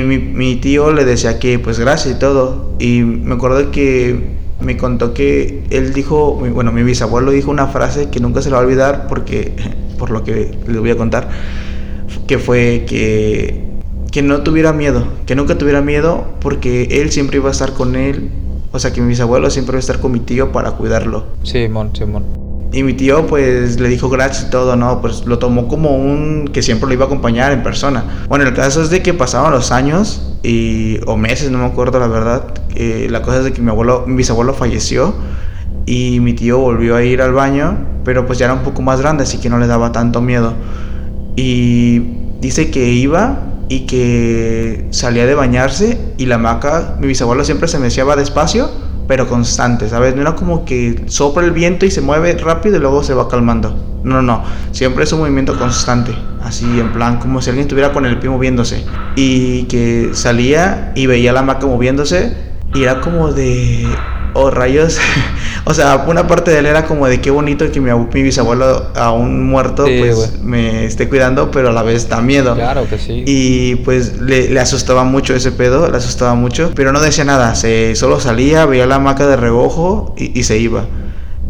mi, 0.00 0.18
mi, 0.18 0.56
tío 0.56 0.92
le 0.92 1.04
decía 1.04 1.38
que 1.38 1.58
pues 1.58 1.78
gracias 1.78 2.16
y 2.16 2.18
todo. 2.18 2.72
Y 2.78 3.00
me 3.02 3.34
acuerdo 3.34 3.70
que 3.70 4.36
me 4.60 4.76
contó 4.76 5.14
que 5.14 5.64
él 5.70 5.92
dijo, 5.92 6.34
bueno, 6.34 6.72
mi 6.72 6.82
bisabuelo 6.82 7.30
dijo 7.30 7.50
una 7.50 7.66
frase 7.68 8.10
que 8.10 8.20
nunca 8.20 8.42
se 8.42 8.50
la 8.50 8.56
va 8.56 8.62
a 8.62 8.66
olvidar 8.66 9.06
porque, 9.08 9.52
por 9.98 10.10
lo 10.10 10.24
que 10.24 10.56
le 10.66 10.78
voy 10.78 10.90
a 10.90 10.96
contar 10.96 11.28
que 12.26 12.38
fue 12.38 12.84
que, 12.86 13.64
que 14.10 14.22
no 14.22 14.42
tuviera 14.42 14.72
miedo, 14.72 15.06
que 15.26 15.34
nunca 15.34 15.58
tuviera 15.58 15.80
miedo 15.80 16.24
porque 16.40 16.88
él 17.02 17.10
siempre 17.10 17.38
iba 17.38 17.48
a 17.48 17.52
estar 17.52 17.72
con 17.72 17.96
él, 17.96 18.30
o 18.72 18.78
sea 18.78 18.92
que 18.92 19.00
mis 19.00 19.20
abuelos 19.20 19.52
siempre 19.52 19.72
iba 19.74 19.78
a 19.78 19.80
estar 19.80 20.00
con 20.00 20.12
mi 20.12 20.20
tío 20.20 20.52
para 20.52 20.72
cuidarlo. 20.72 21.24
Simón, 21.42 21.90
Simón. 21.94 22.24
Y 22.72 22.82
mi 22.82 22.94
tío 22.94 23.26
pues 23.26 23.80
le 23.80 23.88
dijo 23.88 24.08
gracias 24.08 24.48
y 24.48 24.50
todo, 24.50 24.76
¿no? 24.76 25.00
Pues 25.00 25.24
lo 25.24 25.38
tomó 25.38 25.68
como 25.68 25.96
un 25.96 26.50
que 26.52 26.62
siempre 26.62 26.88
lo 26.88 26.94
iba 26.94 27.04
a 27.04 27.06
acompañar 27.06 27.52
en 27.52 27.62
persona. 27.62 28.04
Bueno, 28.28 28.44
el 28.44 28.54
caso 28.54 28.82
es 28.82 28.90
de 28.90 29.02
que 29.02 29.14
pasaron 29.14 29.52
los 29.52 29.70
años 29.72 30.36
y, 30.42 30.98
o 31.06 31.16
meses, 31.16 31.50
no 31.50 31.58
me 31.58 31.64
acuerdo 31.64 31.98
la 31.98 32.08
verdad. 32.08 32.44
la 32.74 33.22
cosa 33.22 33.38
es 33.38 33.44
de 33.44 33.52
que 33.52 33.62
mi 33.62 33.70
abuelo, 33.70 34.04
mi 34.06 34.16
bisabuelo 34.16 34.52
falleció 34.52 35.14
y 35.86 36.18
mi 36.20 36.34
tío 36.34 36.58
volvió 36.58 36.96
a 36.96 37.02
ir 37.04 37.22
al 37.22 37.32
baño, 37.32 37.78
pero 38.04 38.26
pues 38.26 38.38
ya 38.38 38.46
era 38.46 38.54
un 38.54 38.62
poco 38.62 38.82
más 38.82 39.00
grande, 39.00 39.22
así 39.22 39.38
que 39.38 39.48
no 39.48 39.58
le 39.58 39.68
daba 39.68 39.92
tanto 39.92 40.20
miedo. 40.20 40.52
Y 41.36 42.00
dice 42.40 42.70
que 42.70 42.90
iba 42.92 43.40
y 43.68 43.80
que 43.80 44.86
salía 44.90 45.26
de 45.26 45.34
bañarse 45.34 45.98
y 46.18 46.26
la 46.26 46.38
maca, 46.38 46.96
mi 47.00 47.08
bisabuelo 47.08 47.44
siempre 47.44 47.68
se 47.68 47.78
me 47.78 47.84
decía 47.84 48.04
va 48.04 48.16
despacio, 48.16 48.70
pero 49.08 49.28
constante, 49.28 49.88
¿sabes? 49.88 50.14
No 50.14 50.22
era 50.22 50.34
como 50.34 50.64
que 50.64 51.04
sopla 51.06 51.44
el 51.44 51.52
viento 51.52 51.86
y 51.86 51.90
se 51.90 52.00
mueve 52.00 52.34
rápido 52.38 52.76
y 52.76 52.80
luego 52.80 53.02
se 53.02 53.14
va 53.14 53.28
calmando. 53.28 53.76
No, 54.02 54.22
no, 54.22 54.42
siempre 54.70 55.04
es 55.04 55.12
un 55.12 55.20
movimiento 55.20 55.58
constante, 55.58 56.14
así 56.42 56.64
en 56.78 56.92
plan 56.92 57.18
como 57.18 57.42
si 57.42 57.50
alguien 57.50 57.64
estuviera 57.64 57.92
con 57.92 58.06
el 58.06 58.18
pie 58.18 58.30
moviéndose. 58.30 58.84
Y 59.16 59.64
que 59.64 60.10
salía 60.12 60.92
y 60.94 61.06
veía 61.06 61.32
la 61.32 61.42
maca 61.42 61.66
moviéndose 61.66 62.34
y 62.74 62.82
era 62.82 63.00
como 63.00 63.32
de 63.32 63.86
oh 64.36 64.50
rayos. 64.50 64.98
o 65.64 65.74
sea, 65.74 66.04
una 66.06 66.26
parte 66.26 66.50
de 66.50 66.58
él 66.58 66.66
era 66.66 66.84
como 66.84 67.06
de 67.06 67.20
qué 67.20 67.30
bonito 67.30 67.70
que 67.70 67.80
mi, 67.80 67.90
mi 67.92 68.22
bisabuelo 68.22 68.90
aún 68.94 69.46
muerto 69.46 69.84
pues 69.84 70.40
me 70.42 70.84
esté 70.84 71.08
cuidando, 71.08 71.50
pero 71.50 71.70
a 71.70 71.72
la 71.72 71.82
vez 71.82 72.08
da 72.08 72.20
miedo. 72.20 72.54
Claro 72.54 72.88
que 72.88 72.98
sí. 72.98 73.24
Y 73.26 73.76
pues 73.76 74.20
le, 74.20 74.58
asustaba 74.58 75.04
mucho 75.04 75.34
ese 75.34 75.52
pedo, 75.52 75.90
le 75.90 75.96
asustaba 75.96 76.34
mucho, 76.34 76.72
pero 76.74 76.92
no 76.92 77.00
decía 77.00 77.24
nada, 77.24 77.54
se 77.54 77.94
solo 77.94 78.20
salía, 78.20 78.66
veía 78.66 78.86
la 78.86 78.96
hamaca 78.96 79.26
de 79.26 79.36
regojo 79.36 80.14
y 80.16 80.42
se 80.42 80.58
iba. 80.58 80.84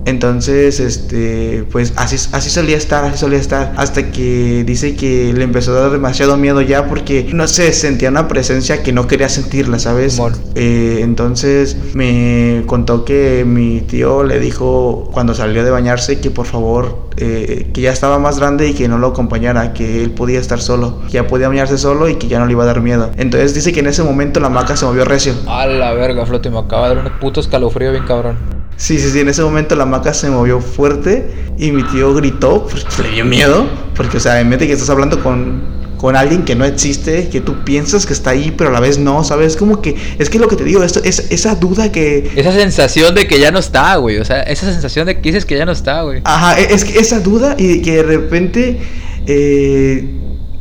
Entonces, 0.06 0.78
este, 0.78 1.64
pues 1.70 1.92
así, 1.96 2.16
así 2.32 2.48
solía 2.48 2.76
estar, 2.76 3.04
así 3.04 3.18
solía 3.18 3.40
estar, 3.40 3.74
hasta 3.76 4.12
que 4.12 4.62
dice 4.64 4.94
que 4.94 5.32
le 5.32 5.42
empezó 5.42 5.76
a 5.76 5.80
dar 5.80 5.90
demasiado 5.90 6.36
miedo 6.36 6.60
ya 6.60 6.86
porque, 6.86 7.28
no 7.34 7.48
sé, 7.48 7.72
sentía 7.72 8.08
una 8.08 8.28
presencia 8.28 8.84
que 8.84 8.92
no 8.92 9.08
quería 9.08 9.28
sentirla, 9.28 9.80
¿sabes? 9.80 10.20
Eh, 10.54 11.00
entonces 11.02 11.76
me 11.92 12.62
contó 12.66 13.04
que 13.04 13.44
mi 13.44 13.80
tío 13.80 14.22
le 14.22 14.38
dijo 14.38 15.10
cuando 15.12 15.34
salió 15.34 15.64
de 15.64 15.70
bañarse 15.70 16.20
que 16.20 16.30
por 16.30 16.46
favor, 16.46 17.08
eh, 17.16 17.70
que 17.74 17.80
ya 17.80 17.90
estaba 17.90 18.20
más 18.20 18.38
grande 18.38 18.68
y 18.68 18.74
que 18.74 18.86
no 18.86 18.98
lo 18.98 19.08
acompañara, 19.08 19.72
que 19.72 20.04
él 20.04 20.12
podía 20.12 20.38
estar 20.38 20.60
solo, 20.60 21.02
que 21.06 21.14
ya 21.14 21.26
podía 21.26 21.48
bañarse 21.48 21.78
solo 21.78 22.08
y 22.08 22.14
que 22.14 22.28
ya 22.28 22.38
no 22.38 22.46
le 22.46 22.52
iba 22.52 22.62
a 22.62 22.66
dar 22.66 22.80
miedo. 22.80 23.10
Entonces 23.16 23.54
dice 23.54 23.72
que 23.72 23.80
en 23.80 23.88
ese 23.88 24.04
momento 24.04 24.38
la 24.38 24.50
maca 24.50 24.76
se 24.76 24.84
movió 24.86 25.04
recio. 25.04 25.34
A 25.48 25.66
la 25.66 25.92
verga, 25.94 26.24
flote, 26.26 26.48
me 26.48 26.60
acaba 26.60 26.90
de 26.90 26.94
dar 26.94 27.06
un 27.06 27.18
puto 27.18 27.40
escalofrío 27.40 27.90
bien 27.90 28.04
cabrón. 28.04 28.55
Sí, 28.76 28.98
sí, 28.98 29.10
sí, 29.10 29.20
en 29.20 29.28
ese 29.28 29.42
momento 29.42 29.74
la 29.74 29.86
maca 29.86 30.12
se 30.12 30.28
movió 30.28 30.60
fuerte 30.60 31.26
y 31.58 31.72
mi 31.72 31.82
tío 31.84 32.14
gritó 32.14 32.66
porque 32.66 33.02
le 33.02 33.14
dio 33.14 33.24
miedo, 33.24 33.66
porque 33.94 34.18
o 34.18 34.20
sea, 34.20 34.40
en 34.40 34.50
que 34.50 34.70
estás 34.70 34.90
hablando 34.90 35.22
con, 35.22 35.62
con 35.96 36.14
alguien 36.14 36.44
que 36.44 36.54
no 36.54 36.66
existe, 36.66 37.28
que 37.30 37.40
tú 37.40 37.64
piensas 37.64 38.04
que 38.04 38.12
está 38.12 38.30
ahí, 38.30 38.52
pero 38.56 38.68
a 38.68 38.72
la 38.74 38.80
vez 38.80 38.98
no, 38.98 39.24
¿sabes? 39.24 39.56
Como 39.56 39.80
que, 39.80 39.96
es 40.18 40.28
que 40.28 40.38
lo 40.38 40.48
que 40.48 40.56
te 40.56 40.64
digo, 40.64 40.82
esto, 40.82 41.00
es, 41.04 41.26
esa 41.30 41.54
duda 41.54 41.90
que... 41.90 42.30
Esa 42.36 42.52
sensación 42.52 43.14
de 43.14 43.26
que 43.26 43.40
ya 43.40 43.50
no 43.50 43.58
está, 43.58 43.96
güey, 43.96 44.18
o 44.18 44.24
sea, 44.26 44.42
esa 44.42 44.70
sensación 44.70 45.06
de 45.06 45.16
que 45.16 45.22
dices 45.22 45.46
que 45.46 45.56
ya 45.56 45.64
no 45.64 45.72
está, 45.72 46.02
güey. 46.02 46.20
Ajá, 46.24 46.60
e, 46.60 46.74
es 46.74 46.84
que 46.84 46.98
esa 46.98 47.20
duda 47.20 47.56
y 47.58 47.80
que 47.80 47.96
de 47.96 48.02
repente... 48.02 48.78
Eh, 49.26 50.04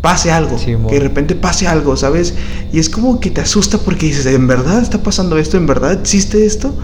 pase 0.05 0.31
algo, 0.31 0.55
que 0.63 0.93
de 0.93 0.99
repente 0.99 1.33
pase 1.33 1.65
algo, 1.65 1.97
¿sabes? 1.97 2.35
Y 2.71 2.77
es 2.77 2.91
como 2.91 3.19
que 3.19 3.31
te 3.31 3.41
asusta 3.41 3.79
porque 3.79 4.05
dices, 4.05 4.27
¿en 4.27 4.45
verdad 4.45 4.79
está 4.79 5.01
pasando 5.01 5.35
esto? 5.39 5.57
¿En 5.57 5.65
verdad 5.65 5.93
existe 5.93 6.45
esto? 6.45 6.75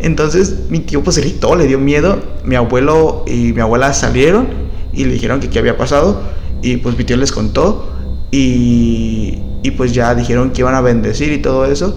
Entonces 0.00 0.70
mi 0.70 0.78
tío 0.78 1.02
pues 1.02 1.18
gritó, 1.18 1.54
le 1.54 1.66
dio 1.66 1.78
miedo. 1.78 2.22
Mi 2.46 2.56
abuelo 2.56 3.26
y 3.26 3.52
mi 3.52 3.60
abuela 3.60 3.92
salieron 3.92 4.48
y 4.90 5.04
le 5.04 5.12
dijeron 5.12 5.38
que 5.38 5.50
qué 5.50 5.58
había 5.58 5.76
pasado. 5.76 6.22
Y 6.62 6.78
pues 6.78 6.96
mi 6.96 7.04
tío 7.04 7.18
les 7.18 7.30
contó. 7.30 7.92
Y, 8.30 9.42
y 9.62 9.72
pues 9.72 9.92
ya 9.92 10.14
dijeron 10.14 10.52
que 10.52 10.62
iban 10.62 10.74
a 10.74 10.80
bendecir 10.80 11.30
y 11.30 11.42
todo 11.42 11.66
eso. 11.66 11.94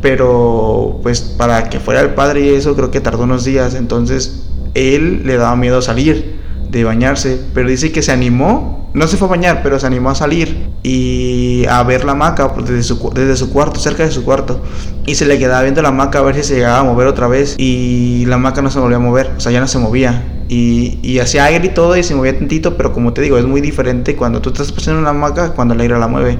Pero 0.00 0.98
pues 1.04 1.20
para 1.20 1.70
que 1.70 1.78
fuera 1.78 2.00
el 2.00 2.14
padre 2.14 2.40
y 2.40 2.48
eso 2.48 2.74
creo 2.74 2.90
que 2.90 3.00
tardó 3.00 3.22
unos 3.22 3.44
días. 3.44 3.76
Entonces 3.76 4.46
él 4.74 5.22
le 5.24 5.36
daba 5.36 5.54
miedo 5.54 5.80
salir 5.80 6.41
de 6.72 6.82
bañarse. 6.82 7.40
Pero 7.54 7.68
dice 7.68 7.92
que 7.92 8.02
se 8.02 8.10
animó 8.10 8.82
no 8.94 9.06
se 9.06 9.16
fue 9.16 9.26
a 9.26 9.30
bañar, 9.30 9.60
pero 9.62 9.78
se 9.78 9.86
animó 9.86 10.10
a 10.10 10.14
salir 10.14 10.68
y 10.82 11.64
a 11.66 11.82
ver 11.82 12.04
la 12.04 12.12
hamaca 12.12 12.52
desde 12.58 12.82
su, 12.82 13.10
desde 13.14 13.36
su 13.36 13.50
cuarto, 13.50 13.80
cerca 13.80 14.04
de 14.04 14.10
su 14.10 14.22
cuarto. 14.22 14.60
Y 15.06 15.14
se 15.14 15.24
le 15.24 15.38
quedaba 15.38 15.62
viendo 15.62 15.80
la 15.80 15.88
hamaca 15.88 16.18
a 16.18 16.22
ver 16.22 16.34
si 16.34 16.42
se 16.42 16.56
llegaba 16.56 16.80
a 16.80 16.84
mover 16.84 17.06
otra 17.06 17.26
vez. 17.26 17.54
Y 17.58 18.26
la 18.26 18.34
hamaca 18.34 18.60
no 18.60 18.70
se 18.70 18.78
volvió 18.78 18.98
a 18.98 19.00
mover, 19.00 19.30
o 19.36 19.40
sea, 19.40 19.50
ya 19.50 19.60
no 19.60 19.68
se 19.68 19.78
movía. 19.78 20.24
Y, 20.48 20.98
y 21.02 21.20
hacía 21.20 21.46
aire 21.46 21.66
y 21.66 21.70
todo 21.70 21.96
y 21.96 22.02
se 22.02 22.14
movía 22.14 22.36
tantito, 22.38 22.76
pero 22.76 22.92
como 22.92 23.14
te 23.14 23.22
digo, 23.22 23.38
es 23.38 23.46
muy 23.46 23.62
diferente 23.62 24.14
cuando 24.14 24.42
tú 24.42 24.50
estás 24.50 24.70
pasando 24.72 25.00
una 25.00 25.10
hamaca 25.10 25.54
cuando 25.54 25.72
el 25.72 25.80
aire 25.80 25.98
la 25.98 26.08
mueve. 26.08 26.38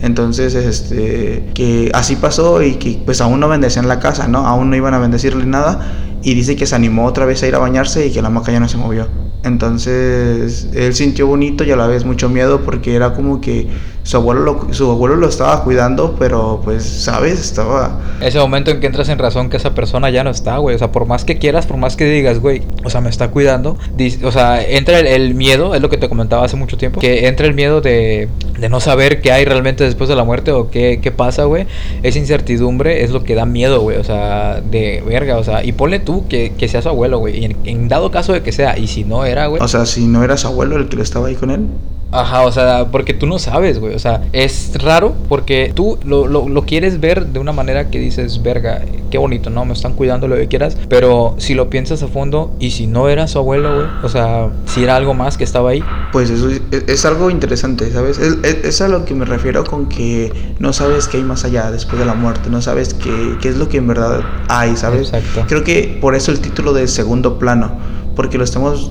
Entonces, 0.00 0.54
este, 0.54 1.50
que 1.52 1.90
así 1.92 2.16
pasó 2.16 2.62
y 2.62 2.76
que 2.76 3.02
pues 3.04 3.20
aún 3.20 3.40
no 3.40 3.48
bendecían 3.48 3.86
la 3.86 4.00
casa, 4.00 4.26
¿no? 4.26 4.46
Aún 4.46 4.70
no 4.70 4.76
iban 4.76 4.94
a 4.94 4.98
bendecirle 4.98 5.44
nada. 5.44 5.80
Y 6.22 6.32
dice 6.32 6.56
que 6.56 6.66
se 6.66 6.74
animó 6.74 7.04
otra 7.04 7.26
vez 7.26 7.42
a 7.42 7.48
ir 7.48 7.54
a 7.54 7.58
bañarse 7.58 8.06
y 8.06 8.10
que 8.10 8.22
la 8.22 8.28
hamaca 8.28 8.50
ya 8.52 8.60
no 8.60 8.68
se 8.68 8.78
movió. 8.78 9.06
Entonces 9.42 10.68
él 10.74 10.94
sintió 10.94 11.26
bonito 11.26 11.64
y 11.64 11.70
a 11.70 11.76
la 11.76 11.86
vez 11.86 12.04
mucho 12.04 12.28
miedo 12.28 12.62
porque 12.62 12.94
era 12.94 13.14
como 13.14 13.40
que 13.40 13.68
su 14.02 14.16
abuelo 14.16 14.40
lo, 14.40 14.74
su 14.74 14.90
abuelo 14.90 15.16
lo 15.16 15.28
estaba 15.28 15.62
cuidando, 15.62 16.16
pero 16.18 16.60
pues, 16.64 16.84
¿sabes? 16.84 17.38
Estaba... 17.38 18.00
Ese 18.20 18.38
momento 18.38 18.70
en 18.70 18.80
que 18.80 18.86
entras 18.86 19.08
en 19.08 19.18
razón 19.18 19.50
que 19.50 19.58
esa 19.58 19.74
persona 19.74 20.10
ya 20.10 20.24
no 20.24 20.30
está, 20.30 20.56
güey. 20.56 20.74
O 20.74 20.78
sea, 20.78 20.90
por 20.90 21.06
más 21.06 21.24
que 21.24 21.38
quieras, 21.38 21.66
por 21.66 21.76
más 21.76 21.96
que 21.96 22.06
digas, 22.06 22.40
güey, 22.40 22.62
o 22.84 22.90
sea, 22.90 23.00
me 23.00 23.10
está 23.10 23.30
cuidando. 23.30 23.76
O 24.24 24.32
sea, 24.32 24.62
entra 24.62 24.98
el, 25.00 25.34
miedo, 25.34 25.74
es 25.74 25.82
lo 25.82 25.90
que 25.90 25.96
te 25.96 26.08
comentaba 26.08 26.44
hace 26.44 26.56
mucho 26.56 26.76
tiempo, 26.76 27.00
que 27.00 27.28
entra 27.28 27.46
el 27.46 27.54
miedo 27.54 27.80
de, 27.80 28.28
de 28.58 28.68
no 28.68 28.80
saber 28.80 29.20
qué 29.20 29.32
hay 29.32 29.44
realmente 29.44 29.84
después 29.84 30.08
de 30.08 30.16
la 30.16 30.24
muerte 30.24 30.52
o 30.52 30.70
qué, 30.70 31.00
qué 31.02 31.10
pasa, 31.10 31.44
güey. 31.44 31.66
Esa 32.02 32.18
incertidumbre 32.18 33.04
es 33.04 33.10
lo 33.10 33.22
que 33.22 33.34
da 33.34 33.44
miedo, 33.44 33.80
güey. 33.80 33.98
O 33.98 34.04
sea, 34.04 34.60
de 34.60 35.02
verga, 35.06 35.36
o 35.36 35.44
sea, 35.44 35.64
y 35.64 35.72
ponle 35.72 36.00
tú 36.00 36.26
que, 36.28 36.52
que 36.56 36.68
sea 36.68 36.82
su 36.82 36.88
abuelo, 36.88 37.18
güey. 37.18 37.44
Y 37.44 37.56
en, 37.64 37.88
dado 37.88 38.10
caso 38.10 38.32
de 38.32 38.42
que 38.42 38.52
sea, 38.52 38.78
y 38.78 38.86
si 38.86 39.04
no 39.04 39.24
era, 39.24 39.46
güey. 39.46 39.62
O 39.62 39.68
sea, 39.68 39.86
si 39.86 40.06
no 40.06 40.24
era 40.24 40.36
su 40.36 40.46
abuelo 40.46 40.76
el 40.76 40.88
que 40.88 41.00
estaba 41.00 41.28
ahí 41.28 41.34
con 41.34 41.50
él. 41.50 41.66
Ajá, 42.12 42.42
o 42.42 42.52
sea, 42.52 42.88
porque 42.90 43.14
tú 43.14 43.26
no 43.26 43.38
sabes, 43.38 43.78
güey. 43.78 43.94
O 43.94 43.98
sea, 43.98 44.22
es 44.32 44.72
raro 44.82 45.14
porque 45.28 45.72
tú 45.74 45.98
lo, 46.04 46.26
lo, 46.26 46.48
lo, 46.48 46.62
quieres 46.62 47.00
ver 47.00 47.26
de 47.26 47.38
una 47.38 47.52
manera 47.52 47.90
que 47.90 47.98
dices, 47.98 48.42
verga, 48.42 48.82
qué 49.10 49.18
bonito, 49.18 49.50
¿no? 49.50 49.64
Me 49.64 49.72
están 49.72 49.92
cuidando 49.92 50.26
lo 50.26 50.36
que 50.36 50.48
quieras. 50.48 50.76
Pero 50.88 51.34
si 51.38 51.54
lo 51.54 51.70
piensas 51.70 52.02
a 52.02 52.08
fondo 52.08 52.52
y 52.58 52.72
si 52.72 52.86
no 52.86 53.08
era 53.08 53.28
su 53.28 53.38
abuelo, 53.38 53.74
güey, 53.74 53.86
o 54.02 54.08
sea, 54.08 54.50
si 54.66 54.82
era 54.82 54.96
algo 54.96 55.14
más 55.14 55.36
que 55.36 55.44
estaba 55.44 55.70
ahí. 55.70 55.82
Pues 56.12 56.30
eso 56.30 56.48
es, 56.70 57.04
algo 57.04 57.30
interesante, 57.30 57.90
¿sabes? 57.92 58.18
Es, 58.18 58.80
a 58.80 58.88
lo 58.88 59.04
que 59.04 59.14
me 59.14 59.24
refiero 59.24 59.64
con 59.64 59.88
que 59.88 60.32
no 60.58 60.72
sabes 60.72 61.08
qué 61.08 61.18
hay 61.18 61.22
más 61.22 61.44
allá 61.44 61.70
después 61.70 61.98
de 61.98 62.06
la 62.06 62.14
muerte, 62.14 62.50
no 62.50 62.60
sabes 62.60 62.94
qué, 62.94 63.36
qué 63.40 63.48
es 63.48 63.56
lo 63.56 63.68
que 63.68 63.78
en 63.78 63.86
verdad 63.86 64.20
hay, 64.48 64.76
¿sabes? 64.76 65.12
Exacto. 65.12 65.44
Creo 65.48 65.64
que 65.64 65.98
por 66.00 66.14
eso 66.14 66.30
el 66.32 66.40
título 66.40 66.72
de 66.72 66.88
segundo 66.88 67.38
plano 67.38 67.99
porque 68.16 68.38
lo 68.38 68.44
estamos, 68.44 68.90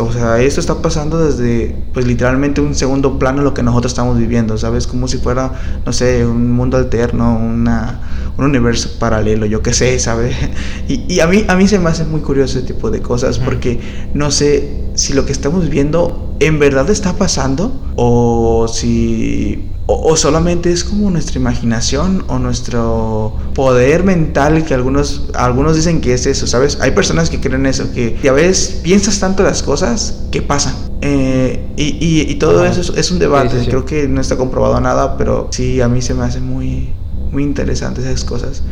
o 0.00 0.12
sea, 0.12 0.40
esto 0.40 0.60
está 0.60 0.80
pasando 0.80 1.24
desde, 1.24 1.74
pues 1.92 2.06
literalmente 2.06 2.60
un 2.60 2.74
segundo 2.74 3.18
plano 3.18 3.42
lo 3.42 3.54
que 3.54 3.62
nosotros 3.62 3.92
estamos 3.92 4.18
viviendo, 4.18 4.56
¿sabes? 4.58 4.86
Como 4.86 5.08
si 5.08 5.18
fuera, 5.18 5.52
no 5.84 5.92
sé, 5.92 6.24
un 6.24 6.52
mundo 6.52 6.76
alterno, 6.76 7.36
una, 7.36 8.32
un 8.36 8.44
universo 8.44 8.90
paralelo, 8.98 9.46
yo 9.46 9.62
qué 9.62 9.72
sé, 9.72 9.98
¿sabes? 9.98 10.36
Y, 10.88 11.12
y, 11.12 11.20
a, 11.20 11.26
mí, 11.26 11.44
a 11.48 11.56
mí 11.56 11.68
se 11.68 11.78
me 11.78 11.88
hace 11.88 12.04
muy 12.04 12.20
curioso 12.20 12.58
ese 12.58 12.66
tipo 12.66 12.90
de 12.90 13.00
cosas, 13.00 13.38
porque 13.38 13.80
no 14.14 14.30
sé 14.30 14.82
si 14.94 15.12
lo 15.14 15.24
que 15.24 15.32
estamos 15.32 15.68
viendo 15.68 16.31
en 16.46 16.58
verdad 16.58 16.90
está 16.90 17.14
pasando 17.14 17.72
o 17.96 18.66
si 18.68 19.68
o, 19.86 20.16
solamente 20.16 20.70
es 20.70 20.84
como 20.84 21.10
nuestra 21.10 21.38
imaginación 21.38 22.24
o 22.28 22.38
nuestro 22.38 23.36
poder 23.54 24.04
mental 24.04 24.64
que 24.64 24.74
algunos, 24.74 25.28
algunos 25.34 25.76
dicen 25.76 26.00
que 26.00 26.14
es 26.14 26.24
eso, 26.26 26.46
¿sabes? 26.46 26.78
Hay 26.80 26.92
personas 26.92 27.30
que 27.30 27.40
creen 27.40 27.66
eso, 27.66 27.92
que 27.92 28.16
a 28.28 28.32
veces 28.32 28.80
piensas 28.82 29.18
tanto 29.18 29.42
las 29.42 29.62
cosas 29.62 30.22
que 30.30 30.40
pasan. 30.40 30.74
Eh, 31.04 31.60
y, 31.76 32.30
y, 32.30 32.34
todo 32.36 32.64
eso 32.64 32.94
es, 32.96 33.10
un 33.10 33.18
debate, 33.18 33.56
creo 33.66 33.84
que 33.84 34.06
no 34.06 34.20
está 34.20 34.36
comprobado 34.36 34.80
nada, 34.80 35.16
pero 35.16 35.48
sí, 35.50 35.80
a 35.80 35.88
mí 35.88 36.00
se 36.00 36.14
me 36.14 36.22
hace 36.22 36.38
muy, 36.38 36.90
muy 37.32 37.42
interesante 37.42 38.00
esas 38.02 38.24
cosas. 38.24 38.62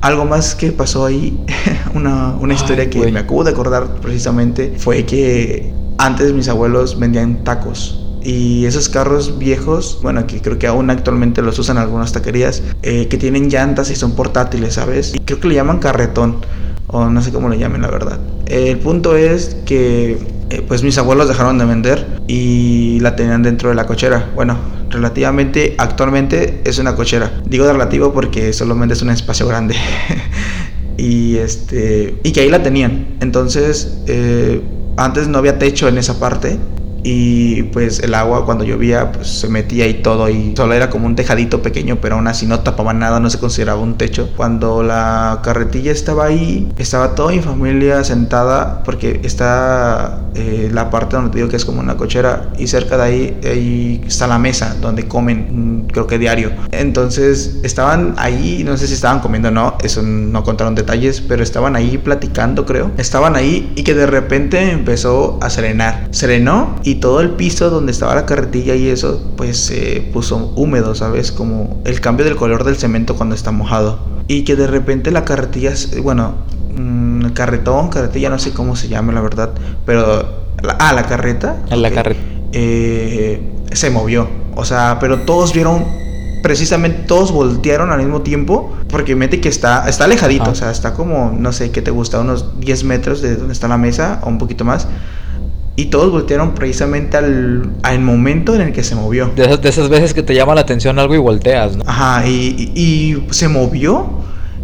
Algo 0.00 0.24
más 0.24 0.56
que 0.56 0.72
pasó 0.72 1.06
ahí, 1.06 1.38
una, 1.94 2.34
una 2.40 2.54
historia 2.54 2.90
que 2.90 3.12
me 3.12 3.20
acabo 3.20 3.44
de 3.44 3.52
acordar 3.52 4.00
precisamente, 4.00 4.74
fue 4.78 5.06
que 5.06 5.72
antes 6.00 6.32
mis 6.32 6.48
abuelos 6.48 6.98
vendían 6.98 7.44
tacos 7.44 8.00
y 8.22 8.64
esos 8.64 8.88
carros 8.88 9.38
viejos, 9.38 9.98
bueno, 10.02 10.26
que 10.26 10.40
creo 10.40 10.58
que 10.58 10.66
aún 10.66 10.90
actualmente 10.90 11.42
los 11.42 11.58
usan 11.58 11.78
algunas 11.78 12.12
taquerías, 12.12 12.62
eh, 12.82 13.06
que 13.08 13.16
tienen 13.16 13.48
llantas 13.48 13.90
y 13.90 13.96
son 13.96 14.12
portátiles, 14.12 14.74
¿sabes? 14.74 15.14
Y 15.14 15.20
creo 15.20 15.40
que 15.40 15.48
le 15.48 15.54
llaman 15.54 15.78
carretón, 15.78 16.36
o 16.86 17.06
no 17.08 17.22
sé 17.22 17.32
cómo 17.32 17.48
le 17.48 17.58
llamen, 17.58 17.82
la 17.82 17.90
verdad. 17.90 18.18
el 18.46 18.78
punto 18.78 19.16
es 19.16 19.56
que, 19.64 20.18
eh, 20.50 20.64
pues 20.66 20.82
mis 20.82 20.98
abuelos 20.98 21.28
dejaron 21.28 21.58
de 21.58 21.64
vender 21.64 22.06
y 22.26 22.98
la 23.00 23.14
tenían 23.14 23.42
dentro 23.42 23.68
de 23.68 23.74
la 23.74 23.86
cochera. 23.86 24.30
Bueno, 24.34 24.58
relativamente, 24.90 25.74
actualmente 25.78 26.60
es 26.64 26.78
una 26.78 26.96
cochera. 26.96 27.30
Digo 27.46 27.70
relativo 27.70 28.12
porque 28.12 28.52
solamente 28.52 28.94
es 28.94 29.02
un 29.02 29.10
espacio 29.10 29.46
grande. 29.46 29.76
y 30.96 31.36
este 31.36 32.18
y 32.24 32.32
que 32.32 32.40
ahí 32.40 32.48
la 32.50 32.62
tenían. 32.62 33.06
Entonces, 33.20 34.02
eh, 34.06 34.60
antes 34.96 35.28
no 35.28 35.38
había 35.38 35.58
techo 35.58 35.88
en 35.88 35.98
esa 35.98 36.18
parte 36.18 36.58
y 37.02 37.64
pues 37.64 38.00
el 38.00 38.14
agua 38.14 38.44
cuando 38.44 38.64
llovía 38.64 39.12
pues 39.12 39.28
se 39.28 39.48
metía 39.48 39.86
y 39.86 39.94
todo 39.94 40.28
y 40.28 40.54
solo 40.56 40.74
era 40.74 40.90
como 40.90 41.06
un 41.06 41.16
tejadito 41.16 41.62
pequeño 41.62 41.98
pero 42.00 42.16
aún 42.16 42.26
así 42.26 42.46
no 42.46 42.60
tapaba 42.60 42.92
nada 42.92 43.20
no 43.20 43.30
se 43.30 43.38
consideraba 43.38 43.80
un 43.80 43.96
techo. 43.96 44.30
Cuando 44.36 44.82
la 44.82 45.40
carretilla 45.42 45.92
estaba 45.92 46.26
ahí 46.26 46.70
estaba 46.78 47.14
toda 47.14 47.32
mi 47.32 47.40
familia 47.40 48.04
sentada 48.04 48.82
porque 48.84 49.20
está 49.22 50.20
eh, 50.34 50.70
la 50.72 50.90
parte 50.90 51.16
donde 51.16 51.30
te 51.30 51.38
digo 51.38 51.48
que 51.48 51.56
es 51.56 51.64
como 51.64 51.80
una 51.80 51.96
cochera 51.96 52.50
y 52.58 52.66
cerca 52.66 52.96
de 52.96 53.02
ahí, 53.02 53.40
ahí 53.44 54.04
está 54.06 54.26
la 54.26 54.38
mesa 54.38 54.76
donde 54.80 55.08
comen 55.08 55.84
mm, 55.84 55.86
creo 55.88 56.06
que 56.06 56.18
diario. 56.18 56.52
Entonces 56.72 57.60
estaban 57.62 58.14
ahí 58.16 58.62
no 58.64 58.76
sé 58.76 58.86
si 58.86 58.94
estaban 58.94 59.20
comiendo 59.20 59.48
o 59.48 59.52
no 59.52 59.76
eso 59.82 60.02
no 60.02 60.44
contaron 60.44 60.74
detalles 60.74 61.20
pero 61.20 61.42
estaban 61.42 61.76
ahí 61.76 61.98
platicando 61.98 62.66
creo. 62.66 62.90
Estaban 62.96 63.36
ahí 63.36 63.72
y 63.76 63.82
que 63.82 63.94
de 63.94 64.06
repente 64.06 64.70
empezó 64.70 65.38
a 65.40 65.50
serenar. 65.50 66.08
Serenó 66.10 66.76
y 66.82 66.89
todo 66.96 67.20
el 67.20 67.30
piso 67.30 67.70
donde 67.70 67.92
estaba 67.92 68.14
la 68.14 68.26
carretilla 68.26 68.74
y 68.74 68.88
eso, 68.88 69.22
pues 69.36 69.58
se 69.58 70.08
puso 70.12 70.52
húmedo, 70.56 70.94
¿sabes? 70.94 71.32
Como 71.32 71.80
el 71.84 72.00
cambio 72.00 72.24
del 72.24 72.36
color 72.36 72.64
del 72.64 72.76
cemento 72.76 73.16
cuando 73.16 73.34
está 73.34 73.50
mojado. 73.50 73.98
Y 74.28 74.44
que 74.44 74.56
de 74.56 74.66
repente 74.66 75.10
la 75.10 75.24
carretilla, 75.24 75.72
bueno, 76.02 76.34
mm, 76.76 77.26
carretón, 77.30 77.88
carretilla, 77.88 78.30
no 78.30 78.38
sé 78.38 78.52
cómo 78.52 78.76
se 78.76 78.88
llama 78.88 79.12
la 79.12 79.20
verdad, 79.20 79.50
pero... 79.84 80.24
ah, 80.78 80.92
la 80.92 81.04
carreta. 81.04 81.56
La 81.70 81.90
carreta. 81.90 82.20
Eh, 82.52 83.42
se 83.72 83.90
movió. 83.90 84.28
O 84.56 84.64
sea, 84.64 84.98
pero 85.00 85.20
todos 85.20 85.52
vieron 85.52 85.84
precisamente 86.42 87.02
todos 87.06 87.32
voltearon 87.32 87.90
al 87.90 87.98
mismo 87.98 88.22
tiempo 88.22 88.72
porque 88.88 89.14
mete 89.14 89.40
que 89.40 89.48
está 89.48 89.88
está 89.88 90.04
alejadito, 90.04 90.46
ah. 90.46 90.50
o 90.50 90.54
sea, 90.54 90.70
está 90.70 90.94
como 90.94 91.32
no 91.36 91.52
sé 91.52 91.70
qué 91.70 91.82
te 91.82 91.90
gusta, 91.90 92.18
unos 92.20 92.58
10 92.60 92.84
metros 92.84 93.20
de 93.20 93.36
donde 93.36 93.52
está 93.52 93.68
la 93.68 93.76
mesa 93.76 94.20
o 94.22 94.28
un 94.28 94.38
poquito 94.38 94.64
más. 94.64 94.88
Y 95.80 95.86
todos 95.86 96.10
voltearon 96.10 96.52
precisamente 96.52 97.16
al, 97.16 97.70
al 97.82 98.00
momento 98.00 98.54
en 98.54 98.60
el 98.60 98.72
que 98.74 98.84
se 98.84 98.94
movió. 98.94 99.32
De 99.34 99.44
esas, 99.44 99.62
de 99.62 99.70
esas, 99.70 99.88
veces 99.88 100.12
que 100.12 100.22
te 100.22 100.34
llama 100.34 100.54
la 100.54 100.60
atención 100.60 100.98
algo 100.98 101.14
y 101.14 101.18
volteas, 101.18 101.74
¿no? 101.74 101.84
Ajá, 101.86 102.26
y, 102.26 102.70
y, 102.74 103.26
se 103.32 103.48
movió 103.48 104.10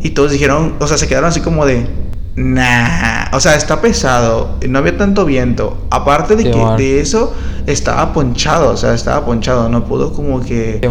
y 0.03 0.11
todos 0.11 0.31
dijeron, 0.31 0.75
o 0.79 0.87
sea, 0.87 0.99
se 0.99 1.09
quedaron 1.09 1.31
así 1.31 1.41
como 1.41 1.65
de, 1.65 1.87
nah, 2.35 3.35
o 3.35 3.41
sea, 3.41 3.57
está 3.57 3.81
pesado, 3.81 4.59
no 4.69 4.79
había 4.79 4.99
tanto 4.99 5.25
viento. 5.25 5.79
Aparte 5.89 6.37
de 6.37 6.51
que 6.51 6.65
de 6.77 7.01
eso 7.01 7.33
estaba 7.67 8.13
ponchado, 8.13 8.73
o 8.73 8.77
sea, 8.77 8.93
estaba 8.93 9.25
ponchado, 9.25 9.71
no 9.71 9.87
pudo 9.87 10.13
como 10.13 10.45
que, 10.45 10.83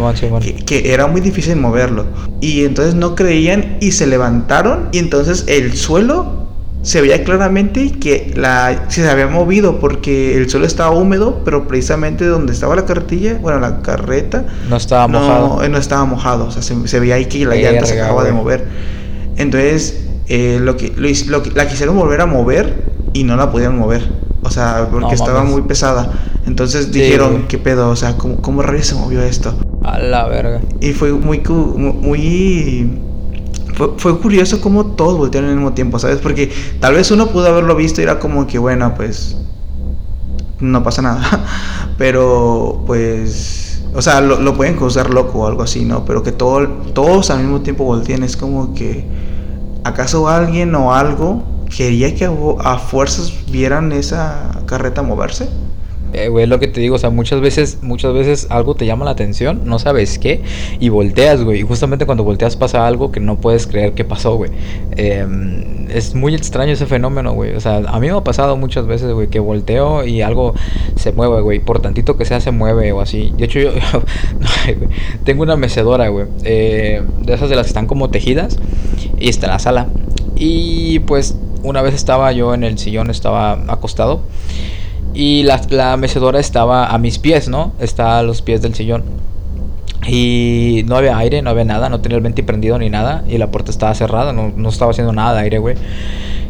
que, 0.41 0.65
que 0.65 0.91
era 0.91 1.05
muy 1.05 1.21
difícil 1.21 1.55
moverlo. 1.57 2.07
Y 2.41 2.65
entonces 2.65 2.95
no 2.95 3.13
creían 3.13 3.77
y 3.79 3.91
se 3.91 4.07
levantaron 4.07 4.89
y 4.91 4.97
entonces 4.97 5.43
el 5.47 5.77
suelo 5.77 6.44
se 6.85 7.01
veía 7.01 7.23
claramente 7.23 7.93
que 7.93 8.31
la, 8.35 8.85
se 8.89 9.09
había 9.09 9.25
movido 9.25 9.79
porque 9.79 10.37
el 10.37 10.47
suelo 10.47 10.67
estaba 10.67 10.91
húmedo, 10.91 11.41
pero 11.43 11.67
precisamente 11.67 12.27
donde 12.27 12.53
estaba 12.53 12.75
la 12.75 12.85
carretilla, 12.85 13.39
bueno, 13.41 13.59
la 13.59 13.81
carreta, 13.81 14.45
no 14.69 14.75
estaba 14.75 15.07
mojado. 15.07 15.67
No, 15.67 15.77
estaba 15.79 16.05
mojado, 16.05 16.45
o 16.45 16.51
sea, 16.51 16.61
se, 16.61 16.99
veía 16.99 17.15
ahí 17.15 17.25
que 17.25 17.43
la 17.43 17.55
llanta 17.55 17.87
se 17.87 17.99
acababa 17.99 18.23
de 18.23 18.33
mover. 18.33 18.67
Entonces, 19.35 20.05
eh, 20.27 20.59
lo, 20.61 20.77
que, 20.77 20.93
lo, 20.95 21.41
la 21.55 21.67
quisieron 21.67 21.97
volver 21.97 22.21
a 22.21 22.27
mover 22.27 22.83
y 23.13 23.23
no 23.23 23.35
la 23.35 23.51
podían 23.51 23.75
mover, 23.75 24.07
o 24.43 24.51
sea, 24.51 24.87
porque 24.91 25.15
estaba 25.15 25.43
muy 25.43 25.63
pesada. 25.63 26.11
Entonces 26.45 26.91
dijeron, 26.91 27.45
¿qué 27.47 27.57
pedo? 27.57 27.89
O 27.89 27.95
sea, 27.95 28.15
¿cómo, 28.15 28.43
cómo 28.43 28.61
se 28.79 28.93
movió 28.93 29.23
esto? 29.23 29.57
A 29.83 29.97
la 29.97 30.27
verga. 30.27 30.61
Y 30.81 30.93
fue 30.93 31.11
muy, 31.13 31.41
muy 31.41 33.04
fue, 33.75 34.19
curioso 34.19 34.61
cómo 34.61 34.85
todos 34.85 35.17
voltearon 35.17 35.49
al 35.49 35.55
mismo 35.57 35.73
tiempo, 35.73 35.99
¿sabes? 35.99 36.19
Porque 36.19 36.51
tal 36.79 36.93
vez 36.95 37.11
uno 37.11 37.27
pudo 37.27 37.47
haberlo 37.47 37.75
visto 37.75 38.01
y 38.01 38.05
era 38.05 38.19
como 38.19 38.47
que, 38.47 38.57
bueno, 38.57 38.93
pues 38.95 39.37
no 40.59 40.83
pasa 40.83 41.01
nada. 41.01 41.45
Pero 41.97 42.83
pues, 42.85 43.83
o 43.93 44.01
sea, 44.01 44.21
lo, 44.21 44.53
pueden 44.55 44.77
causar 44.77 45.09
loco 45.09 45.39
o 45.39 45.47
algo 45.47 45.63
así, 45.63 45.85
¿no? 45.85 46.05
Pero 46.05 46.23
que 46.23 46.31
todo, 46.31 46.67
todos 46.93 47.29
al 47.29 47.39
mismo 47.39 47.61
tiempo 47.61 47.83
volteen 47.83 48.23
es 48.23 48.37
como 48.37 48.73
que, 48.73 49.05
¿acaso 49.83 50.27
alguien 50.29 50.73
o 50.75 50.93
algo 50.93 51.43
quería 51.75 52.15
que 52.15 52.29
a 52.59 52.77
fuerzas 52.77 53.33
vieran 53.51 53.91
esa 53.91 54.61
carreta 54.65 55.01
moverse? 55.01 55.49
Eh, 56.15 56.29
güey, 56.29 56.45
lo 56.45 56.59
que 56.59 56.67
te 56.67 56.79
digo, 56.79 56.95
o 56.95 56.99
sea, 56.99 57.09
muchas 57.09 57.41
veces, 57.41 57.79
muchas 57.81 58.13
veces 58.13 58.47
algo 58.49 58.75
te 58.75 58.85
llama 58.85 59.05
la 59.05 59.11
atención, 59.11 59.61
no 59.65 59.79
sabes 59.79 60.17
qué, 60.19 60.41
y 60.79 60.89
volteas, 60.89 61.43
güey, 61.43 61.59
y 61.59 61.63
justamente 61.63 62.05
cuando 62.05 62.23
volteas 62.23 62.55
pasa 62.55 62.87
algo 62.87 63.11
que 63.11 63.19
no 63.19 63.37
puedes 63.37 63.67
creer 63.67 63.93
que 63.93 64.05
pasó, 64.05 64.35
güey. 64.35 64.51
Em, 64.95 65.89
es 65.89 66.15
muy 66.15 66.33
extraño 66.35 66.73
ese 66.73 66.85
fenómeno, 66.85 67.33
güey, 67.33 67.55
o 67.55 67.59
sea, 67.59 67.77
a 67.77 67.99
mí 67.99 68.07
me 68.07 68.17
ha 68.17 68.23
pasado 68.23 68.57
muchas 68.57 68.87
veces, 68.87 69.11
güey, 69.11 69.27
que 69.27 69.39
volteo 69.39 70.05
y 70.05 70.21
algo 70.21 70.53
se 70.95 71.11
mueve, 71.11 71.41
güey, 71.41 71.59
por 71.59 71.81
tantito 71.81 72.17
que 72.17 72.25
sea 72.25 72.39
se 72.39 72.51
mueve 72.51 72.91
o 72.91 73.01
así. 73.01 73.33
De 73.37 73.45
hecho, 73.45 73.59
yo, 73.59 73.71
tengo 75.23 75.43
una 75.43 75.55
mecedora, 75.55 76.07
güey, 76.09 76.27
eh, 76.43 77.03
de 77.21 77.33
esas 77.33 77.49
de 77.49 77.55
las 77.55 77.65
que 77.65 77.69
están 77.69 77.87
como 77.87 78.09
tejidas, 78.09 78.57
y 79.19 79.29
está 79.29 79.47
en 79.47 79.51
la 79.51 79.59
sala. 79.59 79.87
Y 80.35 80.99
pues 80.99 81.35
una 81.63 81.81
vez 81.81 81.93
estaba 81.93 82.31
yo 82.31 82.53
en 82.53 82.63
el 82.63 82.77
sillón, 82.77 83.09
estaba 83.09 83.53
acostado. 83.67 84.21
Y 85.13 85.43
la, 85.43 85.61
la, 85.69 85.95
mecedora 85.97 86.39
estaba 86.39 86.87
a 86.87 86.97
mis 86.97 87.19
pies, 87.19 87.47
¿no? 87.47 87.73
Está 87.79 88.19
a 88.19 88.23
los 88.23 88.41
pies 88.41 88.61
del 88.61 88.75
sillón. 88.75 89.03
Y 90.07 90.83
no 90.87 90.97
había 90.97 91.17
aire, 91.17 91.41
no 91.41 91.49
había 91.49 91.65
nada, 91.65 91.89
no 91.89 92.01
tenía 92.01 92.17
el 92.17 92.23
venti 92.23 92.41
prendido 92.41 92.77
ni 92.77 92.89
nada. 92.89 93.23
Y 93.27 93.37
la 93.37 93.51
puerta 93.51 93.71
estaba 93.71 93.95
cerrada, 93.95 94.33
no, 94.33 94.51
no 94.55 94.69
estaba 94.69 94.91
haciendo 94.91 95.13
nada 95.13 95.35
de 95.35 95.41
aire, 95.41 95.57
güey. 95.57 95.75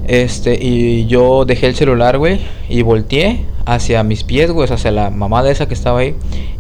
Este, 0.08 0.58
y 0.62 1.08
yo 1.08 1.46
dejé 1.46 1.68
el 1.68 1.76
celular, 1.76 2.18
güey, 2.18 2.40
y 2.70 2.84
volteé 2.84 3.46
hacia 3.66 4.04
mis 4.04 4.24
pies, 4.24 4.52
güey, 4.52 4.72
hacia 4.72 4.92
la 4.92 5.10
mamá 5.10 5.48
esa 5.50 5.68
que 5.68 5.74
estaba 5.74 6.00
ahí. 6.00 6.16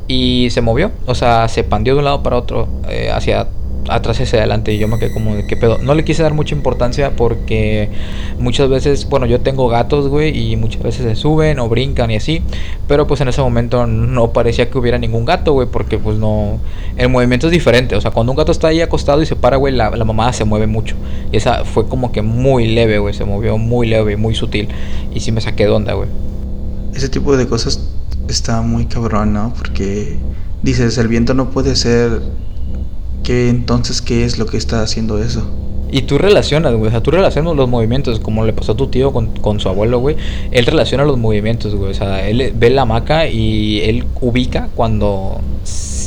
Y 0.08 0.50
se 0.52 0.62
movió, 0.62 0.92
o 1.06 1.16
sea, 1.16 1.48
se 1.48 1.64
pandió 1.64 1.94
de 1.94 2.00
un 2.00 2.06
lado 2.06 2.24
para 2.24 2.38
otro, 2.38 2.68
eh, 2.90 3.12
hacia 3.14 3.48
atrás 3.90 4.20
y 4.20 4.24
hacia 4.24 4.40
adelante 4.40 4.74
y 4.74 4.78
yo 4.78 4.88
me 4.88 4.98
quedé 5.00 5.12
como 5.12 5.36
de 5.36 5.46
qué 5.46 5.58
pedo. 5.58 5.78
No 5.80 5.94
le 5.94 6.04
quise 6.04 6.24
dar 6.24 6.34
mucha 6.34 6.56
importancia 6.56 7.16
porque 7.16 7.90
muchas 8.40 8.70
veces, 8.70 9.08
bueno, 9.10 9.26
yo 9.26 9.42
tengo 9.42 9.68
gatos, 9.68 10.08
güey, 10.08 10.52
y 10.52 10.56
muchas 10.56 10.84
veces 10.84 11.04
se 11.04 11.16
suben 11.16 11.60
o 11.60 11.70
brincan 11.70 12.12
y 12.12 12.16
así, 12.16 12.42
pero 12.88 13.08
pues 13.08 13.22
en 13.22 13.28
ese 13.28 13.42
momento 13.42 13.86
no 13.88 14.32
parecía 14.32 14.70
que 14.70 14.78
hubiera 14.78 14.98
ningún 14.98 15.26
gato, 15.26 15.54
güey, 15.54 15.68
porque 15.68 15.98
pues 15.98 16.18
no, 16.18 16.60
el 16.98 17.10
movimiento 17.10 17.48
es 17.48 17.52
diferente, 17.52 17.96
o 17.96 18.02
sea, 18.02 18.12
cuando 18.12 18.32
un 18.32 18.38
gato 18.38 18.52
está 18.52 18.70
ahí 18.70 18.82
acostado 18.82 19.22
y 19.22 19.26
se 19.26 19.36
para, 19.36 19.58
güey, 19.58 19.74
la, 19.74 19.90
la 19.92 20.06
mamá 20.06 20.32
se 20.34 20.46
mueve 20.46 20.68
mucho. 20.68 20.96
Y 21.32 21.38
esa 21.38 21.66
fue 21.66 21.88
como 21.88 22.12
que 22.12 22.22
muy 22.22 22.68
leve, 22.68 23.00
güey, 23.00 23.14
se 23.14 23.26
movió 23.26 23.58
muy 23.58 23.88
leve, 23.88 24.18
muy 24.18 24.36
sutil 24.36 24.70
y 25.14 25.20
sí 25.20 25.32
me 25.32 25.42
saqué 25.42 25.66
de 25.66 25.72
onda, 25.72 25.94
güey. 25.94 26.10
Ese 26.94 27.10
tipo 27.10 27.36
de 27.36 27.48
cosas 27.48 27.90
está 28.30 28.62
muy 28.62 28.86
cabrón, 28.86 29.34
¿no? 29.34 29.54
Porque 29.58 30.18
dices, 30.64 30.98
el 30.98 31.08
viento 31.08 31.34
no 31.34 31.50
puede 31.52 31.76
ser 31.76 32.22
¿Qué 33.26 33.50
entonces 33.50 34.04
qué 34.04 34.24
es 34.24 34.38
lo 34.38 34.46
que 34.46 34.56
está 34.56 34.84
haciendo 34.84 35.18
eso? 35.18 35.50
Y 35.92 36.04
tú 36.04 36.20
relacionas, 36.20 36.76
güey, 36.76 36.90
o 36.90 36.92
sea, 36.92 37.02
tú 37.02 37.10
relacionas 37.10 37.56
los 37.56 37.68
movimientos, 37.68 38.20
como 38.20 38.46
le 38.46 38.54
pasó 38.54 38.74
a 38.74 38.78
tu 38.78 38.88
tío 38.88 39.12
con, 39.14 39.28
con, 39.28 39.60
su 39.60 39.68
abuelo, 39.68 39.98
güey. 39.98 40.16
Él 40.52 40.66
relaciona 40.68 41.06
los 41.06 41.18
movimientos, 41.18 41.74
güey. 41.74 41.90
O 41.90 41.94
sea, 41.96 42.28
él 42.28 42.54
ve 42.56 42.70
la 42.70 42.84
hamaca 42.84 43.28
y 43.28 43.82
él 43.82 44.06
ubica 44.22 44.70
cuando 44.76 45.42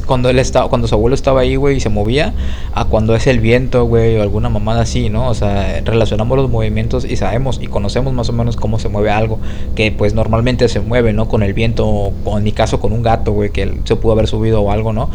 cuando 0.07 0.31
él 0.31 0.39
estaba, 0.39 0.69
cuando 0.69 0.87
su 0.87 0.95
abuelo 0.95 1.15
estaba 1.15 1.41
ahí, 1.41 1.57
güey, 1.57 1.77
y 1.77 1.81
se 1.81 1.89
movía, 1.89 2.33
a 2.73 2.85
cuando 2.85 3.15
es 3.17 3.27
el 3.27 3.41
viento, 3.41 3.85
güey, 3.85 4.17
o 4.17 4.23
alguna 4.23 4.49
mamada 4.49 4.83
así, 4.83 5.11
¿no? 5.11 5.29
O 5.29 5.35
sea, 5.35 5.81
relacionamos 5.85 6.39
los 6.39 6.49
movimientos 6.49 7.05
y 7.05 7.17
sabemos 7.17 7.59
y 7.61 7.67
conocemos 7.67 8.15
más 8.15 8.29
o 8.29 8.33
menos 8.33 8.57
cómo 8.57 8.79
se 8.79 8.89
mueve 8.89 9.11
algo, 9.11 9.39
que 9.75 9.91
pues 9.91 10.15
normalmente 10.15 10.69
se 10.69 10.81
mueve, 10.81 11.13
¿no? 11.13 11.29
Con 11.29 11.43
el 11.43 11.53
viento, 11.53 11.87
o 11.87 12.39
en 12.39 12.45
mi 12.45 12.53
caso 12.53 12.81
con 12.81 12.93
un 12.93 13.03
gato, 13.03 13.33
güey, 13.33 13.51
que 13.51 13.81
se 13.85 13.97
pudo 13.97 14.13
haber 14.13 14.29
subido 14.29 14.63
o 14.63 14.71
algo, 14.71 14.93
¿no? 14.93 15.11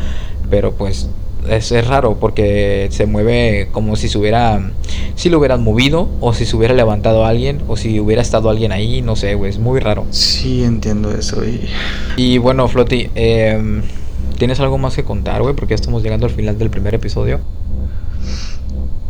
Pero 0.50 0.74
pues 0.74 1.10
es, 1.50 1.72
es, 1.72 1.88
raro 1.88 2.18
porque 2.20 2.88
se 2.92 3.06
mueve 3.06 3.70
como 3.72 3.96
si 3.96 4.10
se 4.10 4.18
hubiera, 4.18 4.72
si 5.16 5.30
lo 5.30 5.40
hubieran 5.40 5.64
movido 5.64 6.10
o 6.20 6.34
si 6.34 6.46
se 6.46 6.56
hubiera 6.56 6.74
levantado 6.74 7.26
alguien 7.26 7.62
o 7.68 7.78
si 7.78 8.00
hubiera 8.00 8.22
estado 8.22 8.50
alguien 8.50 8.72
ahí, 8.72 9.02
no 9.02 9.16
sé, 9.16 9.36
güey, 9.36 9.50
es 9.50 9.60
muy 9.60 9.80
raro. 9.80 10.06
Sí, 10.12 10.64
entiendo 10.64 11.12
eso. 11.12 11.44
Y, 11.46 11.68
y 12.18 12.38
bueno, 12.38 12.68
Floti, 12.68 13.10
eh, 13.16 13.82
¿tienes 14.38 14.60
algo 14.60 14.78
más 14.78 14.96
que 14.96 15.04
contar, 15.04 15.42
güey? 15.42 15.56
Porque 15.56 15.72
ya 15.72 15.76
estamos 15.76 16.04
llegando 16.04 16.26
al 16.26 16.32
final 16.32 16.58
del 16.58 16.70
primer 16.70 16.96
episodio. 16.96 17.40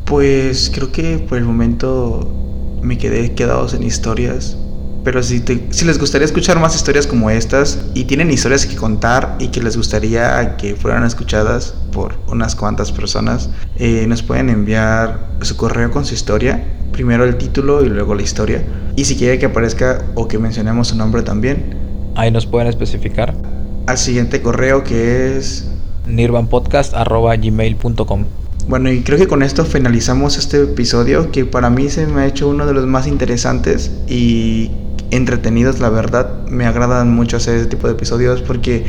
Pues 0.06 0.72
creo 0.74 0.92
que 0.92 1.18
por 1.18 1.38
el 1.38 1.44
momento 1.46 2.32
me 2.82 2.98
quedé 2.98 3.34
quedados 3.34 3.74
en 3.74 3.84
historias 3.84 4.58
pero 5.04 5.22
si, 5.22 5.42
te, 5.42 5.68
si 5.72 5.84
les 5.86 6.00
gustaría 6.00 6.26
escuchar 6.26 6.60
más 6.60 6.76
historias 6.76 7.06
como 7.08 7.30
estas 7.30 7.86
y 7.94 8.06
tienen 8.06 8.32
historias 8.32 8.66
que 8.66 8.76
contar 8.76 9.36
y 9.40 9.50
que 9.50 9.62
les 9.62 9.76
gustaría 9.76 10.56
que 10.56 10.76
fueran 10.76 11.04
escuchadas 11.04 11.74
por 11.92 12.16
unas 12.28 12.56
cuantas 12.56 12.90
personas, 12.92 13.50
eh, 13.76 14.06
nos 14.08 14.24
pueden 14.24 14.50
enviar 14.50 15.28
su 15.42 15.58
correo 15.58 15.92
con 15.92 16.06
su 16.06 16.14
historia. 16.14 16.64
Primero 16.94 17.26
el 17.26 17.38
título 17.38 17.84
y 17.84 17.90
luego 17.90 18.16
la 18.16 18.22
historia. 18.22 18.64
Y 18.96 19.04
si 19.06 19.18
quiere 19.18 19.40
que 19.40 19.48
aparezca 19.48 20.06
o 20.16 20.28
que 20.28 20.38
mencionemos 20.40 20.90
su 20.90 20.96
nombre 20.96 21.24
también. 21.24 21.76
Ahí 22.16 22.30
nos 22.32 22.46
pueden 22.46 22.68
especificar. 22.68 23.34
Al 23.88 23.98
siguiente 23.98 24.42
correo 24.42 24.84
que 24.84 25.38
es... 25.38 25.68
nirvanpodcast.gmail.com 26.08 28.26
bueno, 28.66 28.90
y 28.90 29.02
creo 29.02 29.18
que 29.18 29.28
con 29.28 29.44
esto 29.44 29.66
finalizamos 29.66 30.38
este 30.38 30.64
episodio 30.64 31.32
que 31.32 31.44
para 31.44 31.70
mí 31.70 31.90
se 31.90 32.08
me 32.08 32.22
ha 32.22 32.28
hecho 32.28 32.48
uno 32.48 32.66
de 32.66 32.74
los 32.74 32.86
más 32.86 33.08
interesantes 33.08 33.92
y 34.08 34.72
entretenidos, 35.16 35.80
la 35.80 35.90
verdad. 35.90 36.46
Me 36.48 36.66
agradan 36.66 37.14
mucho 37.14 37.38
hacer 37.38 37.56
este 37.56 37.70
tipo 37.70 37.88
de 37.88 37.94
episodios 37.94 38.42
porque 38.42 38.86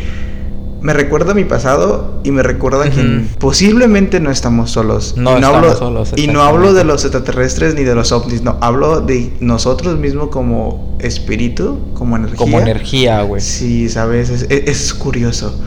me 0.84 0.92
recuerda 0.92 1.32
a 1.32 1.34
mi 1.34 1.44
pasado 1.44 2.20
y 2.24 2.30
me 2.30 2.42
recuerda 2.42 2.90
que 2.90 3.24
posiblemente 3.38 4.20
no 4.20 4.30
estamos 4.30 4.70
solos. 4.70 5.14
No, 5.16 5.38
y 5.38 5.40
no 5.40 5.46
estamos 5.46 5.56
hablo, 5.56 5.74
solos. 5.74 6.12
Y 6.16 6.26
no 6.26 6.42
hablo 6.42 6.74
de 6.74 6.84
los 6.84 7.04
extraterrestres 7.04 7.74
ni 7.74 7.84
de 7.84 7.94
los 7.94 8.12
ovnis, 8.12 8.42
no, 8.42 8.58
hablo 8.60 9.00
de 9.00 9.32
nosotros 9.40 9.98
mismos 9.98 10.28
como 10.28 10.98
espíritu, 11.00 11.78
como 11.94 12.16
energía. 12.16 12.36
Como 12.36 12.60
energía, 12.60 13.22
güey. 13.22 13.40
Sí, 13.40 13.88
sabes, 13.88 14.28
es, 14.28 14.42
es, 14.50 14.68
es 14.68 14.92
curioso. 14.92 15.58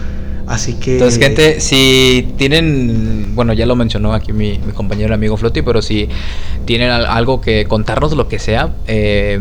Entonces, 0.94 1.20
gente, 1.20 1.60
si 1.60 2.34
tienen. 2.38 3.36
Bueno, 3.36 3.54
ya 3.54 3.66
lo 3.66 3.76
mencionó 3.76 4.14
aquí 4.14 4.34
mi, 4.34 4.60
mi 4.60 4.72
compañero 4.72 5.14
amigo 5.14 5.38
Floti, 5.38 5.62
pero 5.62 5.82
si 5.82 6.10
tienen 6.66 6.90
algo 6.90 7.42
que 7.42 7.66
contarnos, 7.66 8.14
lo 8.14 8.28
que 8.28 8.40
sea, 8.40 8.74
eh, 8.88 9.40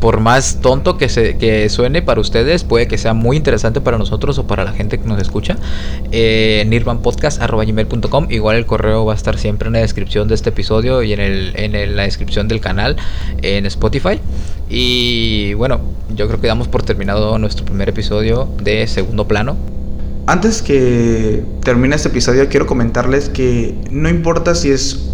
por 0.00 0.20
más 0.20 0.60
tonto 0.60 0.98
que, 0.98 1.08
se, 1.08 1.36
que 1.38 1.68
suene 1.68 2.02
para 2.02 2.20
ustedes, 2.20 2.64
puede 2.64 2.88
que 2.88 2.98
sea 2.98 3.14
muy 3.14 3.36
interesante 3.36 3.80
para 3.80 3.98
nosotros 3.98 4.38
o 4.38 4.46
para 4.46 4.64
la 4.64 4.72
gente 4.72 4.98
que 4.98 5.06
nos 5.06 5.20
escucha. 5.20 5.56
Eh, 6.12 6.64
nirvanpodcast.com. 6.66 8.26
Igual 8.30 8.56
el 8.56 8.66
correo 8.66 9.04
va 9.04 9.12
a 9.12 9.16
estar 9.16 9.38
siempre 9.38 9.68
en 9.68 9.74
la 9.74 9.80
descripción 9.80 10.28
de 10.28 10.34
este 10.34 10.50
episodio 10.50 11.02
y 11.02 11.12
en 11.12 11.20
el, 11.20 11.96
la 11.96 12.02
descripción 12.02 12.48
del 12.48 12.60
canal 12.60 12.96
en 13.42 13.66
Spotify. 13.66 14.20
Y 14.68 15.54
bueno, 15.54 15.80
yo 16.14 16.26
creo 16.26 16.40
que 16.40 16.46
damos 16.46 16.68
por 16.68 16.82
terminado 16.82 17.38
nuestro 17.38 17.64
primer 17.64 17.88
episodio 17.88 18.48
de 18.62 18.86
segundo 18.86 19.28
plano. 19.28 19.56
Antes 20.26 20.62
que 20.62 21.44
termine 21.62 21.96
este 21.96 22.08
episodio, 22.08 22.48
quiero 22.48 22.66
comentarles 22.66 23.28
que 23.28 23.74
no 23.90 24.08
importa 24.08 24.54
si 24.54 24.70
es 24.70 25.10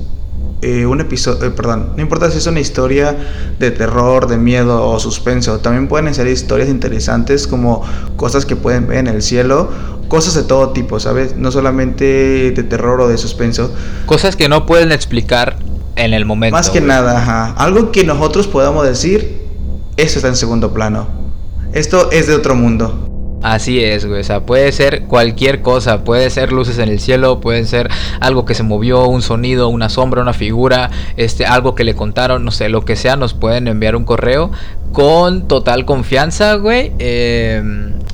eh, 0.62 0.86
un 0.86 1.00
episodio, 1.00 1.48
eh, 1.48 1.50
perdón, 1.50 1.94
no 1.96 2.02
importa 2.02 2.30
si 2.30 2.38
es 2.38 2.46
una 2.46 2.60
historia 2.60 3.16
de 3.58 3.70
terror, 3.72 4.28
de 4.28 4.36
miedo 4.36 4.88
o 4.88 5.00
suspenso, 5.00 5.58
también 5.58 5.88
pueden 5.88 6.14
ser 6.14 6.28
historias 6.28 6.68
interesantes 6.68 7.48
como 7.48 7.82
cosas 8.16 8.46
que 8.46 8.54
pueden 8.54 8.86
ver 8.86 8.98
en 8.98 9.08
el 9.08 9.20
cielo, 9.22 9.70
cosas 10.06 10.34
de 10.34 10.44
todo 10.44 10.70
tipo, 10.70 11.00
¿sabes? 11.00 11.34
No 11.34 11.50
solamente 11.50 12.52
de 12.52 12.62
terror 12.62 13.00
o 13.00 13.08
de 13.08 13.18
suspenso. 13.18 13.74
Cosas 14.06 14.36
que 14.36 14.48
no 14.48 14.64
pueden 14.64 14.92
explicar 14.92 15.56
en 15.96 16.14
el 16.14 16.24
momento. 16.24 16.56
Más 16.56 16.70
que 16.70 16.80
nada, 16.80 17.18
ajá. 17.18 17.54
Algo 17.56 17.90
que 17.90 18.04
nosotros 18.04 18.46
podamos 18.46 18.86
decir, 18.86 19.40
eso 19.96 20.18
está 20.18 20.28
en 20.28 20.36
segundo 20.36 20.72
plano. 20.72 21.08
Esto 21.72 22.12
es 22.12 22.28
de 22.28 22.34
otro 22.34 22.54
mundo. 22.54 23.09
Así 23.42 23.82
es, 23.82 24.04
güey. 24.06 24.20
O 24.20 24.24
sea, 24.24 24.40
puede 24.40 24.70
ser 24.72 25.04
cualquier 25.04 25.62
cosa. 25.62 26.04
Puede 26.04 26.30
ser 26.30 26.52
luces 26.52 26.78
en 26.78 26.88
el 26.88 27.00
cielo, 27.00 27.40
puede 27.40 27.64
ser 27.64 27.88
algo 28.20 28.44
que 28.44 28.54
se 28.54 28.62
movió, 28.62 29.06
un 29.06 29.22
sonido, 29.22 29.68
una 29.68 29.88
sombra, 29.88 30.22
una 30.22 30.34
figura, 30.34 30.90
este, 31.16 31.46
algo 31.46 31.74
que 31.74 31.84
le 31.84 31.94
contaron, 31.94 32.44
no 32.44 32.50
sé, 32.50 32.68
lo 32.68 32.84
que 32.84 32.96
sea. 32.96 33.16
Nos 33.16 33.34
pueden 33.34 33.68
enviar 33.68 33.96
un 33.96 34.04
correo 34.04 34.50
con 34.92 35.48
total 35.48 35.84
confianza, 35.84 36.54
güey. 36.54 36.92
Eh, 36.98 37.62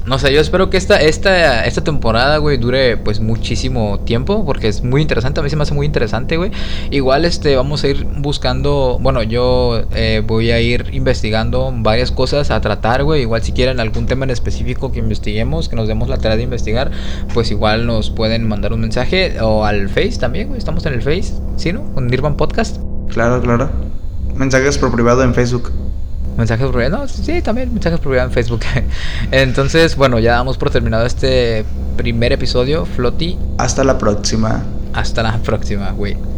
no 0.07 0.21
sé, 0.21 0.33
yo 0.33 0.41
espero 0.41 0.71
que 0.71 0.77
esta, 0.77 1.01
esta, 1.01 1.65
esta 1.65 1.83
temporada, 1.83 2.39
güey, 2.39 2.59
dure 2.59 2.97
pues 2.97 3.19
muchísimo 3.19 4.01
tiempo. 4.01 4.45
Porque 4.45 4.69
es 4.69 4.85
muy 4.85 5.03
interesante. 5.03 5.41
A 5.41 5.43
mí 5.43 5.51
se 5.51 5.57
me 5.57 5.65
hace 5.65 5.75
muy 5.75 5.85
interesante, 5.85 6.37
güey. 6.37 6.53
Igual, 6.91 7.25
este, 7.25 7.57
vamos 7.57 7.83
a 7.83 7.89
ir 7.89 8.07
buscando. 8.19 8.99
Bueno, 9.01 9.25
yo 9.25 9.83
eh, 9.95 10.23
voy 10.25 10.53
a 10.53 10.61
ir 10.61 10.91
investigando 10.93 11.73
varias 11.75 12.13
cosas 12.13 12.53
a 12.53 12.61
tratar, 12.61 13.03
güey. 13.03 13.23
Igual 13.23 13.43
si 13.43 13.53
quieren 13.53 13.81
algún 13.81 14.07
tema 14.07 14.25
en 14.25 14.31
específico 14.31 14.93
que 14.93 15.01
investiguemos, 15.01 15.69
que 15.69 15.75
nos 15.75 15.89
demos 15.89 16.09
la 16.09 16.19
tarea 16.19 16.37
de 16.37 16.45
investigar, 16.45 16.93
pues 17.35 17.51
igual 17.51 17.87
nos 17.87 18.11
pueden 18.11 18.47
mandar 18.47 18.73
un 18.73 18.81
mensaje 18.81 19.41
o 19.41 19.65
al 19.65 19.89
Face 19.89 20.19
también, 20.21 20.49
güey. 20.49 20.59
Estamos 20.59 20.87
en 20.87 20.95
el 20.95 21.03
Face, 21.03 21.35
¿sí, 21.57 21.73
no? 21.73 21.83
Con 21.95 22.07
Nirvan 22.07 22.37
Podcast. 22.37 22.79
Claro, 23.09 23.41
claro. 23.43 23.71
Mensajes 24.37 24.79
por 24.79 24.93
privado 24.93 25.25
en 25.25 25.35
Facebook. 25.35 25.73
Mensajes 26.37 26.67
por 26.67 26.75
privado, 26.75 26.99
no, 26.99 27.09
sí, 27.09 27.41
también 27.43 27.73
mensajes 27.73 27.99
por 27.99 28.11
privado 28.11 28.29
en 28.29 28.35
Facebook. 28.35 28.61
Entonces, 29.31 29.97
bueno, 29.97 30.19
ya 30.19 30.33
damos 30.33 30.59
por 30.59 30.71
terminado 30.71 31.07
este 31.07 31.65
primer 31.97 32.33
episodio, 32.33 32.85
Floti. 32.85 33.39
Hasta 33.59 33.85
la 33.85 33.97
próxima. 33.99 34.63
Hasta 34.93 35.23
la 35.23 35.39
próxima, 35.39 35.91
güey. 35.93 36.36